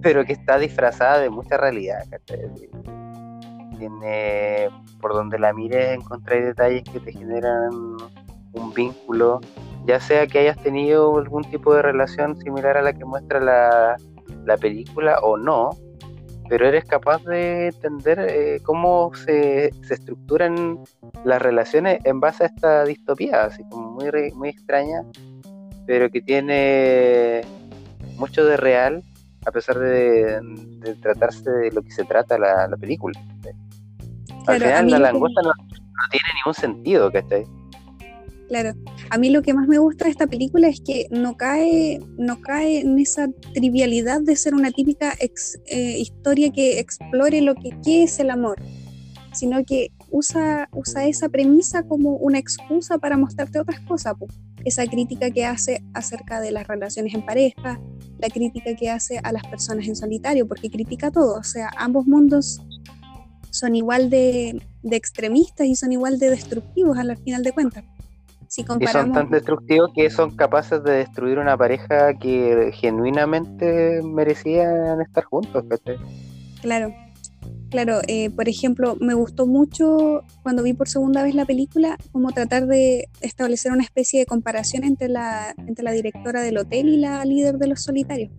[0.00, 2.04] pero que está disfrazada de mucha realidad.
[3.78, 4.68] Tiene,
[5.00, 7.70] por donde la mires, encontrar detalles que te generan
[8.52, 9.40] un vínculo,
[9.86, 13.96] ya sea que hayas tenido algún tipo de relación similar a la que muestra la,
[14.44, 15.70] la película o no,
[16.48, 20.80] pero eres capaz de entender eh, cómo se, se, estructuran
[21.24, 25.02] las relaciones en base a esta distopía, así como muy, muy extraña,
[25.86, 27.42] pero que tiene
[28.16, 29.02] mucho de real,
[29.46, 30.40] a pesar de,
[31.00, 33.18] tratarse de lo que se trata la, la película.
[34.46, 37.44] Al final, la langosta no, no, tiene ningún sentido, ¿cachai?
[38.52, 38.74] Claro.
[39.08, 42.42] A mí lo que más me gusta de esta película es que no cae, no
[42.42, 48.20] cae en esa trivialidad de ser una típica eh, historia que explore lo que es
[48.20, 48.62] el amor,
[49.32, 54.16] sino que usa, usa esa premisa como una excusa para mostrarte otras cosas.
[54.66, 57.80] Esa crítica que hace acerca de las relaciones en pareja,
[58.18, 61.38] la crítica que hace a las personas en solitario, porque critica todo.
[61.38, 62.60] O sea, ambos mundos
[63.48, 67.84] son igual de, de extremistas y son igual de destructivos al final de cuentas.
[68.54, 75.24] Y son tan destructivos que son capaces de destruir una pareja que genuinamente merecían estar
[75.24, 75.64] juntos.
[76.60, 76.94] Claro,
[77.70, 78.00] claro.
[78.08, 82.66] Eh, por ejemplo, me gustó mucho cuando vi por segunda vez la película, como tratar
[82.66, 87.24] de establecer una especie de comparación entre la, entre la directora del hotel y la
[87.24, 88.32] líder de los solitarios.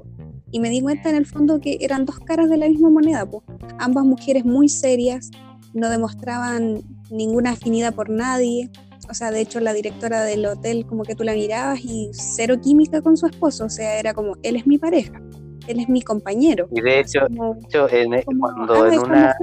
[0.51, 3.25] Y me di cuenta en el fondo que eran dos caras de la misma moneda.
[3.25, 3.43] Pues.
[3.79, 5.31] Ambas mujeres muy serias,
[5.73, 8.69] no demostraban ninguna afinidad por nadie,
[9.09, 12.55] o sea, de hecho la directora del hotel como que tú la mirabas y cero
[12.61, 15.21] química con su esposo, o sea, era como, él es mi pareja,
[15.67, 16.67] él es mi compañero.
[16.71, 17.19] Y de hecho,
[17.91, 19.35] en, e, cuando en una...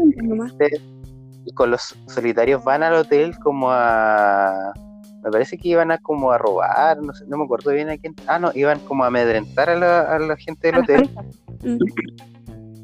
[1.47, 4.73] Y con los solitarios van al hotel como a...
[5.23, 7.99] Me parece que iban a como a robar, no sé, no me acuerdo bien a
[7.99, 8.15] quién.
[8.27, 11.11] Ah, no, iban como a amedrentar a la, gente del hotel.
[11.63, 11.79] Mm.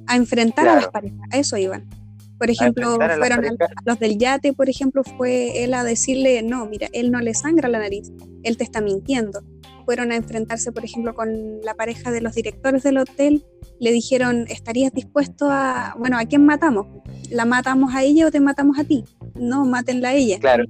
[0.07, 1.89] A enfrentar a las parejas, a eso iban.
[2.38, 7.10] Por ejemplo, fueron los del yate, por ejemplo, fue él a decirle, no, mira, él
[7.10, 9.42] no le sangra la nariz, él te está mintiendo.
[9.84, 13.44] Fueron a enfrentarse, por ejemplo, con la pareja de los directores del hotel,
[13.78, 16.86] le dijeron, ¿estarías dispuesto a, bueno, ¿a quién matamos?
[17.30, 19.04] ¿La matamos a ella o te matamos a ti?
[19.34, 20.38] No, mátenla a ella.
[20.38, 20.64] Claro.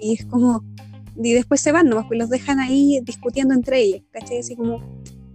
[0.00, 0.64] Y es como,
[1.16, 4.38] y después se van nomás, pues los dejan ahí discutiendo entre ellos, ¿cachai?
[4.38, 4.80] Así como,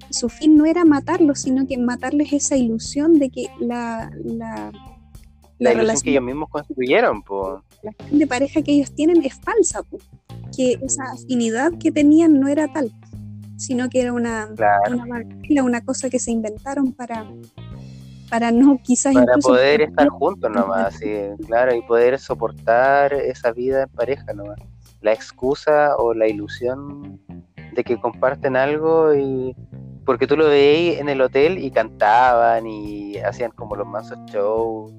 [0.10, 4.72] su fin no era matarlos, sino que matarles esa ilusión de que la, la
[5.60, 7.22] la, relación que ellos mismos construyeron.
[7.22, 7.61] Po.
[7.84, 9.81] La relación de pareja que ellos tienen es falsa,
[10.56, 12.91] que esa afinidad que tenían no era tal,
[13.57, 14.49] sino que era una,
[15.49, 17.30] una, una cosa que se inventaron para,
[18.30, 19.14] para no quizás...
[19.14, 21.11] Para poder estar juntos nomás, sí,
[21.45, 24.60] claro, y poder soportar esa vida en pareja nomás.
[25.02, 27.22] La excusa o la ilusión
[27.73, 29.56] de que comparten algo y
[30.06, 34.91] porque tú lo veías en el hotel y cantaban y hacían como los mansos shows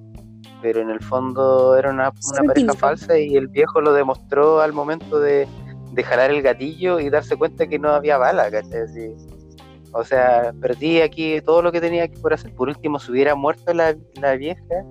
[0.62, 2.12] pero en el fondo era una,
[2.46, 5.48] pareja falsa y el viejo lo demostró al momento de,
[6.04, 9.14] jalar el gatillo y darse cuenta que no había bala, ¿cachai?
[9.92, 12.54] O sea, perdí aquí todo lo que tenía que por hacer.
[12.54, 14.84] Por último, si hubiera muerto la, la vieja,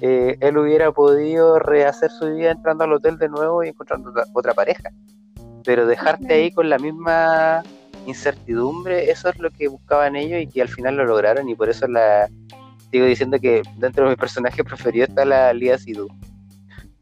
[0.00, 4.24] eh, él hubiera podido rehacer su vida entrando al hotel de nuevo y encontrando otra,
[4.32, 4.90] otra pareja.
[5.64, 7.62] Pero dejarte ahí con la misma
[8.06, 11.68] incertidumbre, eso es lo que buscaban ellos y que al final lo lograron y por
[11.68, 12.28] eso la
[12.94, 16.06] sigo diciendo que dentro de mis personajes preferidos está la Lía Sidhu.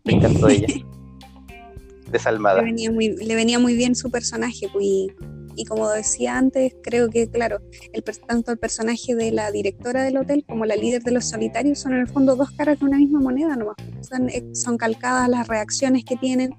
[0.05, 0.67] Me encantó ella.
[2.11, 2.63] Desalmada.
[2.63, 5.11] Le venía muy, le venía muy bien su personaje, pues, y,
[5.55, 7.59] y como decía antes, creo que, claro,
[7.93, 11.81] el, tanto el personaje de la directora del hotel como la líder de los solitarios
[11.81, 13.77] son en el fondo dos caras de una misma moneda nomás.
[14.01, 16.55] Son, eh, son calcadas las reacciones que tienen.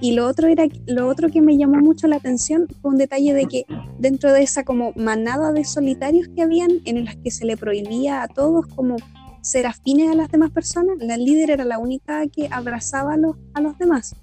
[0.00, 3.32] Y lo otro, era, lo otro que me llamó mucho la atención fue un detalle
[3.32, 3.64] de que
[3.98, 8.22] dentro de esa como manada de solitarios que habían, en las que se le prohibía
[8.22, 8.96] a todos como
[9.40, 13.78] ser afines a las demás personas, la líder era la única que abrazaba a los,
[13.78, 14.14] demás.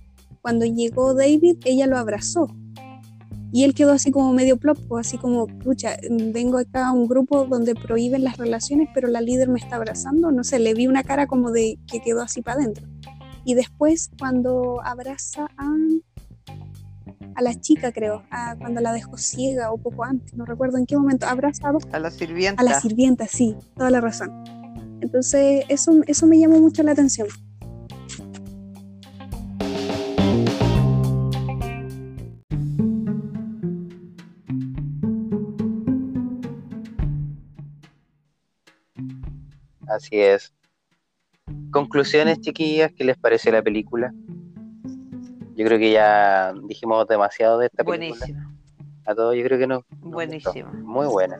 [0.41, 2.47] Cuando llegó David, ella lo abrazó.
[3.51, 7.07] Y él quedó así como medio plop, pues, así como, pucha, vengo acá a un
[7.07, 10.31] grupo donde prohíben las relaciones, pero la líder me está abrazando.
[10.31, 12.85] No sé, le vi una cara como de que quedó así para adentro.
[13.45, 15.69] Y después, cuando abraza a,
[17.35, 20.85] a la chica, creo, a- cuando la dejó ciega o poco antes, no recuerdo en
[20.85, 22.61] qué momento, abraza a A la sirvienta.
[22.61, 24.31] a la sirvienta, sí, toda la razón.
[25.01, 27.27] Entonces, eso, eso me llamó mucho la atención.
[39.87, 40.53] Así es.
[41.71, 44.13] Conclusiones, chiquillas, ¿qué les pareció la película?
[45.55, 48.19] Yo creo que ya dijimos demasiado de esta película.
[48.25, 48.49] Buenísima.
[49.05, 49.75] A todos, yo creo que no.
[49.75, 50.09] nos gustó.
[50.11, 50.71] Buenísima.
[50.83, 51.37] Muy buena.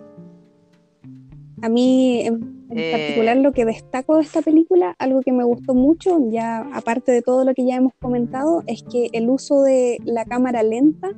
[1.62, 2.92] A mí, en, en Eh.
[2.92, 7.22] particular, lo que destaco de esta película, algo que me gustó mucho, ya aparte de
[7.22, 11.10] todo lo que ya hemos comentado, es que el uso de la cámara lenta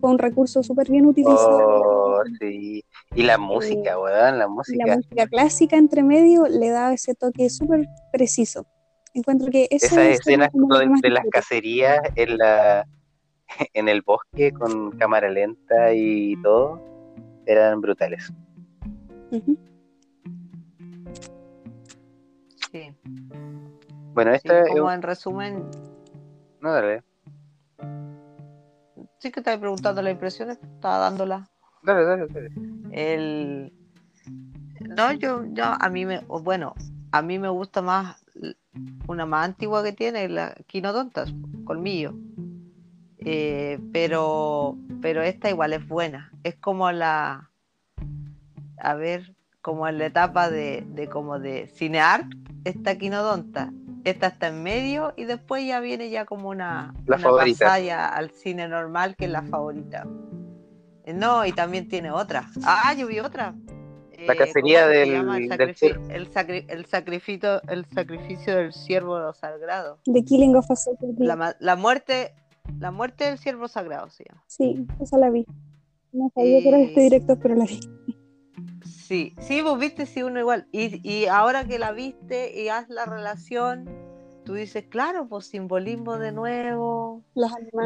[0.00, 1.82] fue un recurso súper bien utilizado.
[1.82, 2.82] Oh, sí.
[3.14, 4.86] Y la música, weón, la Y música.
[4.86, 8.66] la música clásica entre medio le da ese toque súper preciso.
[9.14, 12.86] Encuentro que eso Esas es escenas como lo de, de las cacerías en la
[13.74, 16.80] en el bosque con cámara lenta y todo
[17.46, 18.32] eran brutales.
[22.70, 22.94] Sí.
[24.14, 25.68] Bueno, Sí, esta es como en resumen,
[26.60, 27.02] no, dale,
[29.18, 31.49] sí que estaba preguntando las impresiones, estaba dándola.
[31.82, 32.50] Dale, dale, dale.
[32.92, 33.72] El
[34.80, 36.74] no, yo, yo a mí me, bueno,
[37.12, 38.16] a mí me gusta más
[39.08, 41.34] una más antigua que tiene, la Quinodontas,
[41.64, 42.14] Colmillo.
[43.18, 46.32] Eh, pero, pero esta igual es buena.
[46.42, 47.50] Es como la,
[48.78, 52.26] a ver, como en la etapa de, de como de cineart,
[52.64, 53.72] está Quinodonta.
[54.04, 57.74] Esta está en medio y después ya viene ya como una, La una favorita.
[57.74, 60.06] al cine normal que es la favorita.
[61.10, 62.48] Eh, No, y también tiene otra.
[62.64, 63.54] Ah, yo vi otra.
[64.26, 65.36] La Eh, cacería ¿cómo se del- llama?
[65.38, 66.10] El, del sacrifi- ciervo.
[66.10, 69.98] el, sacri- el sacrificio, el sacrificio del ciervo sagrado.
[70.04, 71.14] The Killing of a Sacred.
[71.18, 72.34] La, la muerte,
[72.78, 74.44] la muerte del ciervo sagrado se llama.
[74.46, 75.46] Sí, esa la vi.
[76.12, 77.80] No sabía que era Eh, este directo, pero la vi.
[78.84, 80.66] Sí, sí, vos viste, sí, uno igual.
[80.70, 83.88] Y, y ahora que la viste y haz la relación,
[84.44, 87.22] tú dices, claro, pues simbolismo de nuevo,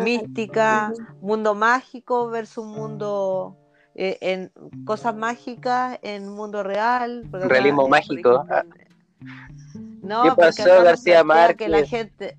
[0.03, 3.57] mística, mundo mágico versus mundo
[3.95, 4.53] eh, en
[4.85, 7.29] cosas mágicas en mundo real.
[7.33, 8.45] Realismo mágico.
[8.47, 8.85] ejemplo,
[10.03, 11.91] no, ¿Qué pasó, García plantea Que la Márquez?
[11.91, 12.39] gente,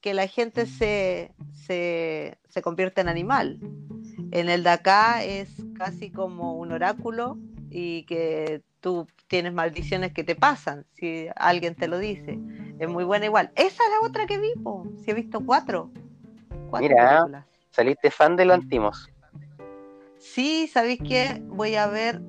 [0.00, 3.58] que la gente se, se, se convierte en animal.
[4.32, 7.38] En el de acá es casi como un oráculo
[7.70, 12.38] y que tú tienes maldiciones que te pasan si alguien te lo dice.
[12.78, 13.50] Es muy buena igual.
[13.54, 14.86] Esa es la otra que vi, po.
[15.04, 15.90] si he visto cuatro.
[16.70, 17.18] Cuatro Mira.
[17.18, 17.46] películas.
[17.70, 19.08] Saliste fan de lo Antimos.
[20.18, 21.40] Sí, ¿sabéis qué?
[21.46, 22.20] Voy a ver.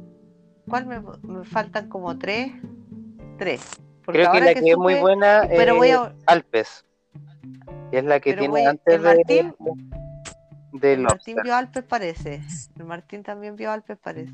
[0.70, 2.52] ¿Cuál me, me faltan como tres?
[3.38, 3.62] Tres.
[4.06, 6.14] Porque Creo que la que es muy buena Pero es voy a.
[6.28, 6.86] Alpes.
[7.90, 11.84] Que es la que Pero tiene antes el Martín- de, de El Martín vio Alpes,
[11.84, 12.42] parece.
[12.78, 14.34] El Martín también vio Alpes, parece.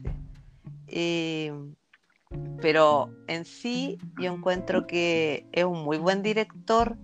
[0.87, 1.51] Y-
[2.61, 6.97] pero en sí, yo encuentro que es un muy buen director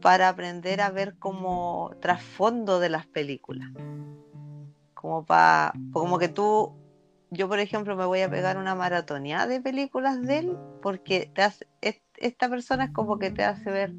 [0.00, 3.68] para aprender a ver como trasfondo de las películas.
[4.94, 5.74] Como para.
[5.92, 6.72] Como que tú.
[7.30, 11.42] Yo, por ejemplo, me voy a pegar una maratonía de películas de él porque te
[11.42, 13.92] hace, es- esta persona es como que te hace ver.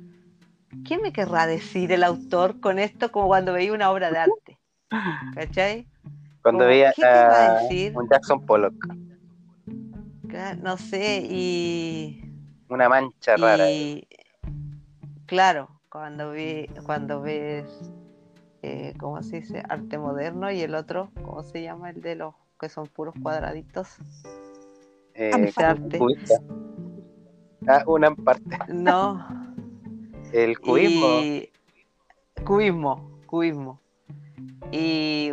[0.86, 3.12] ¿Qué me querrá decir el autor con esto?
[3.12, 4.60] Como cuando veía una obra de arte.
[5.34, 5.88] ¿Cachai?
[6.42, 7.94] Cuando como, veía ¿qué a decir?
[7.96, 8.76] un Jackson Pollock,
[10.62, 12.22] No sé, y.
[12.70, 13.70] una mancha rara.
[13.72, 14.08] y
[15.26, 17.92] claro, cuando vi, cuando ves,
[18.62, 19.64] eh, ¿cómo se dice?
[19.70, 21.90] Arte moderno y el otro, ¿cómo se llama?
[21.90, 23.98] El de los que son puros cuadraditos.
[25.14, 25.32] Eh,
[25.98, 26.42] cubista.
[27.68, 28.58] Ah, una parte.
[28.68, 29.26] No.
[30.34, 31.20] El cubismo.
[31.22, 31.50] Y...
[32.44, 33.80] Cubismo, cubismo.
[34.72, 35.32] Y,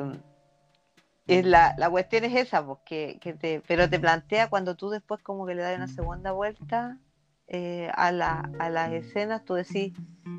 [1.26, 4.90] y la, la cuestión es esa, pues, que, que te, pero te plantea cuando tú
[4.90, 6.98] después como que le das una segunda vuelta
[7.46, 9.92] eh, a, la, a las escenas, tú decís,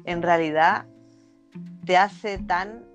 [0.05, 0.85] en realidad
[1.85, 2.85] te hace tan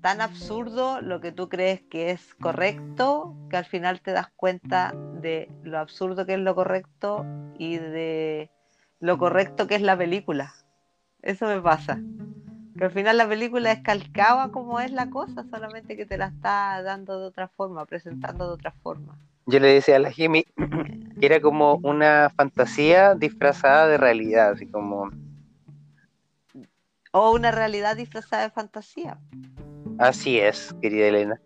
[0.00, 4.92] tan absurdo lo que tú crees que es correcto, que al final te das cuenta
[5.22, 7.24] de lo absurdo que es lo correcto
[7.58, 8.50] y de
[9.00, 10.52] lo correcto que es la película.
[11.22, 12.02] Eso me pasa.
[12.76, 16.26] Que al final la película es calcada como es la cosa, solamente que te la
[16.26, 19.16] está dando de otra forma, presentando de otra forma.
[19.46, 20.56] Yo le decía a la Jimmy que
[21.26, 25.10] era como una fantasía disfrazada de realidad, así como
[27.12, 29.18] O una realidad disfrazada de fantasía.
[29.98, 31.40] así es, querida Elena.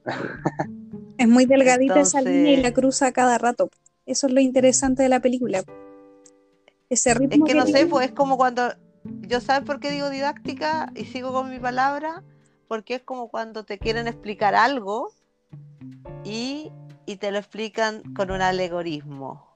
[1.19, 3.69] Es muy delgadita esa línea y la cruza a cada rato.
[4.07, 5.63] Eso es lo interesante de la película.
[6.89, 8.73] Ese Es ritmo que no sé, pues es como cuando.
[9.23, 12.23] Yo sabes por qué digo didáctica y sigo con mi palabra,
[12.67, 15.13] porque es como cuando te quieren explicar algo
[16.25, 16.71] y,
[17.07, 19.47] y te lo explican con un alegorismo.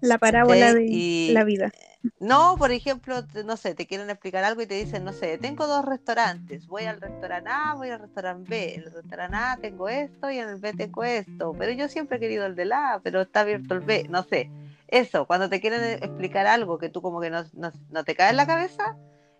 [0.00, 0.78] la parábola ¿sí?
[0.78, 1.72] de Y- la vida.
[2.20, 5.66] No, por ejemplo, no sé, te quieren explicar algo y te dicen, no sé, tengo
[5.66, 9.88] dos restaurantes, voy al restaurante A, voy al restaurante B, en el restaurante A tengo
[9.88, 13.00] esto y en el B tengo esto, pero yo siempre he querido el del A,
[13.02, 14.50] pero está abierto el B, no sé.
[14.88, 18.14] Eso, cuando te quieren e- explicar algo que tú como que no, no- no te
[18.14, 18.96] cae en la cabeza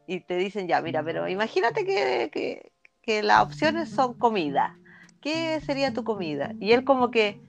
[0.06, 4.76] y te dicen, ya, mira, pero imagínate que, que, que las opciones son comida.
[5.20, 6.52] ¿Qué sería tu comida?
[6.60, 7.40] Y él como que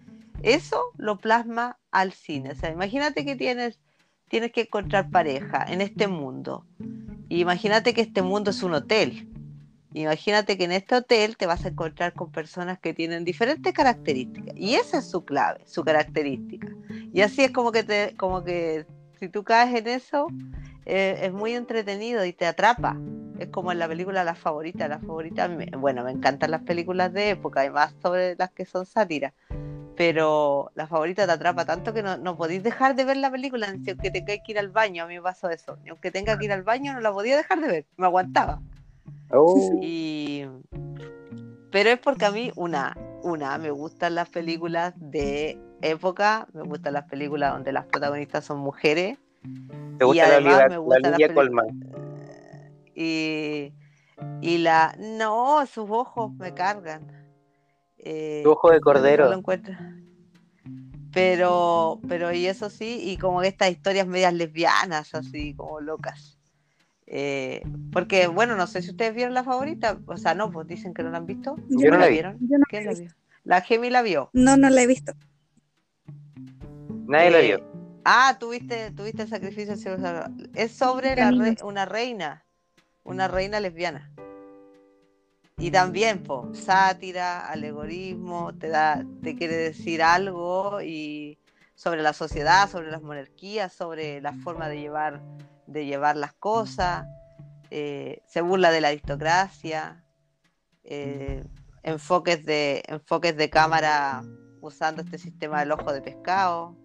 [0.42, 2.52] eso lo plasma al cine.
[2.52, 3.80] O sea, imagínate que tienes
[4.30, 6.66] tienes que encontrar pareja en este mundo.
[7.30, 9.28] Y imagínate que este mundo es un hotel.
[9.98, 14.56] Imagínate que en este hotel te vas a encontrar con personas que tienen diferentes características.
[14.56, 16.68] Y esa es su clave, su característica.
[17.12, 18.86] Y así es como que, te, como que
[19.20, 20.28] si tú caes en eso,
[20.86, 22.96] eh, es muy entretenido y te atrapa.
[23.40, 24.88] Es como en la película La Favorita.
[24.88, 28.86] La Favorita, bueno, me encantan las películas de época, y más sobre las que son
[28.86, 29.34] sátiras
[29.98, 33.68] pero la favorita te atrapa tanto que no, no podéis dejar de ver la película,
[33.68, 36.52] aunque tenga que ir al baño, a mí me pasó eso, aunque tenga que ir
[36.52, 38.62] al baño no la podía dejar de ver, me aguantaba.
[39.32, 40.46] Oh, Y...
[41.72, 46.94] Pero es porque a mí, una, una, me gustan las películas de época, me gustan
[46.94, 49.18] las películas donde las protagonistas son mujeres,
[49.98, 51.68] ¿Te gusta y la, además me la gustan las Olivia peli- Colman?
[52.96, 53.74] y,
[54.42, 54.96] y la...
[54.98, 57.08] No, sus ojos me cargan.
[57.98, 59.30] Eh, Tu ojo de cordero.
[59.30, 59.74] lo encuentro.
[61.14, 66.37] Pero, pero y eso sí, y como estas historias medias lesbianas, así como locas.
[67.08, 67.62] Eh,
[67.94, 71.04] porque, bueno, no sé si ustedes vieron la favorita, o sea, no, pues dicen que
[71.04, 71.56] no la han visto.
[71.70, 72.14] Yo no la vi.
[72.16, 72.38] vieron?
[72.42, 73.10] Yo no ¿Quién la vio?
[73.46, 74.30] La Gemi la vio.
[74.34, 75.14] No, no la he visto.
[77.08, 77.62] Nadie la Eh, vio.
[78.04, 80.34] Ah, tuviste, tuviste el sacrificio del cielo sagrado.
[80.54, 81.62] Es sobre la re- Caminos.
[81.64, 82.46] una reina,
[83.04, 84.12] una reina lesbiana.
[85.58, 91.40] Y también, po, sátira, alegorismo, te da, te quiere decir algo y
[91.74, 95.22] sobre la sociedad, sobre las monarquías, sobre la forma de llevar,
[95.68, 97.06] de llevar las cosas,
[97.70, 100.04] eh, se burla de la aristocracia,
[100.84, 101.44] eh,
[101.84, 104.24] enfoques de, enfoques de cámara
[104.62, 106.76] usando este sistema del ojo de pescado.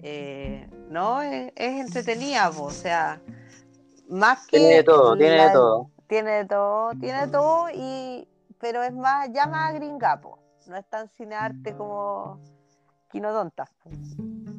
[0.00, 3.20] Eh, no, es, es entretenida, po, o sea,
[4.08, 5.90] más que Tiene de todo, tiene de todo.
[6.08, 8.28] tiene de todo, tiene de todo, y,
[8.58, 10.38] pero es más, ya más gringapo.
[10.66, 12.40] No es tan cinearte como
[13.10, 13.70] Quinodontas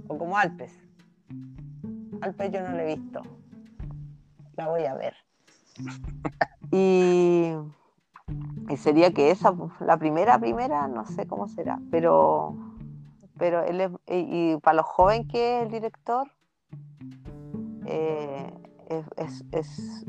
[0.07, 0.73] o como Alpes.
[2.21, 3.21] Alpes yo no la he visto.
[4.61, 5.15] La voy a ver.
[6.71, 7.51] Y,
[8.69, 12.55] y sería que esa, la primera, primera, no sé cómo será, pero,
[13.39, 16.27] pero él es, y, para lo joven que es el director,
[17.87, 18.53] eh,
[19.17, 20.05] es, es-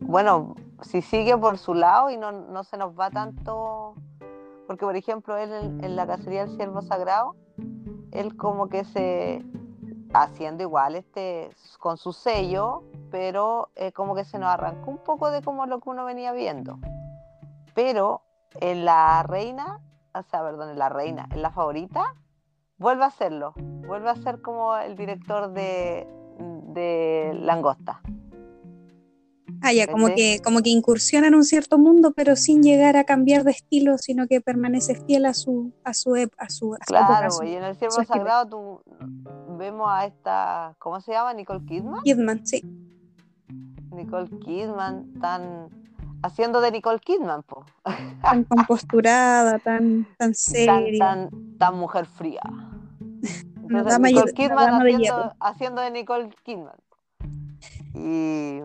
[0.00, 3.96] bueno, si sigue por su lado y no, no se nos va tanto,
[4.66, 7.36] porque por ejemplo él en, en la cacería del ciervo sagrado,
[8.12, 9.44] él como que se
[10.12, 15.30] haciendo igual este con su sello, pero eh, como que se nos arrancó un poco
[15.30, 16.78] de como lo que uno venía viendo.
[17.74, 18.22] Pero
[18.60, 19.80] en la reina,
[20.14, 22.14] o sea, perdón, en la reina, en la favorita,
[22.78, 26.06] vuelve a hacerlo, vuelve a ser como el director de,
[26.38, 28.00] de Langosta.
[29.62, 33.04] Ah, ya, como que, como que incursiona en un cierto mundo, pero sin llegar a
[33.04, 36.74] cambiar de estilo, sino que permanece fiel a su, a su, a su, a su
[36.74, 38.80] época, a Claro, su- y en el ciervo sagrado tú
[39.58, 41.34] vemos a esta, ¿cómo se llama?
[41.34, 42.00] Nicole Kidman.
[42.02, 42.62] Kidman, sí.
[43.92, 45.68] Nicole Kidman tan
[46.22, 47.64] haciendo de Nicole Kidman, po.
[48.22, 50.98] Tan composturada, tan, tan seria.
[50.98, 52.40] tan, tan mujer fría.
[53.62, 55.34] Entonces, Nicole Kidman de haciendo, hierro.
[55.40, 56.76] haciendo de Nicole Kidman.
[57.94, 58.60] Y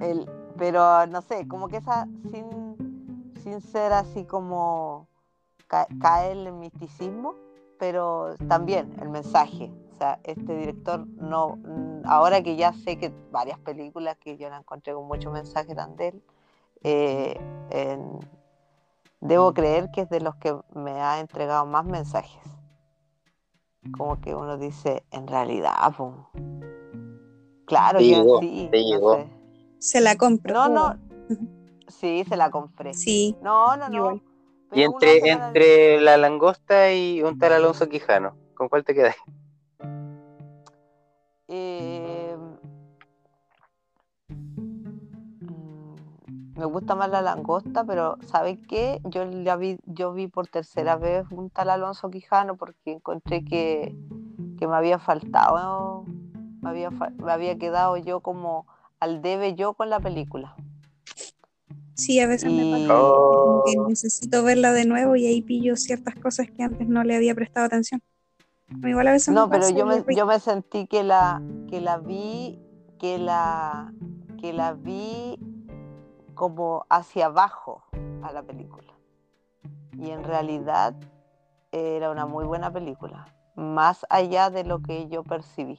[0.00, 5.06] el, pero no sé, como que esa sin, sin ser así como
[5.66, 7.34] ca- caer en el misticismo,
[7.78, 9.72] pero también el mensaje.
[9.92, 14.48] O sea, este director no, mm, ahora que ya sé que varias películas que yo
[14.48, 16.22] la encontré con mucho mensaje eran de él,
[16.82, 18.18] eh, en-
[19.20, 22.42] debo creer que es de los que me ha entregado más mensajes.
[23.96, 25.72] Como que uno dice, en realidad,
[27.64, 27.98] claro
[28.40, 28.68] sí.
[28.70, 29.16] te no llegó.
[29.16, 29.37] sé.
[29.78, 30.52] Se la compro.
[30.54, 30.94] No, no.
[31.88, 32.94] Sí, se la compré.
[32.94, 33.94] Sí, No, no, no.
[33.96, 34.22] Igual.
[34.74, 39.16] Y entre, la- entre la langosta y un tal Alonso Quijano, ¿con cuál te quedas?
[41.48, 42.36] Eh,
[46.56, 49.00] me gusta más la langosta, pero ¿sabes qué?
[49.04, 53.94] Yo la vi, yo vi por tercera vez un tal Alonso Quijano porque encontré que,
[54.58, 56.04] que me había faltado,
[56.60, 58.66] me había, me había quedado yo como
[59.00, 60.54] al debe yo con la película.
[61.94, 63.00] sí, a veces me pasa.
[63.66, 67.34] Que necesito verla de nuevo y ahí pillo ciertas cosas que antes no le había
[67.34, 68.00] prestado atención.
[68.84, 71.98] Igual a veces no, me pero yo me, yo me sentí que la, que la
[71.98, 72.60] vi,
[72.98, 73.92] que la,
[74.40, 75.38] que la vi
[76.34, 77.82] como hacia abajo
[78.22, 78.92] a la película.
[79.98, 80.94] Y en realidad
[81.72, 85.78] era una muy buena película, más allá de lo que yo percibí.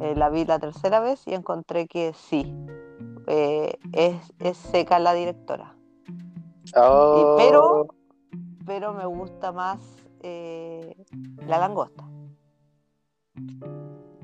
[0.00, 2.52] Eh, la vi la tercera vez y encontré que sí,
[3.26, 5.74] eh, es, es seca la directora.
[6.76, 7.86] oh, pero-
[8.66, 9.78] pero me gusta más
[10.20, 10.94] eh,
[11.46, 12.04] la langosta.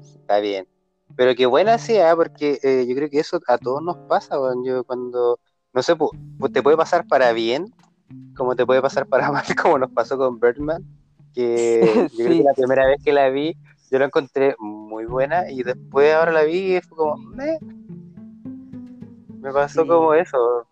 [0.01, 0.66] Está bien.
[1.16, 4.36] Pero qué buena sea, porque eh, yo creo que eso a todos nos pasa.
[4.64, 5.38] Yo cuando,
[5.72, 7.66] no sé, pu- pu- te puede pasar para bien,
[8.36, 10.82] como te puede pasar para mal, como nos pasó con Birdman,
[11.34, 13.55] que yo creo que la primera vez que la vi,
[13.90, 17.59] yo la encontré muy buena y después ahora la vi y fue como, "Meh".
[19.40, 19.89] me pasó Sí.
[19.89, 20.66] como eso.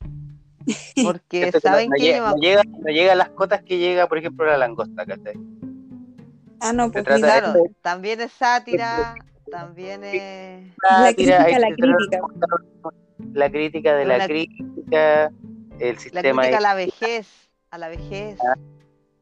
[1.04, 3.62] Porque Siento que no- saben no, que llega, no llega, no llega a las cotas
[3.62, 5.34] que llega, por ejemplo, la langosta, ¿cachai?
[6.60, 9.14] Ah, no, pues de- también es sátira,
[9.50, 10.22] también es
[10.82, 12.20] La crítica a la crítica.
[13.32, 15.32] la crítica de la crítica,
[15.78, 18.38] el la sistema crítica a es- la vejez, a la vejez.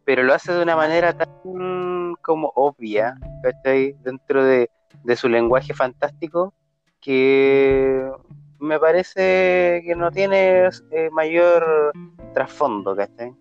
[0.09, 3.95] Pero lo hace de una manera tan como obvia, ¿cachai?
[4.03, 4.71] Dentro de,
[5.05, 6.55] de su lenguaje fantástico,
[6.99, 8.11] que
[8.59, 11.93] me parece que no tiene eh, mayor
[12.33, 13.35] trasfondo, ¿cachai?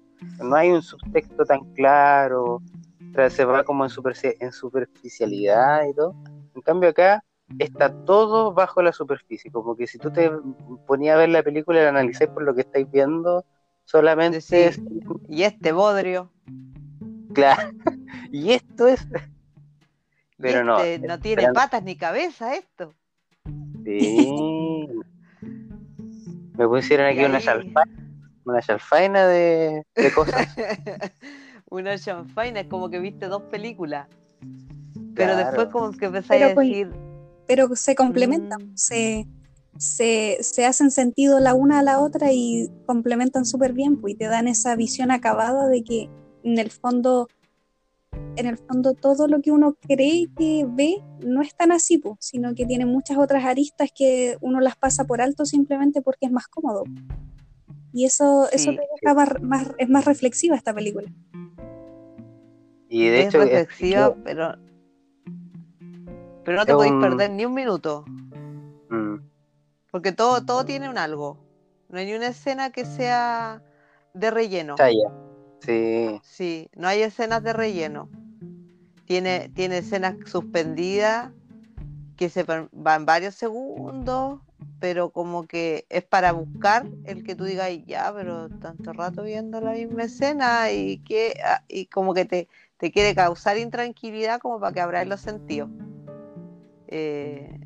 [0.44, 2.62] No hay un subtexto tan claro,
[3.30, 3.92] se va como en,
[4.42, 6.16] en superficialidad y todo.
[6.54, 7.24] En cambio acá
[7.60, 10.30] está todo bajo la superficie, como que si tú te
[10.86, 13.46] ponías a ver la película y la analizáis por lo que estáis viendo,
[13.86, 14.58] solamente Sí.
[14.58, 14.82] es
[15.30, 16.30] Y este bodrio,
[17.38, 17.72] Claro.
[18.32, 19.08] Y esto es.
[20.38, 20.80] Pero no.
[20.80, 22.94] este no tiene esperando- patas ni cabeza esto.
[23.86, 24.88] Sí.
[26.58, 27.84] Me pusieron aquí una chalfaina,
[28.44, 30.48] una chalfaina de, de cosas.
[31.70, 34.08] Una chanfaina, es como que viste dos películas.
[35.16, 35.38] Pero Claro.
[35.48, 36.92] después como que empezáis Pero a decir,
[37.48, 38.76] pero se complementan, Mm.
[38.76, 39.28] se,
[39.78, 44.18] se, se hacen sentido la una a la otra y complementan súper bien, pues, y
[44.18, 46.10] te dan esa visión acabada de que
[46.48, 47.28] en el fondo,
[48.38, 52.56] en el fondo todo lo que uno cree que ve no es tan así, sino
[52.56, 56.48] que tiene muchas otras aristas que uno las pasa por alto simplemente porque es más
[56.48, 56.84] cómodo.
[57.92, 61.10] Y eso, eso te deja más, más- es más reflexiva esta película.
[62.90, 64.56] Y de es hecho, es- reflexiva, pero,
[66.46, 68.06] pero no te es podéis un- perder ni un minuto.
[68.90, 69.16] mm,
[69.92, 71.38] Porque todo, todo tiene un algo.
[71.90, 73.62] No hay ni una escena que sea
[74.14, 74.76] de relleno.
[74.76, 75.10] chaya.
[75.62, 76.20] Sí.
[76.24, 78.10] Sí, no hay escenas de relleno.
[79.06, 81.32] Tiene, tiene escenas suspendidas
[82.18, 84.42] que se van varios segundos,
[84.80, 89.24] pero como que es para buscar el que tú digas, "Ay, ya, pero tanto rato
[89.24, 92.48] viendo la misma escena y que ah", y como que te,
[92.78, 95.70] te quiere causar intranquilidad como para que abráis los sentidos.
[96.88, 97.60] Eh,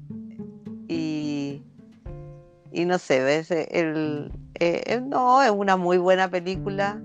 [0.87, 1.63] y,
[2.71, 3.51] y no sé, ¿ves?
[3.51, 7.01] El, eh, eh, no, es una muy buena película.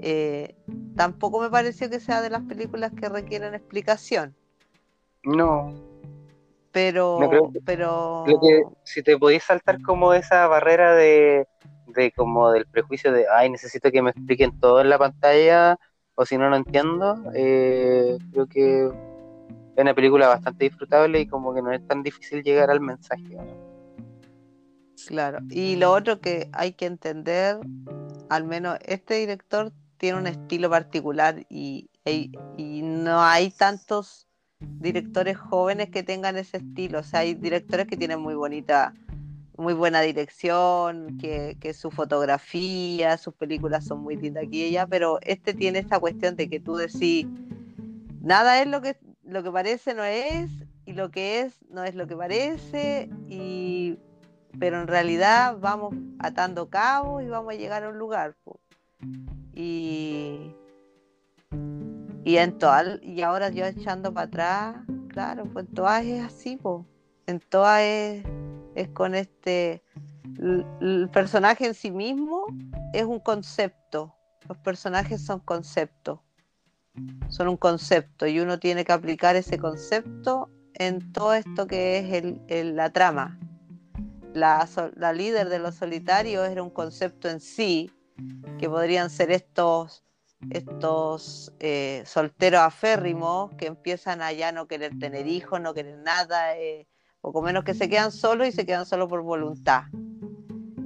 [0.00, 0.54] Eh,
[0.96, 4.34] tampoco me pareció que sea de las películas que requieren explicación,
[5.24, 5.72] No.
[6.72, 11.46] pero, No creo que- pero Creo que si te podías saltar como esa barrera de,
[11.86, 15.78] de como del prejuicio de, ay, necesito que me expliquen todo en la pantalla,
[16.14, 21.54] o si no, no entiendo, eh, creo que es una película bastante disfrutable y como
[21.54, 23.22] que no es tan difícil llegar al mensaje.
[23.22, 23.46] ¿no?
[25.06, 25.38] Claro.
[25.48, 27.58] Y lo otro que hay que entender,
[28.28, 31.90] al menos este director tiene un estilo particular y,
[32.56, 34.28] y no hay tantos
[34.60, 37.00] directores jóvenes que tengan ese estilo.
[37.00, 38.94] O sea, hay directores que tienen muy bonita,
[39.56, 44.86] muy buena dirección, que, que su fotografía, sus películas son muy lindas aquí y allá,
[44.86, 47.26] pero este tiene esta cuestión de que tú decís,
[48.20, 50.50] nada es lo que, lo que parece, no es,
[50.86, 53.98] y lo que es, no es lo que parece, y
[54.58, 58.34] pero en realidad vamos atando cabos y vamos a llegar a un lugar.
[59.60, 60.54] Y,
[62.24, 64.76] y en todas, y ahora yo echando para atrás,
[65.08, 66.60] claro, pues en todas es así,
[67.26, 68.24] en todas es,
[68.76, 69.82] es con este,
[70.38, 72.46] el, personaje en sí mismo
[72.92, 74.14] es un concepto,
[74.48, 76.20] los personajes son conceptos,
[77.26, 82.40] son un concepto y uno tiene que aplicar ese concepto en todo esto que es
[82.46, 83.40] el, la trama.
[84.34, 87.90] La, la líder de los solitarios era un concepto en sí,
[88.58, 90.04] que podrían ser estos
[90.50, 96.56] estos eh, solteros aférrimos que empiezan a ya no querer tener hijos, no querer nada,
[96.56, 96.86] eh,
[97.20, 99.82] poco menos que se quedan solos y se quedan solos por voluntad.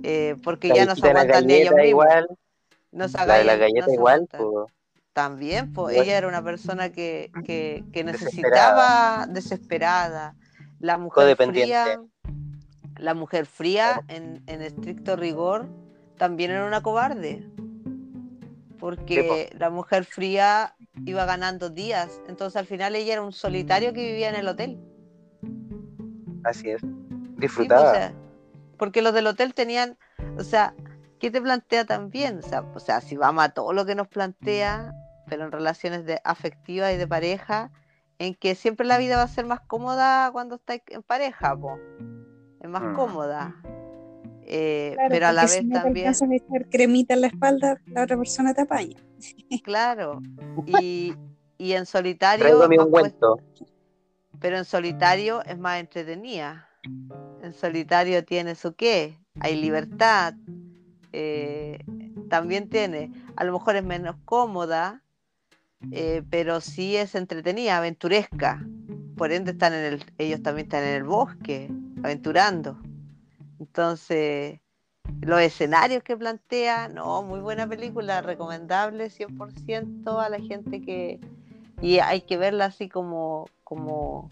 [0.03, 2.07] Eh, porque ya no se aguantan ni ellos mismos.
[2.91, 4.29] No la la galleta igual.
[5.13, 10.35] También, pues ella era una persona que, que, necesitaba desesperada.
[10.81, 12.01] La mujer fría,
[12.97, 15.69] la mujer fría en, en estricto rigor,
[16.17, 17.47] también era una cobarde
[18.83, 20.75] porque la mujer fría
[21.07, 24.77] iba ganando días, entonces al final ella era un solitario que vivía en el hotel.
[26.43, 26.83] Así es,
[27.37, 28.11] disfrutaba.
[28.79, 29.97] porque los del hotel tenían,
[30.37, 30.75] o sea,
[31.21, 32.41] ¿qué te plantea también?
[32.75, 34.93] O sea, si vamos a todo lo que nos plantea,
[35.29, 37.71] pero en relaciones de afectivas y de pareja,
[38.19, 41.79] en que siempre la vida va a ser más cómoda cuando estáis en pareja, po.
[42.61, 42.95] es más mm.
[42.97, 43.55] cómoda.
[44.47, 46.09] Eh, pero a la vez también.
[46.09, 48.97] a echar cremita en la espalda, la otra persona te apaña.
[49.63, 50.21] Claro,
[50.67, 51.15] y,
[51.59, 52.69] y en solitario.
[54.41, 56.69] pero en solitario es más entretenida.
[57.43, 60.35] En solitario tiene su qué, hay libertad.
[61.13, 61.79] Eh,
[62.29, 65.03] también tiene, a lo mejor es menos cómoda,
[65.91, 68.67] eh, pero sí es entretenida, aventuresca.
[69.17, 71.71] Por ende están en el, ellos también están en el bosque,
[72.03, 72.81] aventurando.
[73.63, 74.59] Entonces,
[75.21, 81.21] los escenarios que plantea, no, muy buena película, recomendable 100% a la gente que...
[81.81, 84.31] Y hay que verla así como, como,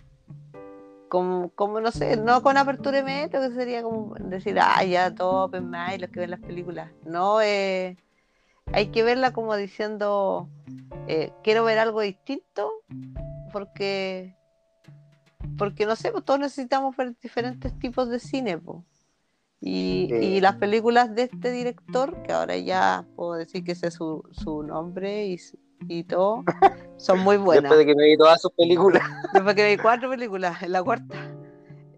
[1.09, 5.70] como, no sé, no con apertura metro, que sería como decir, ah, ya todo open
[5.70, 6.90] mind, los que ven las películas.
[7.05, 7.97] No, eh,
[8.73, 10.48] hay que verla como diciendo,
[11.07, 12.73] eh, quiero ver algo distinto,
[13.52, 14.36] porque,
[15.57, 18.78] porque no sé, pues todos necesitamos ver diferentes tipos de cine, pues.
[19.62, 24.24] Y, las películas de este director, que ahora ya puedo decir que ese es su,
[24.31, 25.39] su nombre y,
[25.87, 26.45] y, todo,
[26.97, 27.65] son muy buenas.
[27.65, 29.03] Después de que me vi todas sus películas.
[29.35, 31.15] Después que me vi cuatro películas, en la cuarta.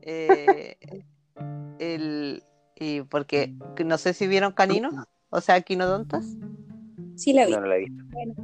[0.03, 0.77] Eh,
[1.79, 2.43] el,
[2.75, 6.25] y porque no sé si vieron Canino, o sea, Quinodontas.
[7.15, 7.53] Sí, la vi.
[7.53, 8.05] No, no la he visto.
[8.11, 8.35] Bueno,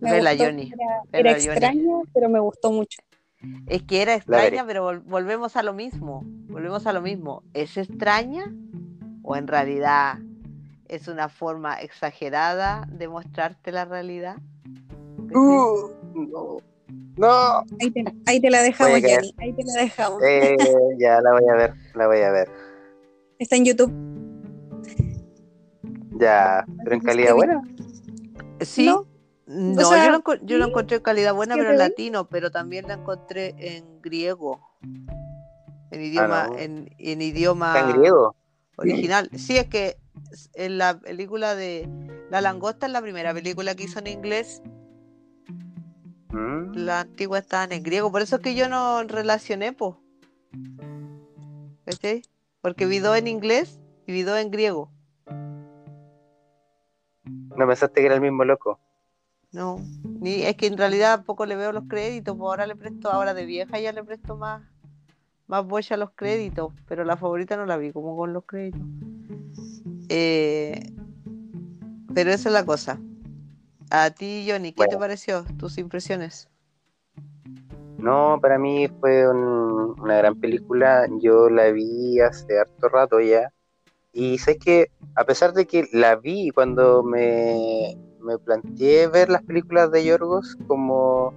[0.00, 0.72] me Johnny.
[1.12, 3.02] Era, extraña, pero me gustó mucho.
[3.66, 6.22] Es que era extraña, pero volvemos a lo mismo.
[6.48, 7.42] Volvemos a lo mismo.
[7.54, 8.52] ¿Es extraña
[9.22, 10.18] o en realidad
[10.88, 14.36] es una forma exagerada de mostrarte la realidad?
[15.34, 16.58] Uh, no.
[17.16, 17.64] No.
[18.26, 19.34] Ahí te, la dejamos, Jenny.
[19.38, 20.22] Ahí te la dejamos.
[20.22, 20.56] Eh,
[20.98, 22.48] ya la voy a ver, la voy a ver.
[23.38, 23.92] Está en YouTube.
[26.18, 27.60] Ya, pero en calidad buena.
[28.60, 29.06] Sí, no,
[29.46, 34.60] yo, lo, encontré en calidad buena, pero en latino, pero también la encontré en griego.
[35.90, 38.34] En ah, idioma, en, idioma ¿En griego?
[38.76, 39.28] original.
[39.34, 39.98] Sí, es que
[40.54, 41.88] en la película de
[42.30, 44.62] La Langosta es la primera película que hizo en inglés.
[46.30, 46.74] Mm.
[46.74, 49.94] La antigua estaba en griego, por eso es que yo no relacioné, pues.
[52.60, 54.90] Porque vi dos en inglés y vi dos en griego.
[57.56, 58.80] ¿No pensaste que era el mismo loco?
[59.52, 63.10] No, ni, es que en realidad poco le veo los créditos, pues ahora le presto,
[63.10, 64.62] ahora de vieja ya le presto más,
[65.46, 68.80] más a los créditos, pero la favorita no la vi como con los créditos.
[70.08, 70.92] Eh,
[72.14, 72.98] pero esa es la cosa.
[73.90, 75.44] A ti, Johnny, ¿qué te pareció?
[75.58, 76.48] ¿Tus impresiones?
[77.98, 81.06] No, para mí fue una gran película.
[81.20, 83.52] Yo la vi hace harto rato ya.
[84.14, 89.42] Y sé que, a pesar de que la vi cuando me me planteé ver las
[89.42, 91.34] películas de Yorgos como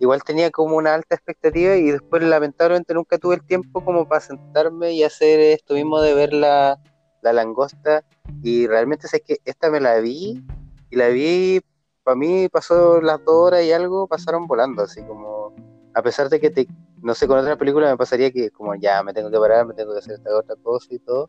[0.00, 4.20] igual tenía como una alta expectativa y después lamentablemente nunca tuve el tiempo como para
[4.20, 6.78] sentarme y hacer esto mismo de verla
[7.22, 8.04] La langosta,
[8.42, 10.44] y realmente sé que esta me la vi,
[10.90, 11.62] y la vi,
[12.02, 15.54] para mí pasó las dos horas y algo, pasaron volando, así como,
[15.94, 16.68] a pesar de que te,
[17.04, 19.74] no sé, con otra película me pasaría que como ya me tengo que parar, me
[19.74, 21.28] tengo que hacer esta otra cosa y todo,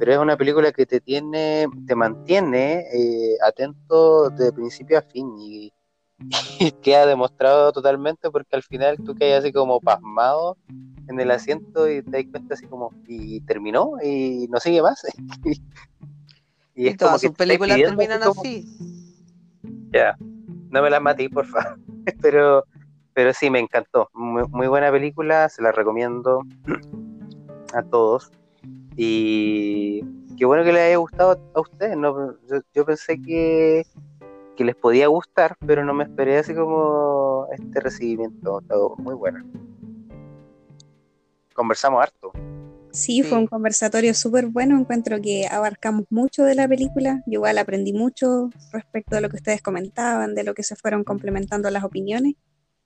[0.00, 5.32] pero es una película que te tiene, te mantiene eh, atento de principio a fin
[5.38, 5.72] y,
[6.58, 10.56] y queda demostrado totalmente porque al final tú quedas así como pasmado
[11.08, 15.06] en el asiento y te das cuenta así como, y terminó y no sigue más.
[16.74, 18.66] y, es todas sus películas terminan así.
[19.92, 21.78] Ya, no me las maté, por favor.
[22.20, 22.64] pero,
[23.16, 24.10] pero sí, me encantó.
[24.12, 26.42] Muy, buena película, se la recomiendo
[27.72, 28.30] a todos.
[28.94, 30.02] Y
[30.36, 31.96] qué bueno que les haya gustado a ustedes.
[31.96, 32.34] ¿no?
[32.74, 33.86] Yo, pensé que,
[34.54, 38.60] que, les podía gustar, pero no me esperé así como este recibimiento.
[38.98, 39.42] muy buena
[41.54, 42.32] conversamos harto.
[42.92, 44.78] Sí, fue un conversatorio súper bueno.
[44.78, 47.22] Encuentro que abarcamos mucho de la película.
[47.24, 51.02] Yo igual aprendí mucho respecto de lo que ustedes comentaban, de lo que se fueron
[51.02, 52.34] complementando las opiniones.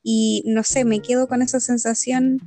[0.03, 2.41] Y no sé, me quedo con esa sensación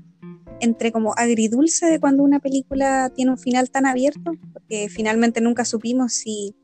[0.60, 5.66] entre como agridulce de cuando una película tiene un final tan abierto, porque finalmente nunca
[5.66, 6.56] supimos si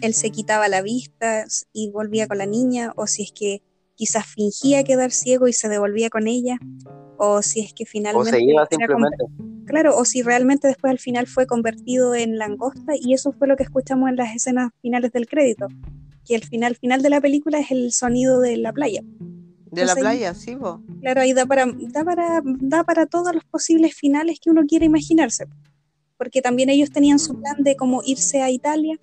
[0.00, 3.62] él se quitaba la vista y volvía con la niña, o si es que
[3.94, 6.58] quizás fingía quedar ciego y se devolvía con ella,
[7.18, 8.30] o si es que finalmente...
[8.30, 9.24] O se iba simplemente.
[9.64, 13.56] Claro, o si realmente después al final fue convertido en langosta y eso fue lo
[13.56, 15.66] que escuchamos en las escenas finales del crédito,
[16.24, 19.02] que el final final de la película es el sonido de la playa.
[19.70, 20.80] De la playa, sí, vos.
[21.00, 24.86] Claro, ahí da para, da, para, da para todos los posibles finales que uno quiere
[24.86, 25.46] imaginarse.
[26.16, 28.98] Porque también ellos tenían su plan de como irse a Italia,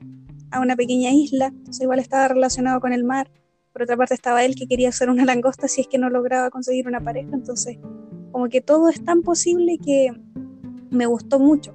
[0.51, 3.29] a una pequeña isla, eso igual estaba relacionado con el mar
[3.73, 6.51] por otra parte estaba él que quería hacer una langosta si es que no lograba
[6.51, 7.79] conseguir una pareja, entonces
[8.31, 10.11] como que todo es tan posible que
[10.91, 11.73] me gustó mucho.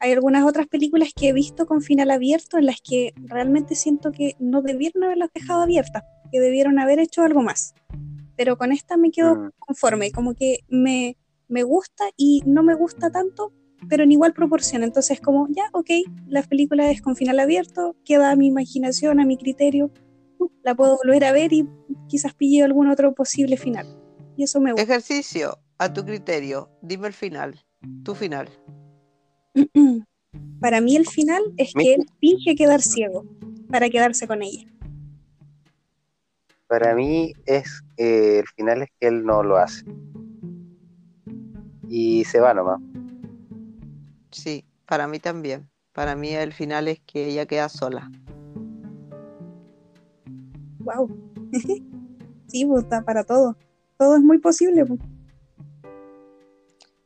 [0.00, 4.12] Hay algunas otras películas que he visto con final abierto en las que realmente siento
[4.12, 7.74] que no debieron haberlas dejado abiertas, que debieron haber hecho algo más.
[8.36, 9.50] Pero con esta me quedo mm.
[9.58, 11.16] conforme, como que me,
[11.48, 13.52] me gusta y no me gusta tanto,
[13.88, 14.82] pero en igual proporción.
[14.82, 15.90] Entonces, como ya, ok,
[16.26, 19.90] la película es con final abierto, queda a mi imaginación, a mi criterio,
[20.62, 21.68] la puedo volver a ver y
[22.08, 23.86] quizás pille algún otro posible final.
[24.36, 24.82] Y eso me gusta.
[24.82, 27.64] Ejercicio, a tu criterio, dime el final,
[28.04, 28.48] tu final.
[30.60, 33.24] Para mí el final es que él finge quedar ciego
[33.70, 34.66] para quedarse con ella.
[36.66, 39.84] Para mí es eh, el final es que él no lo hace.
[41.88, 42.80] Y se va nomás.
[44.30, 45.68] Sí, para mí también.
[45.92, 48.10] Para mí el final es que ella queda sola
[50.88, 51.08] wow.
[52.48, 53.56] sí, pues está para todo.
[53.96, 54.84] Todo es muy posible.
[54.84, 55.00] Pues.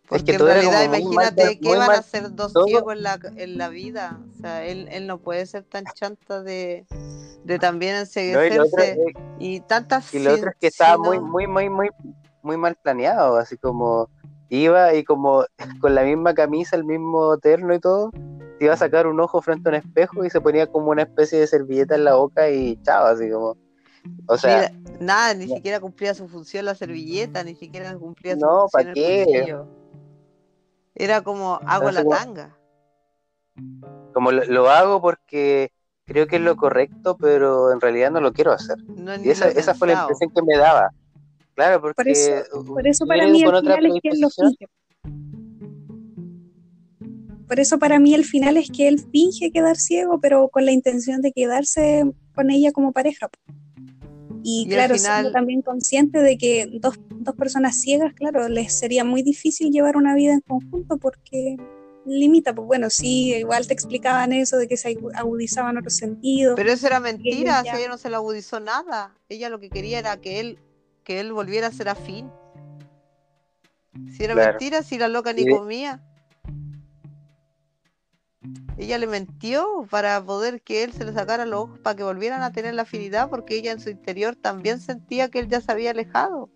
[0.09, 4.21] Porque en realidad, imagínate que van a ser dos ciegos en la, en la vida.
[4.31, 6.87] O sea, él, él no puede ser tan chanta de,
[7.45, 8.99] de también enseguecerse.
[9.39, 11.91] y, tantas Y lo otro es que estaba muy, muy, muy, muy,
[12.43, 14.11] muy mal planeado, así como
[14.49, 15.45] iba y como
[15.81, 18.11] con la misma camisa, el mismo terno y todo,
[18.59, 21.03] te iba a sacar un ojo frente a un espejo y se ponía como una
[21.03, 23.57] especie de servilleta en la boca y chao, así como.
[24.27, 28.69] O sea, nada, ni siquiera cumplía su función la servilleta, ni siquiera cumplía su no,
[28.69, 29.57] función ¿para qué?
[30.95, 32.57] Era como hago la tanga.
[34.13, 35.73] Como lo, hago porque
[36.05, 38.77] creo que es lo correcto, pero en realidad no lo quiero hacer.
[39.23, 40.91] y esa, esa fue la impresión que me daba.
[41.55, 44.67] Claro, porque por eso, por eso para mí el final es que él lo finge.
[47.47, 50.73] Por eso para mí el final es que él finge quedar ciego, pero con la
[50.73, 52.05] intención de quedarse
[52.35, 53.29] con ella como pareja.
[54.43, 59.23] Y, claro, siendo también consciente de que dos, dos, personas ciegas, claro, les sería muy
[59.23, 61.57] difícil llevar una vida en conjunto porque
[62.05, 66.55] limita, pues bueno, sí, igual te explicaban eso de que se agudizaban otros sentidos.
[66.57, 69.17] Pero eso era mentira, ella no se le agudizó nada.
[69.29, 70.59] Ella lo que quería era que él,
[71.05, 72.31] que él volviera a ser afín.
[74.17, 76.03] Si era mentira, si la loca ni comía.
[78.77, 82.43] Ella le mentió para poder que él se le sacara los ojos, para que volvieran
[82.43, 85.71] a tener la afinidad, porque ella en su interior también sentía que él ya se
[85.71, 86.49] había alejado.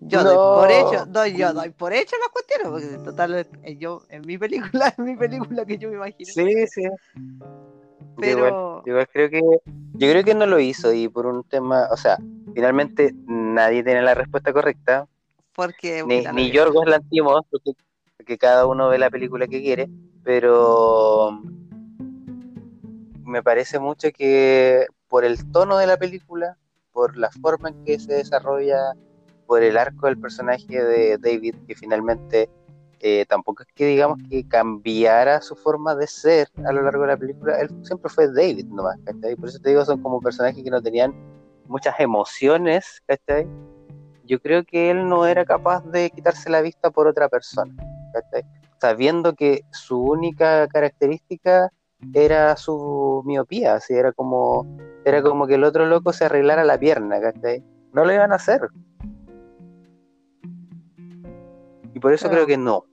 [0.00, 4.02] Yo doy por hecho, doy, yo doy por hecho las cuestiones, porque total, eh, yo,
[4.08, 6.30] en mi película, en mi película que yo me imagino.
[6.32, 6.82] Sí, sí.
[8.18, 8.82] Pero...
[8.86, 12.18] Yo, creo que, yo creo que no lo hizo y por un tema, o sea,
[12.54, 15.06] finalmente nadie tiene la respuesta correcta.
[15.54, 17.72] Porque ni, ni Yorgos Lantimos, porque
[18.24, 19.88] que cada uno ve la película que quiere,
[20.22, 21.40] pero
[23.24, 26.56] me parece mucho que por el tono de la película,
[26.92, 28.94] por la forma en que se desarrolla,
[29.46, 32.48] por el arco del personaje de David, que finalmente
[33.00, 37.08] eh, tampoco es que digamos que cambiara su forma de ser a lo largo de
[37.08, 39.36] la película, él siempre fue David nomás, ¿cachai?
[39.36, 41.14] Por eso te digo, son como personajes que no tenían
[41.66, 43.48] muchas emociones, ¿cachai?
[44.24, 47.74] Yo creo que él no era capaz de quitarse la vista por otra persona,
[48.12, 48.44] ¿cachai?
[48.80, 51.70] Sabiendo que su única característica
[52.14, 54.66] era su miopía, así era como,
[55.04, 57.62] era como que el otro loco se arreglara la pierna, ¿cachai?
[57.92, 58.68] No lo iban a hacer.
[61.94, 62.84] Y por eso creo que no.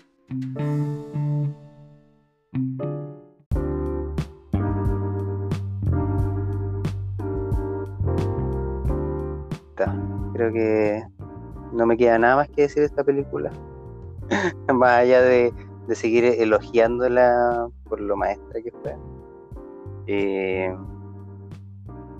[10.33, 11.03] Creo que
[11.73, 13.51] no me queda nada más que decir de esta película.
[14.73, 15.53] más allá de,
[15.91, 18.95] seguir elogiándola por lo maestra que fue.
[20.07, 20.75] Eh,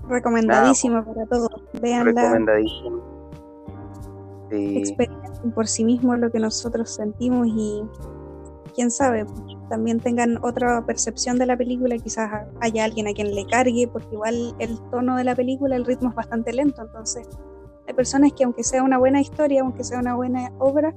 [0.08, 1.50] Recomendadísima para todos.
[1.80, 2.22] Veanla.
[2.22, 2.98] Recomendadísima.
[4.50, 7.82] Experimenten por sí mismos lo que nosotros sentimos y
[8.74, 9.26] quién sabe,
[9.68, 14.08] también tengan otra percepción de la película, quizás haya alguien a quien le cargue, porque
[14.12, 17.28] igual el tono de la película, el ritmo es bastante lento, entonces
[17.88, 20.94] hay personas que aunque sea una buena historia, aunque sea una buena obra,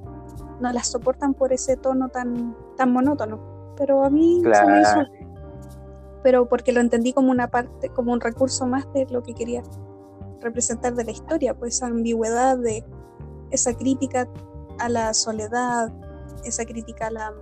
[0.62, 3.74] no las soportan por ese tono tan, tan monótono.
[3.78, 5.00] Pero a mí se me hizo,
[6.24, 9.64] pero porque lo entendí como una parte, como un recurso más de lo que quería
[10.40, 12.84] representar de la historia, pues esa ambigüedad de
[13.52, 14.28] esa crítica
[14.80, 15.92] a la soledad,
[16.44, 17.34] esa crítica a la,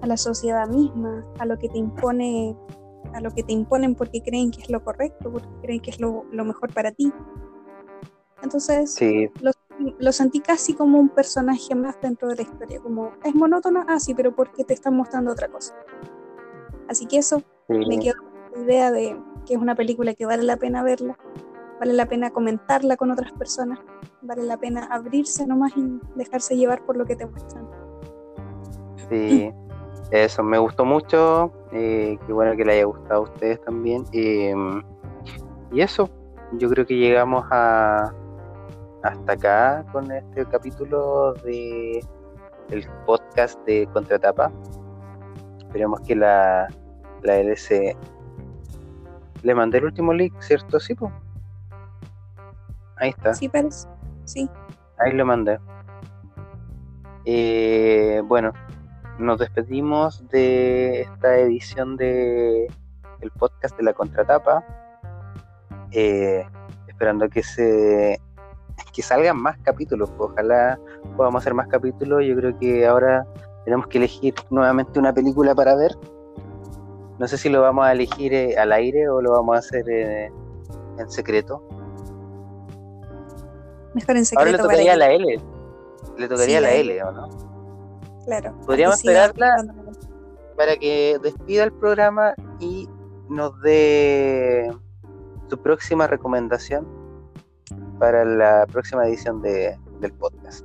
[0.00, 2.56] a la sociedad misma, a lo que te impone,
[3.12, 6.00] a lo que te imponen porque creen que es lo correcto, porque creen que es
[6.00, 7.12] lo, lo mejor para ti.
[8.42, 8.94] Entonces,
[9.98, 13.98] lo, sentí casi como un personaje más dentro de la historia, como es monótono, ah,
[13.98, 15.74] sí, pero porque te están mostrando otra cosa.
[16.88, 20.42] Así que eso, me quedo con la idea de que es una película que vale
[20.42, 21.18] la pena verla,
[21.78, 23.78] vale la pena comentarla con otras personas,
[24.22, 27.68] vale la pena abrirse nomás y dejarse llevar por lo que te muestran.
[29.08, 29.52] Sí,
[30.10, 34.04] eso me gustó mucho, eh, qué bueno que le haya gustado a ustedes también.
[34.12, 34.54] Eh,
[35.72, 36.08] y eso,
[36.52, 38.12] yo creo que llegamos a,
[39.02, 42.04] hasta acá con este capítulo de
[42.70, 44.52] el podcast de Contratapa.
[45.58, 46.68] Esperemos que la,
[47.22, 47.96] la LC
[49.42, 50.80] le mandé el último link, ¿cierto?
[50.80, 50.94] Sí.
[52.96, 53.34] Ahí está.
[53.34, 53.88] Sí, parece.
[54.24, 54.50] Sí.
[54.98, 55.58] Ahí lo mandé.
[57.24, 58.52] Eh, bueno,
[59.18, 62.66] nos despedimos de esta edición de
[63.20, 64.64] el podcast de la contratapa.
[65.92, 66.44] Eh,
[66.86, 68.20] esperando que se
[68.92, 70.10] que salgan más capítulos.
[70.16, 70.78] Pues, ojalá
[71.16, 72.22] podamos hacer más capítulos.
[72.24, 73.26] Yo creo que ahora
[73.64, 75.92] tenemos que elegir nuevamente una película para ver.
[77.18, 79.88] No sé si lo vamos a elegir eh, al aire o lo vamos a hacer
[79.88, 80.32] eh,
[80.98, 81.62] en secreto.
[83.94, 84.40] Mejor en secreto.
[84.40, 85.40] Ahora le tocaría a la L.
[86.16, 87.28] Le tocaría la L, ¿o no?
[88.24, 88.54] Claro.
[88.66, 89.56] Podríamos esperarla
[90.56, 92.88] para que despida el programa y
[93.28, 94.70] nos dé
[95.48, 96.97] su próxima recomendación
[97.98, 100.64] para la próxima edición de, del podcast.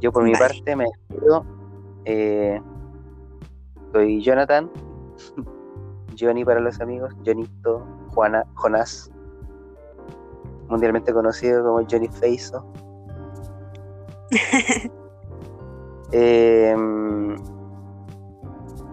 [0.00, 1.44] Yo por mi parte me despido.
[2.04, 2.60] Eh,
[3.92, 4.70] soy Jonathan,
[6.18, 9.10] Johnny para los amigos, Jonito, Juana, Jonás,
[10.68, 12.66] mundialmente conocido como Johnny Feiso.
[16.16, 17.34] Em,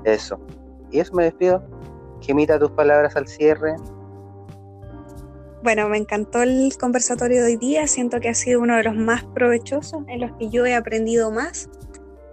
[0.05, 0.39] eso.
[0.89, 1.61] Y eso me despido.
[2.19, 3.75] Gemita tus palabras al cierre.
[5.63, 8.95] Bueno, me encantó el conversatorio de hoy día, siento que ha sido uno de los
[8.95, 11.69] más provechosos, en los que yo he aprendido más.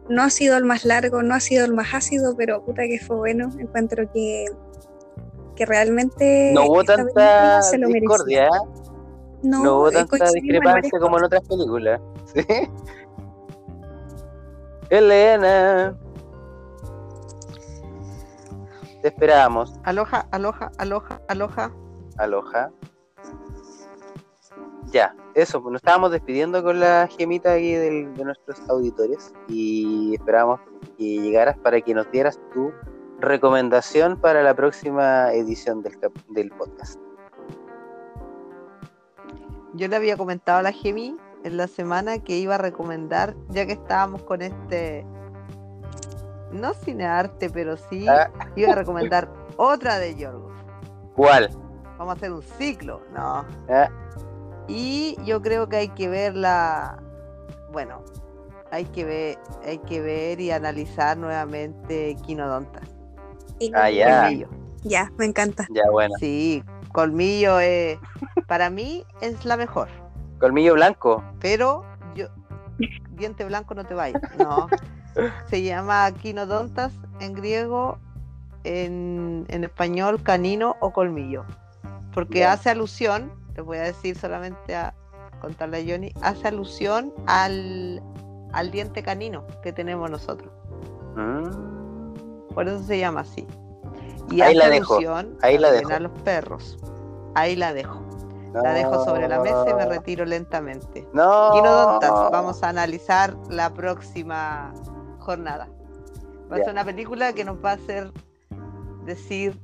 [0.09, 2.99] No ha sido el más largo, no ha sido el más ácido, pero puta que
[2.99, 3.51] fue bueno.
[3.59, 4.47] Encuentro que,
[5.55, 6.53] que realmente...
[6.55, 8.49] No hubo tanta discordia, ¿eh?
[9.43, 12.01] no, no, hubo tanta discrepancia como en otras películas.
[12.35, 12.43] ¿sí?
[14.89, 15.95] Elena.
[19.03, 19.75] Te esperamos.
[19.85, 21.71] Aloja, aloja, aloja, aloja.
[22.17, 22.73] Aloja.
[24.91, 27.91] Ya, eso, pues nos estábamos despidiendo con la gemita aquí de
[28.25, 30.61] nuestros auditores y esperamos
[30.97, 32.73] que llegaras para que nos dieras tu
[33.21, 35.99] recomendación para la próxima edición del,
[36.29, 36.99] del podcast.
[39.75, 43.67] Yo le había comentado a la Gemi en la semana que iba a recomendar, ya
[43.67, 45.05] que estábamos con este,
[46.53, 48.31] no cinearte, pero sí, ah.
[48.57, 50.53] iba a recomendar otra de Yorgos.
[51.15, 51.51] ¿Cuál?
[51.99, 53.45] Vamos a hacer un ciclo, ¿no?
[53.69, 53.89] Ah.
[54.69, 57.03] Y yo creo que hay que verla,
[57.73, 58.05] bueno,
[58.71, 62.81] hay que ver, hay que ver y analizar nuevamente Quinodonta.
[63.75, 64.31] Ah, ya.
[64.85, 65.67] Ya, me encanta.
[65.71, 66.15] Ya, bueno.
[66.21, 66.63] Sí,
[66.93, 67.99] Colmillo es,
[68.47, 69.89] para mí es la mejor.
[70.39, 71.25] Colmillo blanco.
[71.41, 71.85] Pero
[72.15, 72.29] yo,
[73.13, 74.69] diente blanco no te vayas, no.
[75.47, 77.99] se llama quinodontas en griego,
[78.65, 81.45] en, en español canino o colmillo.
[82.13, 84.95] Porque hace alusión, te voy a decir solamente a
[85.41, 88.01] contarle a Johnny, hace alusión al,
[88.53, 90.53] al diente canino que tenemos nosotros.
[91.17, 92.55] Mm.
[92.55, 93.49] Por eso se llama así.
[94.31, 95.93] Y Ahí hace la dejo, alusión ahí la dejo.
[95.93, 96.79] a los perros.
[97.35, 98.01] Ahí la dejo.
[98.55, 101.05] La dejo sobre la mesa y me retiro lentamente.
[101.13, 101.51] No.
[101.55, 104.73] Quinodontas, vamos a analizar la próxima
[105.19, 105.69] jornada.
[106.51, 108.13] Va a ser una película que nos va a hacer
[109.05, 109.59] decir.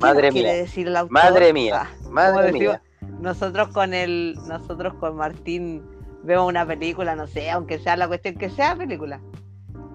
[0.00, 0.54] ¿Qué Madre quiere mía.
[0.54, 1.12] decir el autor?
[1.12, 1.90] Madre mía.
[2.10, 2.82] Madre mía.
[3.20, 5.82] nosotros con el, nosotros con Martín
[6.22, 9.20] vemos una película, no sé, aunque sea la cuestión que sea película,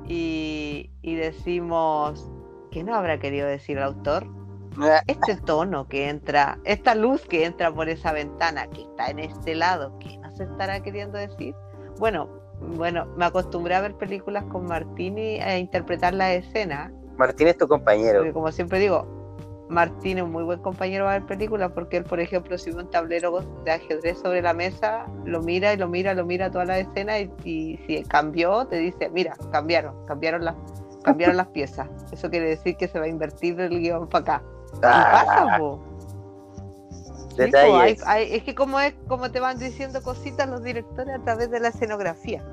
[0.08, 2.30] y, y decimos,
[2.72, 4.26] ¿qué no habrá querido decir el autor?
[4.80, 9.20] Ah, Este tono que entra, esta luz que entra por esa ventana, que está en
[9.20, 11.54] este lado, ¿qué nos estará queriendo decir?
[12.00, 12.30] Bueno,
[12.78, 17.58] bueno, me acostumbré a ver películas con Martín y a interpretar la escena, Martín es
[17.58, 18.20] tu compañero.
[18.20, 19.21] porque como siempre digo,
[19.72, 22.82] Martín es un muy buen compañero para ver películas porque él, por ejemplo, si ve
[22.84, 26.66] un tablero de ajedrez sobre la mesa, lo mira y lo mira, lo mira toda
[26.66, 30.56] la escena y, y si cambió, te dice, mira, cambiaron, cambiaron las,
[31.04, 31.88] cambiaron las piezas.
[32.12, 34.44] Eso quiere decir que se va a invertir el guion para acá.
[34.82, 35.80] Pasa, Ah, po,
[37.38, 38.06] detalles.
[38.06, 41.60] hay- es que como es como te van diciendo cositas los directores a través de
[41.60, 42.44] la escenografía.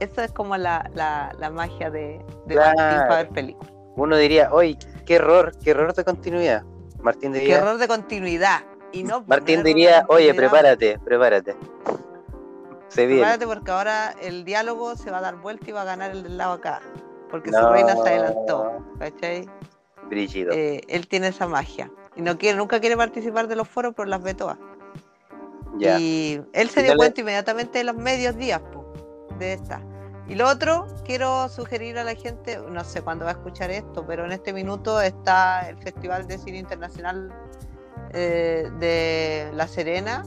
[0.00, 3.08] Eso es como la, la, la magia de, de Martín Claro.
[3.08, 3.73] para ver películas.
[3.96, 4.76] Uno diría, oye,
[5.06, 6.62] qué error, qué error de continuidad.
[7.00, 8.62] Martín Qué diría, error de continuidad.
[8.92, 11.56] Y no, Martín diría, oye, prepárate, prepárate.
[12.88, 13.22] Se viene.
[13.22, 16.22] Prepárate porque ahora el diálogo se va a dar vuelta y va a ganar el
[16.22, 16.80] del lado acá.
[17.30, 18.84] Porque su reina se adelantó.
[18.98, 19.48] ¿Cachai?
[20.08, 20.52] Brígido.
[20.52, 21.90] Eh, él tiene esa magia.
[22.14, 24.56] Y no quiere, nunca quiere participar de los foros, pero las ve todas.
[25.78, 25.98] ya.
[25.98, 28.84] Y él se Y dio no le- cuenta inmediatamente de los medios días po,
[29.38, 29.80] de esta.
[30.26, 34.06] Y lo otro, quiero sugerir a la gente, no sé cuándo va a escuchar esto,
[34.06, 37.30] pero en este minuto está el Festival de Cine Internacional
[38.14, 40.24] eh, de La Serena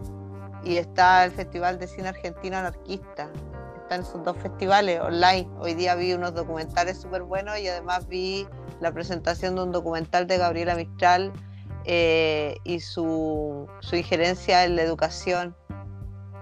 [0.63, 3.31] y está el Festival de Cine Argentino Anarquista.
[3.81, 5.49] Están esos dos festivales online.
[5.59, 8.47] Hoy día vi unos documentales súper buenos y además vi
[8.81, 11.33] la presentación de un documental de Gabriela Mistral
[11.85, 15.55] eh, y su, su injerencia en la educación.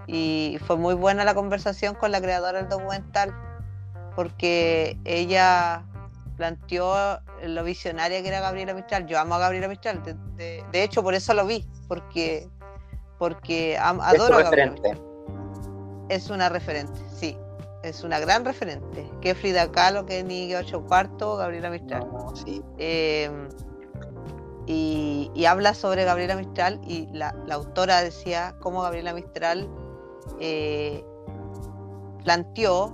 [0.07, 3.33] Y fue muy buena la conversación con la creadora del documental,
[4.15, 5.83] porque ella
[6.37, 9.07] planteó lo visionaria que era Gabriela Mistral.
[9.07, 12.47] Yo amo a Gabriela Mistral, de, de- de hecho por eso lo vi, porque,
[13.17, 14.71] porque am- adoro a Gabriela.
[14.71, 15.01] Mistral.
[16.09, 17.35] Es una referente, sí,
[17.81, 19.09] es una gran referente.
[19.21, 22.07] Que Frida Kahlo, que ni ocho cuarto, Gabriela Mistral.
[22.11, 22.61] No, sí.
[22.77, 23.31] Eh,
[24.67, 29.69] y, y habla sobre Gabriela Mistral y la, la autora decía cómo Gabriela Mistral
[30.39, 31.03] eh,
[32.23, 32.91] planteó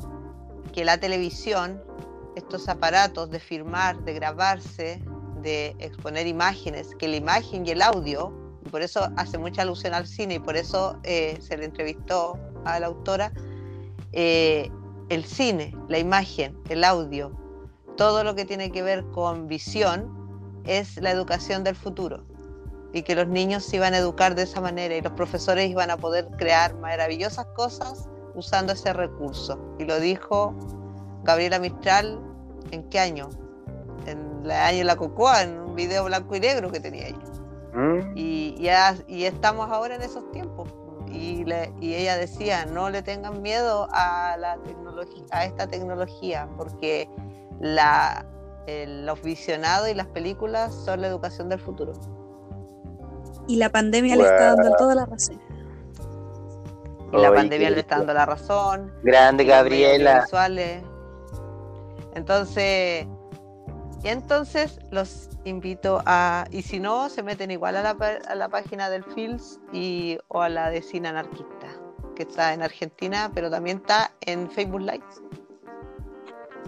[0.74, 1.82] que la televisión,
[2.36, 5.02] estos aparatos de filmar, de grabarse,
[5.42, 8.34] de exponer imágenes, que la imagen y el audio,
[8.66, 12.38] y por eso hace mucha alusión al cine y por eso eh, se le entrevistó
[12.66, 13.32] a la autora,
[14.14, 14.70] eh,
[15.10, 17.32] el cine, la imagen, el audio,
[17.98, 22.31] todo lo que tiene que ver con visión es la educación del futuro
[22.94, 25.90] y que los niños se iban a educar de esa manera y los profesores iban
[25.92, 29.58] a poder crear maravillosas cosas usando ese recurso.
[29.80, 30.54] Y lo dijo
[31.24, 32.20] Gabriela Mistral,
[32.72, 33.30] ¿en qué año?
[34.08, 37.20] En el año de la Cocoa, en un video blanco y negro que tenía ella.
[37.74, 40.68] Mm, Y, ya, y estamos ahora en esos tiempos.
[41.08, 44.58] Y, le- y ella decía, no le tengan miedo a, la
[45.32, 47.10] a esta tecnología, porque
[47.60, 48.26] la,
[48.68, 51.94] los visionados y las películas son la educación del futuro.
[53.52, 55.42] Y la pandemia le está dando toda la razón.
[57.12, 58.94] Y la pandemia le está dando la razón.
[59.04, 60.26] Grande Gabriela.
[62.16, 63.06] Entonces,
[64.04, 68.48] y entonces los invito a, y si no, se meten igual a la, a la
[68.48, 71.68] página del FILS y, o a la de Cine Anarquista,
[72.16, 75.04] que está en Argentina, pero también está en Facebook Live.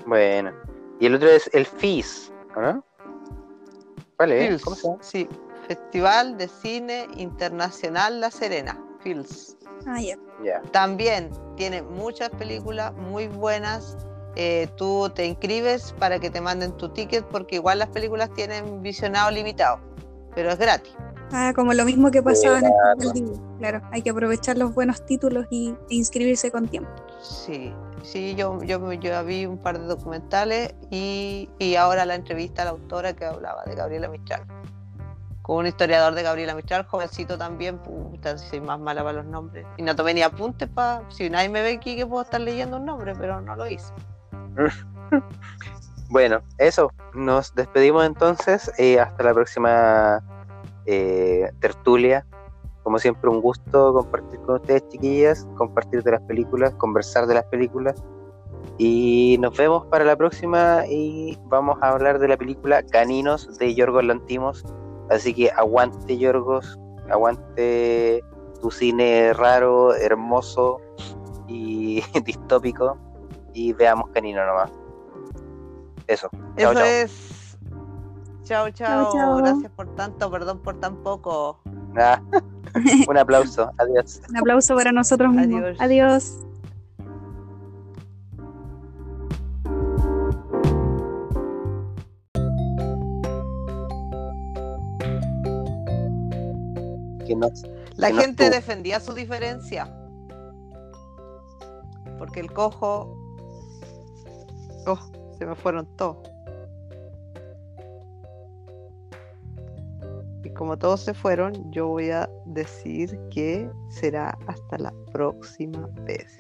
[0.06, 0.52] Bueno.
[1.00, 2.84] Y el otro es el FIS, ¿o ¿no?
[4.18, 4.50] ¿Cuál es?
[4.50, 4.98] FILS, ¿Cómo se llama?
[5.02, 5.30] sí,
[5.68, 9.58] Festival de Cine Internacional La Serena, FILS.
[9.86, 10.18] Ah, ya.
[10.44, 10.62] Ya.
[10.72, 13.98] También tiene muchas películas muy buenas.
[14.36, 18.82] Eh, tú te inscribes para que te manden tu ticket porque igual las películas tienen
[18.82, 19.80] visionado limitado,
[20.34, 20.94] pero es gratis.
[21.32, 23.42] Ah, como lo mismo que pasaba en el Festival Disney.
[23.60, 26.92] Claro, hay que aprovechar los buenos títulos y, e inscribirse con tiempo.
[27.22, 27.74] Sí,
[28.04, 32.66] sí, yo, yo, yo vi un par de documentales y, y ahora la entrevista a
[32.66, 34.46] la autora que hablaba de Gabriela Mistral.
[35.44, 39.66] Con un historiador de Gabriela Mistral, jovencito también, puta, soy más mala para los nombres.
[39.76, 41.04] Y no tomé ni apuntes para.
[41.12, 43.94] Si nadie me ve aquí que puedo estar leyendo un nombre, pero no lo hice.
[46.10, 46.90] bueno, eso.
[47.14, 48.72] Nos despedimos entonces.
[48.78, 50.24] Eh, hasta la próxima
[50.86, 52.26] eh, tertulia.
[52.84, 57.46] Como siempre, un gusto compartir con ustedes, chiquillas, compartir de las películas, conversar de las
[57.48, 58.02] películas.
[58.78, 63.76] Y nos vemos para la próxima y vamos a hablar de la película Caninos de
[63.76, 64.64] Yorgos Lantimos.
[65.10, 68.24] Así que aguante, Yorgos, aguante
[68.62, 70.80] tu cine raro, hermoso
[71.48, 72.98] y distópico.
[73.54, 74.72] Y veamos Canino nomás.
[76.08, 76.30] Eso.
[76.58, 77.58] Eso es.
[78.44, 81.60] Chao, chao, Gracias por tanto, perdón por tan poco.
[81.98, 82.22] Ah.
[83.08, 83.72] Un aplauso.
[83.78, 84.22] Adiós.
[84.30, 85.80] Un aplauso para nosotros mismos.
[85.80, 86.40] Adiós.
[97.96, 99.94] La gente defendía su diferencia.
[102.18, 103.18] Porque el cojo.
[104.86, 105.00] Oh,
[105.38, 106.34] se me fueron todos.
[110.54, 116.38] como todos se fueron, yo voy a decir que será hasta la próxima vez.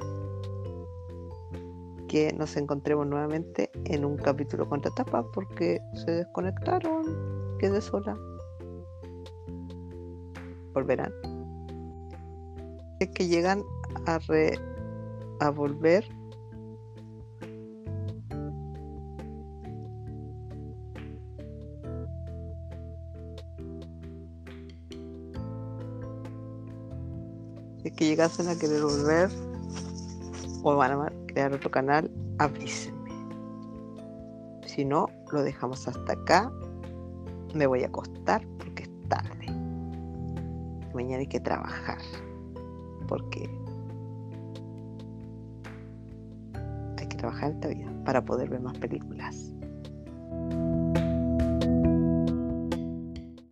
[2.07, 7.57] Que nos encontremos nuevamente en un capítulo contra tapa porque se desconectaron.
[7.59, 8.17] Quedé sola.
[10.73, 11.11] Volverán.
[12.99, 13.63] Es que llegan
[14.05, 14.19] a,
[15.39, 16.05] a volver
[27.95, 29.29] que llegasen a querer volver
[30.63, 32.09] o van a crear otro canal,
[32.39, 33.11] avísenme.
[34.65, 36.51] Si no, lo dejamos hasta acá.
[37.53, 38.62] Me voy a acostar es.
[40.93, 41.99] Mañana hay que trabajar.
[43.07, 43.49] Porque
[46.97, 49.52] hay que trabajar esta vida para poder ver más películas.